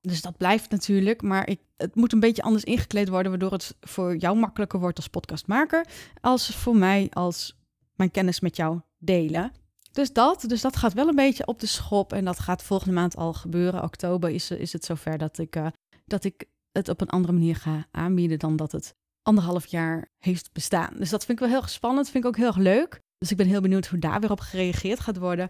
Dus 0.00 0.22
dat 0.22 0.36
blijft 0.36 0.70
natuurlijk, 0.70 1.22
maar 1.22 1.48
ik, 1.48 1.60
het 1.76 1.94
moet 1.94 2.12
een 2.12 2.20
beetje 2.20 2.42
anders 2.42 2.64
ingekleed 2.64 3.08
worden, 3.08 3.30
waardoor 3.30 3.52
het 3.52 3.76
voor 3.80 4.16
jou 4.16 4.38
makkelijker 4.38 4.78
wordt 4.78 4.96
als 4.96 5.08
podcastmaker, 5.08 5.86
als 6.20 6.54
voor 6.56 6.76
mij 6.76 7.06
als 7.10 7.59
mijn 8.00 8.12
kennis 8.12 8.40
met 8.40 8.56
jou 8.56 8.80
delen. 8.98 9.52
Dus 9.92 10.12
dat, 10.12 10.44
dus 10.46 10.60
dat 10.60 10.76
gaat 10.76 10.92
wel 10.92 11.08
een 11.08 11.14
beetje 11.14 11.46
op 11.46 11.60
de 11.60 11.66
schop 11.66 12.12
en 12.12 12.24
dat 12.24 12.38
gaat 12.38 12.62
volgende 12.62 12.94
maand 12.94 13.16
al 13.16 13.32
gebeuren. 13.32 13.82
Oktober 13.82 14.30
is, 14.30 14.50
is 14.50 14.72
het 14.72 14.84
zover 14.84 15.18
dat 15.18 15.38
ik, 15.38 15.56
uh, 15.56 15.66
dat 16.04 16.24
ik 16.24 16.44
het 16.72 16.88
op 16.88 17.00
een 17.00 17.08
andere 17.08 17.32
manier 17.32 17.56
ga 17.56 17.86
aanbieden 17.90 18.38
dan 18.38 18.56
dat 18.56 18.72
het 18.72 18.94
anderhalf 19.22 19.66
jaar 19.66 20.08
heeft 20.18 20.52
bestaan. 20.52 20.94
Dus 20.96 21.10
dat 21.10 21.24
vind 21.24 21.40
ik 21.40 21.48
wel 21.48 21.58
heel 21.58 21.68
spannend, 21.68 22.10
vind 22.10 22.24
ik 22.24 22.30
ook 22.30 22.36
heel 22.36 22.46
erg 22.46 22.56
leuk. 22.56 23.00
Dus 23.18 23.30
ik 23.30 23.36
ben 23.36 23.46
heel 23.46 23.60
benieuwd 23.60 23.86
hoe 23.86 23.98
daar 23.98 24.20
weer 24.20 24.30
op 24.30 24.40
gereageerd 24.40 25.00
gaat 25.00 25.18
worden. 25.18 25.48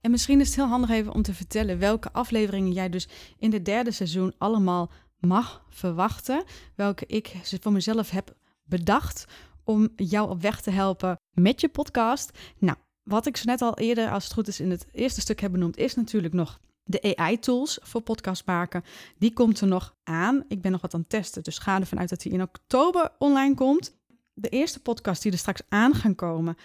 En 0.00 0.10
misschien 0.10 0.40
is 0.40 0.46
het 0.46 0.56
heel 0.56 0.66
handig 0.66 0.90
even 0.90 1.12
om 1.12 1.22
te 1.22 1.34
vertellen 1.34 1.78
welke 1.78 2.12
afleveringen 2.12 2.72
jij 2.72 2.88
dus 2.88 3.08
in 3.38 3.52
het 3.52 3.64
derde 3.64 3.90
seizoen 3.90 4.34
allemaal 4.38 4.90
mag 5.18 5.64
verwachten. 5.68 6.44
Welke 6.74 7.06
ik 7.06 7.34
voor 7.60 7.72
mezelf 7.72 8.10
heb 8.10 8.36
bedacht 8.62 9.24
om 9.64 9.88
jou 9.96 10.30
op 10.30 10.42
weg 10.42 10.60
te 10.60 10.70
helpen 10.70 11.16
met 11.34 11.60
je 11.60 11.68
podcast. 11.68 12.38
Nou, 12.58 12.76
wat 13.02 13.26
ik 13.26 13.36
zo 13.36 13.44
net 13.46 13.62
al 13.62 13.78
eerder, 13.78 14.10
als 14.10 14.24
het 14.24 14.32
goed 14.32 14.48
is, 14.48 14.60
in 14.60 14.70
het 14.70 14.86
eerste 14.92 15.20
stuk 15.20 15.40
heb 15.40 15.52
benoemd, 15.52 15.76
is 15.76 15.94
natuurlijk 15.94 16.34
nog 16.34 16.60
de 16.84 17.16
AI-tools 17.16 17.78
voor 17.82 18.00
podcast 18.00 18.46
maken. 18.46 18.84
Die 19.18 19.32
komt 19.32 19.60
er 19.60 19.66
nog 19.66 19.94
aan. 20.02 20.44
Ik 20.48 20.62
ben 20.62 20.72
nog 20.72 20.80
wat 20.80 20.94
aan 20.94 21.00
het 21.00 21.08
testen, 21.08 21.42
dus 21.42 21.58
ga 21.58 21.80
ervan 21.80 21.98
uit 21.98 22.08
dat 22.08 22.20
die 22.20 22.32
in 22.32 22.42
oktober 22.42 23.12
online 23.18 23.54
komt. 23.54 23.96
De 24.34 24.48
eerste 24.48 24.80
podcast 24.80 25.22
die 25.22 25.32
er 25.32 25.38
straks 25.38 25.62
aan 25.68 25.94
gaan 25.94 26.14
komen, 26.14 26.56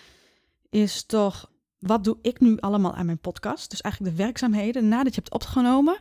is 0.70 1.04
toch 1.04 1.52
wat 1.80 2.04
doe 2.04 2.18
ik 2.22 2.40
nu 2.40 2.58
allemaal 2.60 2.94
aan 2.94 3.06
mijn 3.06 3.20
podcast? 3.20 3.70
Dus 3.70 3.82
eigenlijk 3.82 4.16
de 4.16 4.24
werkzaamheden 4.24 4.88
nadat 4.88 5.16
je 5.16 5.22
hebt 5.22 5.34
opgenomen. 5.34 5.98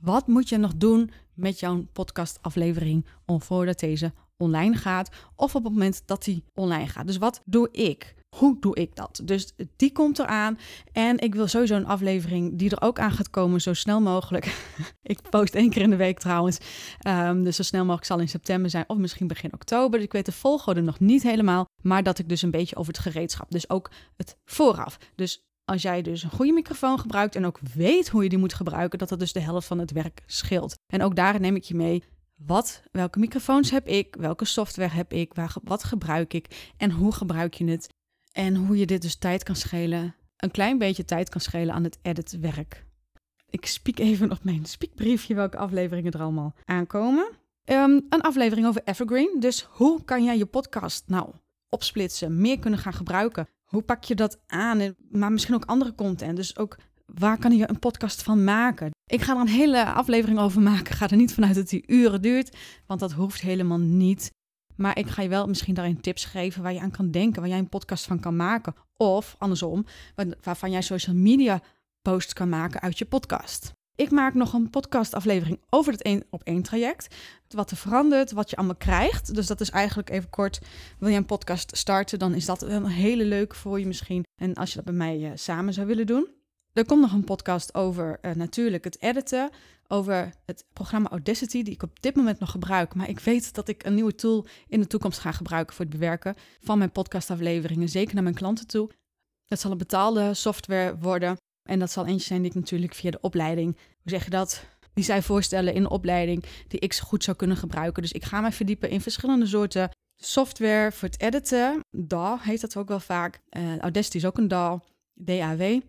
Wat 0.00 0.26
moet 0.26 0.48
je 0.48 0.56
nog 0.56 0.76
doen 0.76 1.10
met 1.34 1.60
jouw 1.60 1.86
podcastaflevering 1.92 3.06
om 3.26 3.42
voordat 3.42 3.80
deze 3.80 4.12
online 4.40 4.76
gaat 4.76 5.10
of 5.36 5.54
op 5.54 5.64
het 5.64 5.72
moment 5.72 6.02
dat 6.06 6.24
die 6.24 6.44
online 6.54 6.86
gaat? 6.86 7.06
Dus 7.06 7.18
wat 7.18 7.42
doe 7.44 7.68
ik? 7.72 8.14
Hoe 8.36 8.56
doe 8.60 8.74
ik 8.74 8.96
dat? 8.96 9.20
Dus 9.24 9.52
die 9.76 9.92
komt 9.92 10.18
eraan. 10.18 10.58
En 10.92 11.18
ik 11.18 11.34
wil 11.34 11.46
sowieso 11.46 11.74
een 11.74 11.86
aflevering 11.86 12.58
die 12.58 12.70
er 12.70 12.82
ook 12.82 12.98
aan 12.98 13.10
gaat 13.10 13.30
komen, 13.30 13.60
zo 13.60 13.74
snel 13.74 14.00
mogelijk. 14.00 14.44
ik 15.02 15.20
post 15.30 15.54
één 15.54 15.70
keer 15.70 15.82
in 15.82 15.90
de 15.90 15.96
week 15.96 16.18
trouwens. 16.18 16.58
Um, 17.08 17.44
dus 17.44 17.56
zo 17.56 17.62
snel 17.62 17.80
mogelijk 17.80 18.06
zal 18.06 18.18
in 18.18 18.28
september 18.28 18.70
zijn, 18.70 18.84
of 18.86 18.96
misschien 18.96 19.26
begin 19.26 19.52
oktober. 19.52 19.98
Dus 19.98 20.06
ik 20.06 20.12
weet 20.12 20.26
de 20.26 20.32
volgorde 20.32 20.80
nog 20.80 21.00
niet 21.00 21.22
helemaal. 21.22 21.64
Maar 21.82 22.02
dat 22.02 22.18
ik 22.18 22.28
dus 22.28 22.42
een 22.42 22.50
beetje 22.50 22.76
over 22.76 22.92
het 22.92 23.02
gereedschap. 23.02 23.50
Dus 23.50 23.70
ook 23.70 23.90
het 24.16 24.36
vooraf. 24.44 24.98
Dus 25.14 25.42
als 25.64 25.82
jij 25.82 26.02
dus 26.02 26.22
een 26.22 26.30
goede 26.30 26.52
microfoon 26.52 26.98
gebruikt 26.98 27.36
en 27.36 27.46
ook 27.46 27.58
weet 27.74 28.08
hoe 28.08 28.22
je 28.22 28.28
die 28.28 28.38
moet 28.38 28.54
gebruiken, 28.54 28.98
dat 28.98 29.08
dat 29.08 29.18
dus 29.18 29.32
de 29.32 29.40
helft 29.40 29.66
van 29.66 29.78
het 29.78 29.90
werk 29.90 30.22
scheelt. 30.26 30.74
En 30.92 31.02
ook 31.02 31.16
daar 31.16 31.40
neem 31.40 31.56
ik 31.56 31.64
je 31.64 31.74
mee. 31.74 32.04
Wat, 32.46 32.82
welke 32.92 33.18
microfoons 33.18 33.70
heb 33.70 33.86
ik? 33.86 34.14
Welke 34.18 34.44
software 34.44 34.94
heb 34.94 35.12
ik? 35.12 35.34
Waar, 35.34 35.54
wat 35.62 35.84
gebruik 35.84 36.34
ik? 36.34 36.72
En 36.76 36.90
hoe 36.90 37.12
gebruik 37.12 37.54
je 37.54 37.64
het? 37.64 37.88
En 38.32 38.54
hoe 38.54 38.76
je 38.76 38.86
dit 38.86 39.02
dus 39.02 39.16
tijd 39.16 39.42
kan 39.42 39.56
schelen, 39.56 40.14
een 40.36 40.50
klein 40.50 40.78
beetje 40.78 41.04
tijd 41.04 41.28
kan 41.28 41.40
schelen 41.40 41.74
aan 41.74 41.84
het 41.84 41.98
editwerk. 42.02 42.84
Ik 43.50 43.66
spiek 43.66 43.98
even 43.98 44.30
op 44.30 44.44
mijn 44.44 44.64
spiekbriefje 44.66 45.34
welke 45.34 45.56
afleveringen 45.56 46.12
er 46.12 46.20
allemaal 46.20 46.54
aankomen. 46.64 47.30
Ehm, 47.64 48.00
een 48.08 48.20
aflevering 48.20 48.66
over 48.66 48.82
Evergreen. 48.84 49.36
Dus 49.40 49.62
hoe 49.62 50.04
kan 50.04 50.24
jij 50.24 50.38
je 50.38 50.46
podcast 50.46 51.04
nou 51.06 51.30
opsplitsen, 51.68 52.40
meer 52.40 52.58
kunnen 52.58 52.80
gaan 52.80 52.92
gebruiken? 52.92 53.48
Hoe 53.64 53.82
pak 53.82 54.04
je 54.04 54.14
dat 54.14 54.40
aan? 54.46 54.94
Maar 55.10 55.32
misschien 55.32 55.54
ook 55.54 55.64
andere 55.64 55.94
content. 55.94 56.36
Dus 56.36 56.56
ook 56.56 56.76
waar 57.14 57.38
kan 57.38 57.56
je 57.56 57.68
een 57.68 57.78
podcast 57.78 58.22
van 58.22 58.44
maken? 58.44 58.90
Ik 59.06 59.20
ga 59.20 59.34
er 59.34 59.40
een 59.40 59.48
hele 59.48 59.84
aflevering 59.84 60.38
over 60.38 60.60
maken. 60.60 60.94
Ga 60.94 61.08
er 61.08 61.16
niet 61.16 61.34
vanuit 61.34 61.54
dat 61.54 61.68
die 61.68 61.84
uren 61.86 62.22
duurt, 62.22 62.56
want 62.86 63.00
dat 63.00 63.12
hoeft 63.12 63.40
helemaal 63.40 63.78
niet. 63.78 64.30
Maar 64.76 64.98
ik 64.98 65.08
ga 65.08 65.22
je 65.22 65.28
wel 65.28 65.46
misschien 65.46 65.74
daarin 65.74 66.00
tips 66.00 66.24
geven 66.24 66.62
waar 66.62 66.72
je 66.72 66.80
aan 66.80 66.90
kan 66.90 67.10
denken, 67.10 67.40
waar 67.40 67.50
jij 67.50 67.58
een 67.58 67.68
podcast 67.68 68.04
van 68.04 68.20
kan 68.20 68.36
maken. 68.36 68.74
Of 68.96 69.34
andersom, 69.38 69.86
waarvan 70.42 70.70
jij 70.70 70.82
social 70.82 71.16
media 71.16 71.62
posts 72.02 72.32
kan 72.32 72.48
maken 72.48 72.80
uit 72.80 72.98
je 72.98 73.04
podcast. 73.04 73.72
Ik 73.94 74.10
maak 74.10 74.34
nog 74.34 74.52
een 74.52 74.70
podcastaflevering 74.70 75.60
over 75.70 75.92
het 75.92 76.02
één 76.02 76.24
op 76.30 76.42
één 76.42 76.62
traject. 76.62 77.14
Wat 77.48 77.70
er 77.70 77.76
verandert, 77.76 78.32
wat 78.32 78.50
je 78.50 78.56
allemaal 78.56 78.76
krijgt. 78.76 79.34
Dus 79.34 79.46
dat 79.46 79.60
is 79.60 79.70
eigenlijk 79.70 80.10
even 80.10 80.30
kort. 80.30 80.60
Wil 80.98 81.08
je 81.08 81.16
een 81.16 81.26
podcast 81.26 81.76
starten, 81.76 82.18
dan 82.18 82.34
is 82.34 82.44
dat 82.44 82.62
een 82.62 82.86
hele 82.86 83.24
leuke 83.24 83.56
voor 83.56 83.80
je 83.80 83.86
misschien. 83.86 84.24
En 84.40 84.54
als 84.54 84.70
je 84.70 84.76
dat 84.76 84.84
bij 84.84 84.94
mij 84.94 85.18
uh, 85.18 85.30
samen 85.34 85.72
zou 85.72 85.86
willen 85.86 86.06
doen. 86.06 86.39
Er 86.72 86.84
komt 86.86 87.00
nog 87.00 87.12
een 87.12 87.24
podcast 87.24 87.74
over 87.74 88.18
uh, 88.22 88.32
natuurlijk 88.32 88.84
het 88.84 89.02
editen. 89.02 89.50
Over 89.88 90.32
het 90.46 90.64
programma 90.72 91.08
Audacity, 91.08 91.62
die 91.62 91.74
ik 91.74 91.82
op 91.82 92.00
dit 92.00 92.16
moment 92.16 92.38
nog 92.38 92.50
gebruik. 92.50 92.94
Maar 92.94 93.08
ik 93.08 93.20
weet 93.20 93.54
dat 93.54 93.68
ik 93.68 93.84
een 93.84 93.94
nieuwe 93.94 94.14
tool 94.14 94.46
in 94.68 94.80
de 94.80 94.86
toekomst 94.86 95.18
ga 95.18 95.32
gebruiken 95.32 95.74
voor 95.74 95.84
het 95.84 95.94
bewerken 95.94 96.34
van 96.60 96.78
mijn 96.78 96.92
podcastafleveringen. 96.92 97.88
Zeker 97.88 98.14
naar 98.14 98.22
mijn 98.22 98.34
klanten 98.34 98.66
toe. 98.66 98.90
Het 99.46 99.60
zal 99.60 99.70
een 99.70 99.78
betaalde 99.78 100.34
software 100.34 100.98
worden. 100.98 101.36
En 101.68 101.78
dat 101.78 101.90
zal 101.90 102.06
eentje 102.06 102.26
zijn 102.26 102.42
die 102.42 102.50
ik 102.50 102.56
natuurlijk 102.56 102.94
via 102.94 103.10
de 103.10 103.20
opleiding, 103.20 103.76
hoe 103.76 104.10
zeg 104.10 104.24
je 104.24 104.30
dat? 104.30 104.64
Die 104.94 105.04
zij 105.04 105.22
voorstellen 105.22 105.74
in 105.74 105.82
de 105.82 105.88
opleiding, 105.88 106.44
die 106.68 106.80
ik 106.80 106.92
zo 106.92 107.04
goed 107.04 107.24
zou 107.24 107.36
kunnen 107.36 107.56
gebruiken. 107.56 108.02
Dus 108.02 108.12
ik 108.12 108.24
ga 108.24 108.40
mij 108.40 108.52
verdiepen 108.52 108.90
in 108.90 109.00
verschillende 109.00 109.46
soorten 109.46 109.90
software 110.16 110.92
voor 110.92 111.08
het 111.08 111.20
editen. 111.20 111.80
DAW 111.90 112.40
heet 112.40 112.60
dat 112.60 112.76
ook 112.76 112.88
wel 112.88 113.00
vaak. 113.00 113.40
Uh, 113.50 113.78
Audacity 113.78 114.16
is 114.16 114.26
ook 114.26 114.38
een 114.38 114.48
DAW, 114.48 114.80
DAW. 115.14 115.80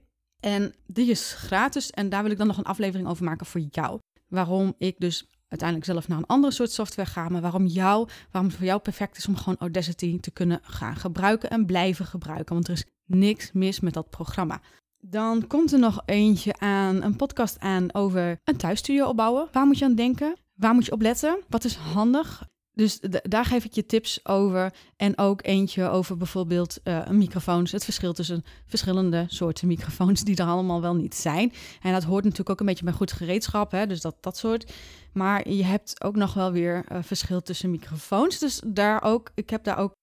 En 0.41 0.73
die 0.86 1.10
is 1.10 1.34
gratis 1.34 1.89
en 1.89 2.10
daar 2.10 2.23
wil 2.23 2.32
ik 2.32 2.38
dan 2.38 2.47
nog 2.47 2.58
een 2.58 2.63
aflevering 2.63 3.08
over 3.08 3.23
maken 3.23 3.45
voor 3.45 3.62
jou. 3.71 3.99
Waarom 4.27 4.73
ik 4.77 4.95
dus 4.99 5.27
uiteindelijk 5.47 5.89
zelf 5.89 6.08
naar 6.08 6.17
een 6.17 6.25
andere 6.25 6.54
soort 6.54 6.71
software 6.71 7.10
ga, 7.10 7.30
maar 7.30 7.41
waarom 7.41 7.65
jou, 7.65 8.08
waarom 8.32 8.49
het 8.49 8.60
voor 8.60 8.67
jou 8.67 8.80
perfect 8.80 9.17
is 9.17 9.27
om 9.27 9.36
gewoon 9.36 9.60
Audacity 9.60 10.19
te 10.19 10.32
kunnen 10.32 10.60
gaan 10.63 10.95
gebruiken 10.95 11.49
en 11.49 11.65
blijven 11.65 12.06
gebruiken. 12.06 12.54
Want 12.54 12.67
er 12.67 12.73
is 12.73 12.86
niks 13.06 13.51
mis 13.51 13.80
met 13.80 13.93
dat 13.93 14.10
programma. 14.10 14.62
Dan 15.04 15.47
komt 15.47 15.71
er 15.71 15.80
nog 15.80 16.01
eentje 16.06 16.60
aan, 16.60 17.04
een 17.04 17.15
podcast 17.15 17.60
aan 17.60 17.93
over 17.93 18.39
een 18.43 18.58
thuisstudio 18.58 19.08
opbouwen. 19.08 19.47
Waar 19.51 19.65
moet 19.65 19.77
je 19.77 19.86
aan 19.86 19.95
denken? 19.95 20.36
Waar 20.54 20.73
moet 20.73 20.86
je 20.86 20.91
op 20.91 21.01
letten? 21.01 21.39
Wat 21.49 21.63
is 21.63 21.75
handig? 21.75 22.49
Dus 22.73 22.99
daar 23.23 23.45
geef 23.45 23.65
ik 23.65 23.73
je 23.73 23.86
tips 23.86 24.25
over. 24.25 24.73
En 24.95 25.17
ook 25.17 25.43
eentje 25.43 25.89
over 25.89 26.17
bijvoorbeeld 26.17 26.79
uh, 26.84 27.07
microfoons. 27.07 27.71
Het 27.71 27.84
verschil 27.84 28.13
tussen 28.13 28.43
verschillende 28.65 29.25
soorten 29.27 29.67
microfoons 29.67 30.21
die 30.23 30.36
er 30.36 30.45
allemaal 30.45 30.81
wel 30.81 30.95
niet 30.95 31.15
zijn. 31.15 31.53
En 31.81 31.93
dat 31.93 32.03
hoort 32.03 32.23
natuurlijk 32.23 32.49
ook 32.49 32.60
een 32.60 32.65
beetje 32.65 32.84
bij 32.84 32.93
goed 32.93 33.12
gereedschap. 33.12 33.71
Hè? 33.71 33.88
Dus 33.88 34.01
dat, 34.01 34.15
dat 34.19 34.38
soort. 34.38 34.73
Maar 35.13 35.49
je 35.49 35.63
hebt 35.63 36.03
ook 36.03 36.15
nog 36.15 36.34
wel 36.34 36.51
weer 36.51 36.86
uh, 36.91 36.97
verschil 37.01 37.41
tussen 37.41 37.71
microfoons. 37.71 38.39
Dus 38.39 38.62
daar 38.65 39.03
ook, 39.03 39.31
ik 39.36 39.49
heb 39.49 39.63
daar 39.63 39.77
ook 39.77 39.93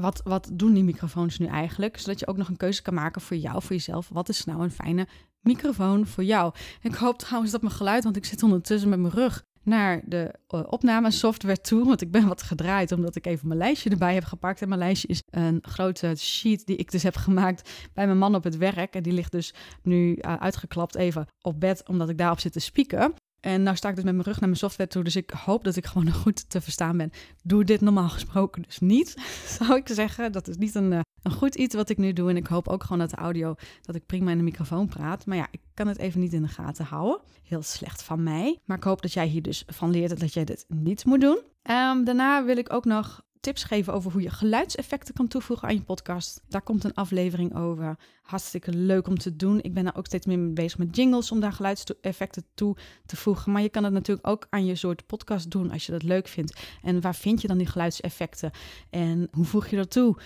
wat, 0.00 0.20
wat 0.24 0.50
doen 0.52 0.72
die 0.72 0.84
microfoons 0.84 1.38
nu 1.38 1.46
eigenlijk? 1.46 1.98
Zodat 1.98 2.20
je 2.20 2.26
ook 2.26 2.36
nog 2.36 2.48
een 2.48 2.56
keuze 2.56 2.82
kan 2.82 2.94
maken 2.94 3.20
voor 3.20 3.36
jou, 3.36 3.62
voor 3.62 3.76
jezelf. 3.76 4.08
Wat 4.08 4.28
is 4.28 4.44
nou 4.44 4.62
een 4.62 4.70
fijne 4.70 5.06
microfoon 5.40 6.06
voor 6.06 6.24
jou? 6.24 6.54
ik 6.82 6.94
hoop 6.94 7.18
trouwens 7.18 7.52
dat 7.52 7.62
mijn 7.62 7.74
geluid, 7.74 8.04
want 8.04 8.16
ik 8.16 8.24
zit 8.24 8.42
ondertussen 8.42 8.88
met 8.88 8.98
mijn 8.98 9.14
rug 9.14 9.44
naar 9.66 10.02
de 10.04 10.34
uh, 10.54 10.60
opnamesoftware 10.66 11.60
toe. 11.60 11.84
Want 11.84 12.00
ik 12.00 12.10
ben 12.10 12.28
wat 12.28 12.42
gedraaid 12.42 12.92
omdat 12.92 13.16
ik 13.16 13.26
even 13.26 13.48
mijn 13.48 13.60
lijstje 13.60 13.90
erbij 13.90 14.14
heb 14.14 14.24
gepakt. 14.24 14.62
En 14.62 14.68
mijn 14.68 14.80
lijstje 14.80 15.08
is 15.08 15.22
een 15.30 15.58
grote 15.62 16.14
sheet 16.16 16.66
die 16.66 16.76
ik 16.76 16.90
dus 16.90 17.02
heb 17.02 17.16
gemaakt 17.16 17.88
bij 17.92 18.06
mijn 18.06 18.18
man 18.18 18.34
op 18.34 18.44
het 18.44 18.56
werk. 18.56 18.94
En 18.94 19.02
die 19.02 19.12
ligt 19.12 19.32
dus 19.32 19.54
nu 19.82 20.16
uh, 20.20 20.34
uitgeklapt 20.34 20.94
even 20.94 21.26
op 21.40 21.60
bed 21.60 21.88
omdat 21.88 22.08
ik 22.08 22.18
daarop 22.18 22.40
zit 22.40 22.52
te 22.52 22.60
spieken. 22.60 23.14
En 23.46 23.62
nou 23.62 23.76
sta 23.76 23.88
ik 23.88 23.94
dus 23.94 24.04
met 24.04 24.12
mijn 24.12 24.26
rug 24.26 24.40
naar 24.40 24.48
mijn 24.48 24.60
software 24.60 24.90
toe. 24.90 25.04
Dus 25.04 25.16
ik 25.16 25.30
hoop 25.30 25.64
dat 25.64 25.76
ik 25.76 25.86
gewoon 25.86 26.12
goed 26.22 26.50
te 26.50 26.60
verstaan 26.60 26.96
ben. 26.96 27.10
Doe 27.42 27.64
dit 27.64 27.80
normaal 27.80 28.08
gesproken 28.08 28.62
dus 28.62 28.78
niet, 28.78 29.14
zou 29.58 29.76
ik 29.76 29.88
zeggen. 29.88 30.32
Dat 30.32 30.48
is 30.48 30.56
niet 30.56 30.74
een, 30.74 30.92
uh, 30.92 31.00
een 31.22 31.32
goed 31.32 31.54
iets 31.54 31.74
wat 31.74 31.88
ik 31.88 31.98
nu 31.98 32.12
doe. 32.12 32.30
En 32.30 32.36
ik 32.36 32.46
hoop 32.46 32.68
ook 32.68 32.82
gewoon 32.82 32.98
dat 32.98 33.10
de 33.10 33.16
audio, 33.16 33.54
dat 33.82 33.94
ik 33.94 34.06
prima 34.06 34.30
in 34.30 34.36
de 34.36 34.42
microfoon 34.42 34.88
praat. 34.88 35.26
Maar 35.26 35.36
ja, 35.36 35.48
ik 35.50 35.60
kan 35.74 35.86
het 35.86 35.98
even 35.98 36.20
niet 36.20 36.32
in 36.32 36.42
de 36.42 36.48
gaten 36.48 36.84
houden. 36.84 37.20
Heel 37.42 37.62
slecht 37.62 38.02
van 38.02 38.22
mij. 38.22 38.58
Maar 38.64 38.76
ik 38.76 38.84
hoop 38.84 39.02
dat 39.02 39.12
jij 39.12 39.26
hier 39.26 39.42
dus 39.42 39.64
van 39.66 39.90
leert 39.90 40.20
dat 40.20 40.32
jij 40.32 40.44
dit 40.44 40.64
niet 40.68 41.04
moet 41.04 41.20
doen. 41.20 41.38
Um, 41.70 42.04
daarna 42.04 42.44
wil 42.44 42.56
ik 42.56 42.72
ook 42.72 42.84
nog 42.84 43.22
tips 43.46 43.64
geven 43.64 43.92
over 43.92 44.12
hoe 44.12 44.22
je 44.22 44.30
geluidseffecten 44.30 45.14
kan 45.14 45.28
toevoegen 45.28 45.68
aan 45.68 45.74
je 45.74 45.82
podcast. 45.82 46.42
Daar 46.48 46.62
komt 46.62 46.84
een 46.84 46.94
aflevering 46.94 47.56
over. 47.56 47.98
Hartstikke 48.22 48.72
leuk 48.72 49.06
om 49.06 49.18
te 49.18 49.36
doen. 49.36 49.62
Ik 49.62 49.74
ben 49.74 49.84
daar 49.84 49.96
ook 49.96 50.06
steeds 50.06 50.26
meer 50.26 50.38
mee 50.38 50.52
bezig 50.52 50.78
met 50.78 50.96
jingles 50.96 51.32
om 51.32 51.40
daar 51.40 51.52
geluidseffecten 51.52 52.44
toe 52.54 52.76
te 53.06 53.16
voegen. 53.16 53.52
Maar 53.52 53.62
je 53.62 53.68
kan 53.68 53.84
het 53.84 53.92
natuurlijk 53.92 54.26
ook 54.26 54.46
aan 54.50 54.64
je 54.64 54.74
soort 54.74 55.06
podcast 55.06 55.50
doen 55.50 55.70
als 55.70 55.86
je 55.86 55.92
dat 55.92 56.02
leuk 56.02 56.28
vindt. 56.28 56.60
En 56.82 57.00
waar 57.00 57.14
vind 57.14 57.40
je 57.40 57.48
dan 57.48 57.58
die 57.58 57.66
geluidseffecten? 57.66 58.50
En 58.90 59.28
hoe 59.30 59.44
voeg 59.44 59.66
je 59.66 59.76
dat 59.76 59.90
toe? 59.90 60.16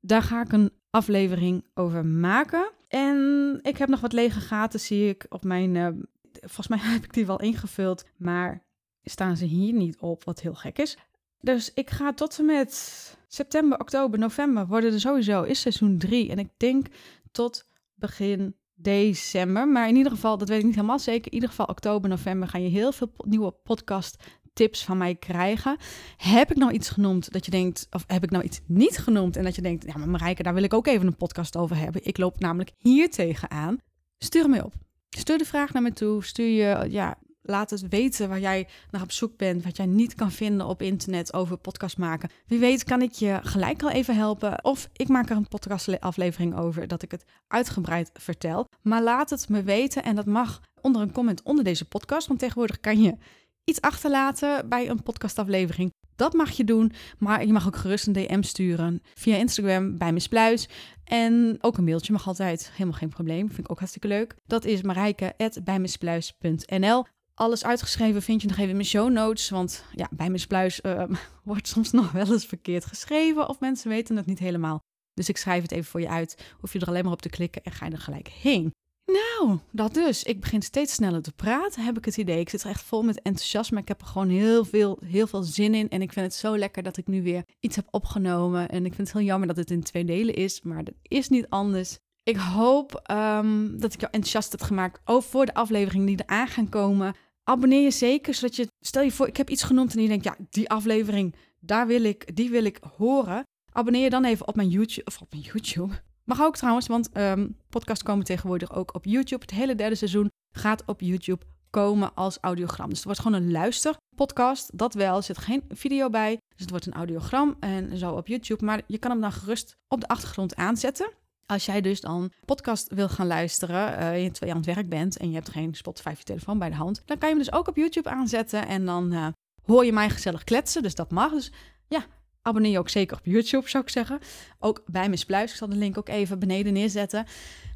Daar 0.00 0.22
ga 0.22 0.42
ik 0.42 0.52
een 0.52 0.72
aflevering 0.90 1.66
over 1.74 2.06
maken. 2.06 2.70
En 2.88 3.58
ik 3.62 3.76
heb 3.76 3.88
nog 3.88 4.00
wat 4.00 4.12
lege 4.12 4.40
gaten, 4.40 4.80
zie 4.80 5.08
ik 5.08 5.26
op 5.28 5.44
mijn. 5.44 5.74
Uh, 5.74 5.88
volgens 6.32 6.68
mij 6.68 6.78
heb 6.92 7.04
ik 7.04 7.12
die 7.12 7.26
wel 7.26 7.40
ingevuld, 7.40 8.04
maar 8.16 8.62
staan 9.02 9.36
ze 9.36 9.44
hier 9.44 9.72
niet 9.72 9.98
op, 9.98 10.24
wat 10.24 10.40
heel 10.40 10.54
gek 10.54 10.78
is. 10.78 10.98
Dus 11.40 11.70
ik 11.74 11.90
ga 11.90 12.12
tot 12.12 12.38
en 12.38 12.44
met 12.44 13.16
september, 13.28 13.78
oktober, 13.78 14.18
november 14.18 14.66
worden 14.66 14.92
er 14.92 15.00
sowieso, 15.00 15.42
is 15.42 15.60
seizoen 15.60 15.98
3. 15.98 16.30
En 16.30 16.38
ik 16.38 16.48
denk 16.56 16.86
tot 17.32 17.64
begin 17.94 18.54
december. 18.74 19.68
Maar 19.68 19.88
in 19.88 19.96
ieder 19.96 20.12
geval, 20.12 20.38
dat 20.38 20.48
weet 20.48 20.58
ik 20.58 20.64
niet 20.64 20.74
helemaal 20.74 20.98
zeker. 20.98 21.26
In 21.26 21.34
ieder 21.34 21.48
geval 21.48 21.66
oktober, 21.66 22.08
november 22.08 22.48
ga 22.48 22.58
je 22.58 22.68
heel 22.68 22.92
veel 22.92 23.12
nieuwe 23.16 23.50
podcast 23.50 24.16
tips 24.52 24.84
van 24.84 24.98
mij 24.98 25.14
krijgen. 25.14 25.76
Heb 26.16 26.50
ik 26.50 26.56
nou 26.56 26.72
iets 26.72 26.88
genoemd 26.88 27.32
dat 27.32 27.44
je 27.44 27.50
denkt, 27.50 27.86
of 27.90 28.04
heb 28.06 28.22
ik 28.22 28.30
nou 28.30 28.44
iets 28.44 28.60
niet 28.66 28.98
genoemd 28.98 29.36
en 29.36 29.44
dat 29.44 29.54
je 29.54 29.62
denkt, 29.62 29.86
ja, 29.86 29.96
maar 29.96 30.08
Marijke, 30.08 30.42
daar 30.42 30.54
wil 30.54 30.62
ik 30.62 30.74
ook 30.74 30.86
even 30.86 31.06
een 31.06 31.16
podcast 31.16 31.56
over 31.56 31.76
hebben. 31.76 32.04
Ik 32.04 32.18
loop 32.18 32.40
namelijk 32.40 32.72
hier 32.78 33.10
tegenaan. 33.10 33.78
Stuur 34.18 34.48
me 34.48 34.64
op. 34.64 34.74
Stuur 35.10 35.38
de 35.38 35.44
vraag 35.44 35.72
naar 35.72 35.82
me 35.82 35.92
toe. 35.92 36.24
Stuur 36.24 36.46
je 36.46 36.90
ja, 36.90 37.18
Laat 37.42 37.70
het 37.70 37.88
weten 37.88 38.28
waar 38.28 38.40
jij 38.40 38.68
naar 38.90 39.02
op 39.02 39.12
zoek 39.12 39.36
bent, 39.36 39.64
wat 39.64 39.76
jij 39.76 39.86
niet 39.86 40.14
kan 40.14 40.30
vinden 40.30 40.66
op 40.66 40.82
internet 40.82 41.34
over 41.34 41.56
podcast 41.56 41.98
maken. 41.98 42.30
Wie 42.46 42.58
weet 42.58 42.84
kan 42.84 43.02
ik 43.02 43.12
je 43.12 43.38
gelijk 43.42 43.82
al 43.82 43.90
even 43.90 44.16
helpen. 44.16 44.64
Of 44.64 44.88
ik 44.92 45.08
maak 45.08 45.30
er 45.30 45.36
een 45.36 45.48
podcastaflevering 45.48 46.56
over 46.56 46.88
dat 46.88 47.02
ik 47.02 47.10
het 47.10 47.24
uitgebreid 47.48 48.10
vertel. 48.12 48.68
Maar 48.82 49.02
laat 49.02 49.30
het 49.30 49.48
me 49.48 49.62
weten 49.62 50.02
en 50.02 50.16
dat 50.16 50.26
mag 50.26 50.60
onder 50.80 51.02
een 51.02 51.12
comment 51.12 51.42
onder 51.42 51.64
deze 51.64 51.84
podcast. 51.84 52.26
Want 52.26 52.38
tegenwoordig 52.38 52.80
kan 52.80 53.02
je 53.02 53.16
iets 53.64 53.80
achterlaten 53.80 54.68
bij 54.68 54.88
een 54.88 55.02
podcastaflevering. 55.02 55.92
Dat 56.16 56.32
mag 56.32 56.50
je 56.50 56.64
doen, 56.64 56.92
maar 57.18 57.46
je 57.46 57.52
mag 57.52 57.66
ook 57.66 57.76
gerust 57.76 58.06
een 58.06 58.12
DM 58.12 58.42
sturen 58.42 59.02
via 59.14 59.36
Instagram 59.36 59.98
bij 59.98 60.12
Miss 60.12 60.28
Pluis. 60.28 60.68
En 61.04 61.58
ook 61.60 61.78
een 61.78 61.84
mailtje 61.84 62.12
mag 62.12 62.26
altijd, 62.26 62.70
helemaal 62.72 62.98
geen 62.98 63.08
probleem. 63.08 63.46
Vind 63.46 63.58
ik 63.58 63.70
ook 63.70 63.78
hartstikke 63.78 64.08
leuk. 64.08 64.34
Dat 64.46 64.64
is 64.64 64.82
marijke.bijmispluis.nl. 64.82 67.04
Alles 67.40 67.64
uitgeschreven 67.64 68.22
vind 68.22 68.42
je 68.42 68.48
nog 68.48 68.56
even 68.56 68.70
in 68.70 68.76
mijn 68.76 68.88
show 68.88 69.10
notes. 69.10 69.50
Want 69.50 69.84
ja, 69.94 70.08
bij 70.10 70.30
Mispluis 70.30 70.80
uh, 70.82 71.04
wordt 71.44 71.68
soms 71.68 71.90
nog 71.90 72.12
wel 72.12 72.32
eens 72.32 72.46
verkeerd 72.46 72.84
geschreven. 72.84 73.48
Of 73.48 73.60
mensen 73.60 73.88
weten 73.88 74.16
het 74.16 74.26
niet 74.26 74.38
helemaal. 74.38 74.78
Dus 75.14 75.28
ik 75.28 75.36
schrijf 75.36 75.62
het 75.62 75.72
even 75.72 75.90
voor 75.90 76.00
je 76.00 76.08
uit. 76.08 76.54
Hoef 76.58 76.72
je 76.72 76.78
er 76.78 76.86
alleen 76.86 77.04
maar 77.04 77.12
op 77.12 77.22
te 77.22 77.28
klikken 77.28 77.62
en 77.62 77.72
ga 77.72 77.86
je 77.86 77.92
er 77.92 77.98
gelijk 77.98 78.28
heen. 78.28 78.70
Nou, 79.04 79.58
dat 79.70 79.94
dus. 79.94 80.22
Ik 80.22 80.40
begin 80.40 80.62
steeds 80.62 80.94
sneller 80.94 81.22
te 81.22 81.32
praten, 81.32 81.84
heb 81.84 81.98
ik 81.98 82.04
het 82.04 82.16
idee. 82.16 82.40
Ik 82.40 82.48
zit 82.48 82.62
er 82.62 82.70
echt 82.70 82.82
vol 82.82 83.02
met 83.02 83.22
enthousiasme. 83.22 83.80
Ik 83.80 83.88
heb 83.88 84.00
er 84.00 84.06
gewoon 84.06 84.28
heel 84.28 84.64
veel, 84.64 84.98
heel 85.04 85.26
veel 85.26 85.42
zin 85.42 85.74
in. 85.74 85.88
En 85.88 86.02
ik 86.02 86.12
vind 86.12 86.26
het 86.26 86.34
zo 86.34 86.58
lekker 86.58 86.82
dat 86.82 86.96
ik 86.96 87.06
nu 87.06 87.22
weer 87.22 87.44
iets 87.60 87.76
heb 87.76 87.86
opgenomen. 87.90 88.68
En 88.68 88.84
ik 88.84 88.94
vind 88.94 89.08
het 89.08 89.16
heel 89.16 89.26
jammer 89.26 89.48
dat 89.48 89.56
het 89.56 89.70
in 89.70 89.82
twee 89.82 90.04
delen 90.04 90.34
is. 90.34 90.62
Maar 90.62 90.84
dat 90.84 90.94
is 91.02 91.28
niet 91.28 91.46
anders. 91.48 91.98
Ik 92.22 92.36
hoop 92.36 93.10
um, 93.10 93.80
dat 93.80 93.92
ik 93.92 94.00
jou 94.00 94.12
enthousiast 94.12 94.52
heb 94.52 94.62
gemaakt 94.62 95.00
over 95.04 95.30
voor 95.30 95.46
de 95.46 95.54
afleveringen 95.54 96.06
die 96.06 96.22
eraan 96.26 96.48
gaan 96.48 96.68
komen 96.68 97.14
abonneer 97.44 97.82
je 97.82 97.90
zeker, 97.90 98.34
zodat 98.34 98.56
je, 98.56 98.66
stel 98.80 99.02
je 99.02 99.12
voor, 99.12 99.26
ik 99.26 99.36
heb 99.36 99.50
iets 99.50 99.62
genoemd 99.62 99.94
en 99.94 100.02
je 100.02 100.08
denkt, 100.08 100.24
ja, 100.24 100.36
die 100.50 100.70
aflevering, 100.70 101.34
daar 101.60 101.86
wil 101.86 102.04
ik, 102.04 102.36
die 102.36 102.50
wil 102.50 102.64
ik 102.64 102.80
horen. 102.96 103.42
Abonneer 103.72 104.02
je 104.02 104.10
dan 104.10 104.24
even 104.24 104.48
op 104.48 104.56
mijn 104.56 104.68
YouTube, 104.68 105.06
of 105.06 105.20
op 105.20 105.30
mijn 105.30 105.42
YouTube. 105.42 105.94
Mag 106.24 106.40
ook 106.40 106.56
trouwens, 106.56 106.86
want 106.86 107.16
um, 107.16 107.56
podcasts 107.68 108.02
komen 108.02 108.24
tegenwoordig 108.24 108.74
ook 108.74 108.94
op 108.94 109.04
YouTube. 109.04 109.42
Het 109.42 109.50
hele 109.50 109.74
derde 109.74 109.94
seizoen 109.94 110.30
gaat 110.56 110.82
op 110.86 111.00
YouTube 111.00 111.44
komen 111.70 112.14
als 112.14 112.38
audiogram. 112.40 112.88
Dus 112.88 112.96
het 112.96 113.04
wordt 113.04 113.20
gewoon 113.20 113.42
een 113.42 113.50
luisterpodcast, 113.50 114.78
dat 114.78 114.94
wel. 114.94 115.16
Er 115.16 115.22
zit 115.22 115.38
geen 115.38 115.62
video 115.68 116.10
bij. 116.10 116.30
Dus 116.30 116.60
het 116.60 116.70
wordt 116.70 116.86
een 116.86 116.92
audiogram 116.92 117.56
en 117.60 117.98
zo 117.98 118.12
op 118.12 118.26
YouTube. 118.26 118.64
Maar 118.64 118.82
je 118.86 118.98
kan 118.98 119.10
hem 119.10 119.20
dan 119.20 119.32
gerust 119.32 119.76
op 119.88 120.00
de 120.00 120.08
achtergrond 120.08 120.56
aanzetten. 120.56 121.10
Als 121.50 121.64
jij 121.64 121.80
dus 121.80 122.00
dan 122.00 122.32
podcast 122.44 122.92
wil 122.94 123.08
gaan 123.08 123.26
luisteren, 123.26 123.90
uh, 123.90 123.96
terwijl 123.98 124.30
je 124.40 124.50
aan 124.50 124.56
het 124.56 124.66
werk 124.66 124.88
bent 124.88 125.16
en 125.16 125.28
je 125.28 125.34
hebt 125.34 125.50
geen 125.50 125.74
Spotify 125.74 126.08
of 126.08 126.18
je 126.18 126.24
telefoon 126.24 126.58
bij 126.58 126.68
de 126.68 126.74
hand, 126.74 127.02
dan 127.04 127.18
kan 127.18 127.28
je 127.28 127.34
hem 127.34 127.44
dus 127.44 127.52
ook 127.52 127.68
op 127.68 127.76
YouTube 127.76 128.10
aanzetten 128.10 128.66
en 128.66 128.84
dan 128.84 129.12
uh, 129.12 129.26
hoor 129.62 129.84
je 129.84 129.92
mij 129.92 130.10
gezellig 130.10 130.44
kletsen. 130.44 130.82
Dus 130.82 130.94
dat 130.94 131.10
mag. 131.10 131.32
Dus 131.32 131.52
ja, 131.88 132.04
abonneer 132.42 132.70
je 132.70 132.78
ook 132.78 132.88
zeker 132.88 133.16
op 133.16 133.24
YouTube, 133.24 133.68
zou 133.68 133.84
ik 133.84 133.90
zeggen. 133.90 134.18
Ook 134.58 134.82
bij 134.86 135.08
Miss 135.08 135.24
Pluis. 135.24 135.50
Ik 135.50 135.56
zal 135.56 135.68
de 135.68 135.76
link 135.76 135.98
ook 135.98 136.08
even 136.08 136.38
beneden 136.38 136.72
neerzetten. 136.72 137.26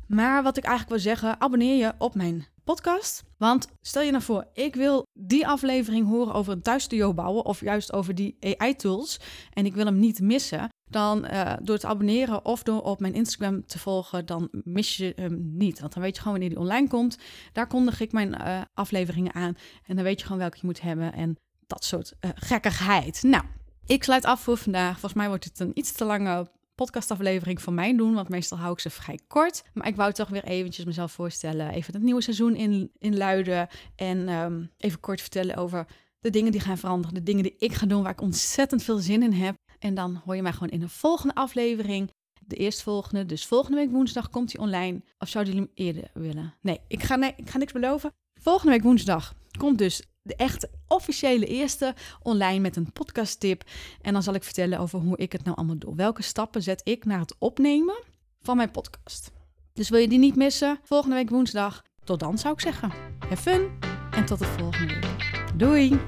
Maar 0.06 0.42
wat 0.42 0.56
ik 0.56 0.64
eigenlijk 0.64 0.94
wil 0.94 1.12
zeggen, 1.12 1.40
abonneer 1.40 1.76
je 1.76 1.92
op 1.98 2.14
mijn 2.14 2.46
podcast. 2.64 3.22
Want 3.38 3.68
stel 3.80 4.02
je 4.02 4.10
nou 4.10 4.22
voor, 4.22 4.46
ik 4.52 4.74
wil 4.74 5.06
die 5.12 5.46
aflevering 5.46 6.08
horen 6.08 6.34
over 6.34 6.52
een 6.52 6.62
thuisstudio 6.62 7.14
bouwen 7.14 7.44
of 7.44 7.60
juist 7.60 7.92
over 7.92 8.14
die 8.14 8.36
AI-tools 8.40 9.20
en 9.52 9.66
ik 9.66 9.74
wil 9.74 9.84
hem 9.84 9.98
niet 9.98 10.20
missen. 10.20 10.68
Dan 10.88 11.24
uh, 11.24 11.52
door 11.62 11.78
te 11.78 11.86
abonneren 11.86 12.44
of 12.44 12.62
door 12.62 12.82
op 12.82 13.00
mijn 13.00 13.14
Instagram 13.14 13.66
te 13.66 13.78
volgen, 13.78 14.26
dan 14.26 14.48
mis 14.50 14.96
je 14.96 15.12
hem 15.16 15.52
niet. 15.56 15.80
Want 15.80 15.92
dan 15.92 16.02
weet 16.02 16.14
je 16.14 16.22
gewoon 16.22 16.38
wanneer 16.38 16.54
die 16.54 16.64
online 16.64 16.88
komt. 16.88 17.18
Daar 17.52 17.66
kondig 17.66 18.00
ik 18.00 18.12
mijn 18.12 18.34
uh, 18.40 18.60
afleveringen 18.74 19.34
aan 19.34 19.56
en 19.86 19.94
dan 19.96 20.04
weet 20.04 20.18
je 20.18 20.24
gewoon 20.24 20.40
welke 20.40 20.56
je 20.60 20.66
moet 20.66 20.80
hebben 20.80 21.12
en 21.12 21.36
dat 21.66 21.84
soort 21.84 22.12
uh, 22.20 22.30
gekkigheid. 22.34 23.22
Nou, 23.22 23.44
ik 23.86 24.04
sluit 24.04 24.24
af 24.24 24.40
voor 24.40 24.56
vandaag. 24.56 24.92
Volgens 24.92 25.14
mij 25.14 25.28
wordt 25.28 25.44
het 25.44 25.60
een 25.60 25.70
iets 25.74 25.92
te 25.92 26.04
lange 26.04 26.50
podcastaflevering 26.74 27.62
van 27.62 27.74
mij 27.74 27.96
doen, 27.96 28.14
want 28.14 28.28
meestal 28.28 28.58
hou 28.58 28.72
ik 28.72 28.78
ze 28.78 28.90
vrij 28.90 29.18
kort. 29.26 29.62
Maar 29.72 29.86
ik 29.86 29.96
wou 29.96 30.12
toch 30.12 30.28
weer 30.28 30.44
eventjes 30.44 30.84
mezelf 30.84 31.12
voorstellen, 31.12 31.70
even 31.70 31.94
het 31.94 32.02
nieuwe 32.02 32.22
seizoen 32.22 32.56
in, 32.56 32.90
inluiden 32.98 33.68
en 33.96 34.28
um, 34.28 34.70
even 34.78 35.00
kort 35.00 35.20
vertellen 35.20 35.56
over 35.56 35.86
de 36.20 36.30
dingen 36.30 36.52
die 36.52 36.60
gaan 36.60 36.78
veranderen, 36.78 37.14
de 37.14 37.22
dingen 37.22 37.42
die 37.42 37.56
ik 37.58 37.72
ga 37.72 37.86
doen 37.86 38.02
waar 38.02 38.12
ik 38.12 38.20
ontzettend 38.20 38.82
veel 38.82 38.98
zin 38.98 39.22
in 39.22 39.32
heb. 39.32 39.56
En 39.84 39.94
dan 39.94 40.20
hoor 40.24 40.36
je 40.36 40.42
mij 40.42 40.52
gewoon 40.52 40.68
in 40.68 40.80
de 40.80 40.88
volgende 40.88 41.34
aflevering. 41.34 42.10
De 42.46 42.56
eerstvolgende, 42.56 43.26
dus 43.26 43.46
volgende 43.46 43.76
week 43.76 43.90
woensdag 43.90 44.30
komt 44.30 44.52
hij 44.52 44.62
online. 44.62 45.02
Of 45.18 45.28
zouden 45.28 45.54
jullie 45.54 45.70
hem 45.74 45.86
eerder 45.86 46.10
willen? 46.14 46.54
Nee, 46.60 46.80
ik 46.88 47.02
ga, 47.02 47.36
ik 47.36 47.50
ga 47.50 47.58
niks 47.58 47.72
beloven. 47.72 48.12
Volgende 48.40 48.72
week 48.72 48.82
woensdag 48.82 49.34
komt 49.58 49.78
dus 49.78 50.02
de 50.22 50.36
echt 50.36 50.68
officiële 50.88 51.46
eerste 51.46 51.94
online 52.22 52.58
met 52.58 52.76
een 52.76 52.92
podcast 52.92 53.40
tip. 53.40 53.64
En 54.00 54.12
dan 54.12 54.22
zal 54.22 54.34
ik 54.34 54.44
vertellen 54.44 54.78
over 54.78 54.98
hoe 54.98 55.16
ik 55.16 55.32
het 55.32 55.44
nou 55.44 55.56
allemaal 55.56 55.78
doe. 55.78 55.94
Welke 55.96 56.22
stappen 56.22 56.62
zet 56.62 56.80
ik 56.84 57.04
naar 57.04 57.20
het 57.20 57.34
opnemen 57.38 58.02
van 58.40 58.56
mijn 58.56 58.70
podcast. 58.70 59.30
Dus 59.72 59.88
wil 59.88 60.00
je 60.00 60.08
die 60.08 60.18
niet 60.18 60.36
missen? 60.36 60.78
Volgende 60.82 61.16
week 61.16 61.30
woensdag. 61.30 61.82
Tot 62.04 62.20
dan 62.20 62.38
zou 62.38 62.54
ik 62.54 62.60
zeggen. 62.60 62.92
Have 63.18 63.36
fun 63.36 63.70
en 64.10 64.24
tot 64.24 64.38
de 64.38 64.44
volgende 64.44 64.94
week. 64.94 65.58
Doei! 65.58 66.00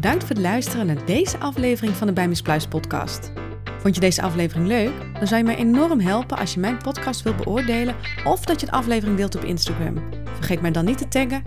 Bedankt 0.00 0.24
voor 0.24 0.34
het 0.34 0.44
luisteren 0.44 0.86
naar 0.86 1.04
deze 1.04 1.38
aflevering 1.38 1.96
van 1.96 2.06
de 2.06 2.12
Bij 2.12 2.28
Pluis 2.42 2.66
podcast. 2.66 3.32
Vond 3.78 3.94
je 3.94 4.00
deze 4.00 4.22
aflevering 4.22 4.66
leuk? 4.66 4.92
Dan 5.18 5.26
zou 5.26 5.40
je 5.40 5.46
mij 5.46 5.56
enorm 5.56 6.00
helpen 6.00 6.38
als 6.38 6.54
je 6.54 6.60
mijn 6.60 6.76
podcast 6.76 7.22
wilt 7.22 7.36
beoordelen 7.36 7.94
of 8.24 8.44
dat 8.44 8.60
je 8.60 8.66
de 8.66 8.72
aflevering 8.72 9.16
deelt 9.16 9.36
op 9.36 9.44
Instagram. 9.44 9.94
Vergeet 10.34 10.60
mij 10.60 10.70
dan 10.70 10.84
niet 10.84 10.98
te 10.98 11.08
taggen, 11.08 11.42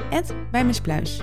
bij 0.52 0.66
Pluis. 0.82 1.22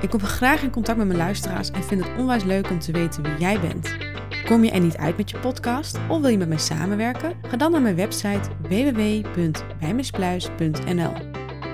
Ik 0.00 0.10
kom 0.10 0.20
graag 0.20 0.62
in 0.62 0.70
contact 0.70 0.98
met 0.98 1.06
mijn 1.06 1.18
luisteraars 1.18 1.70
en 1.70 1.84
vind 1.84 2.04
het 2.04 2.18
onwijs 2.18 2.44
leuk 2.44 2.70
om 2.70 2.78
te 2.78 2.92
weten 2.92 3.22
wie 3.22 3.36
jij 3.38 3.60
bent. 3.60 3.96
Kom 4.44 4.64
je 4.64 4.70
er 4.70 4.80
niet 4.80 4.96
uit 4.96 5.16
met 5.16 5.30
je 5.30 5.38
podcast 5.38 5.98
of 6.08 6.20
wil 6.20 6.30
je 6.30 6.38
met 6.38 6.48
mij 6.48 6.58
samenwerken? 6.58 7.32
Ga 7.48 7.56
dan 7.56 7.72
naar 7.72 7.82
mijn 7.82 7.96
website 7.96 8.48
www.bijmispluis.nl. 8.68 11.12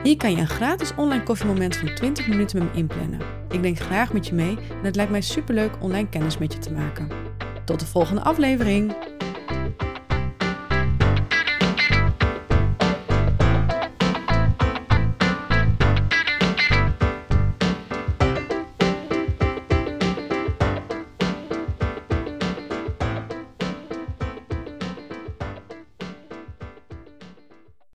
Hier 0.03 0.17
kan 0.17 0.31
je 0.31 0.37
een 0.37 0.49
gratis 0.49 0.95
online 0.95 1.23
koffiemoment 1.23 1.77
van 1.77 1.95
20 1.95 2.29
minuten 2.29 2.59
met 2.59 2.73
me 2.73 2.79
inplannen. 2.79 3.21
Ik 3.51 3.63
denk 3.63 3.79
graag 3.79 4.13
met 4.13 4.27
je 4.27 4.35
mee 4.35 4.57
en 4.57 4.85
het 4.85 4.97
lijkt 4.97 5.11
mij 5.11 5.21
superleuk 5.21 5.83
online 5.83 6.09
kennis 6.09 6.39
met 6.39 6.53
je 6.53 6.59
te 6.59 6.73
maken. 6.73 7.09
Tot 7.65 7.81
de 7.81 7.87
volgende 7.87 8.23
aflevering! 8.23 9.12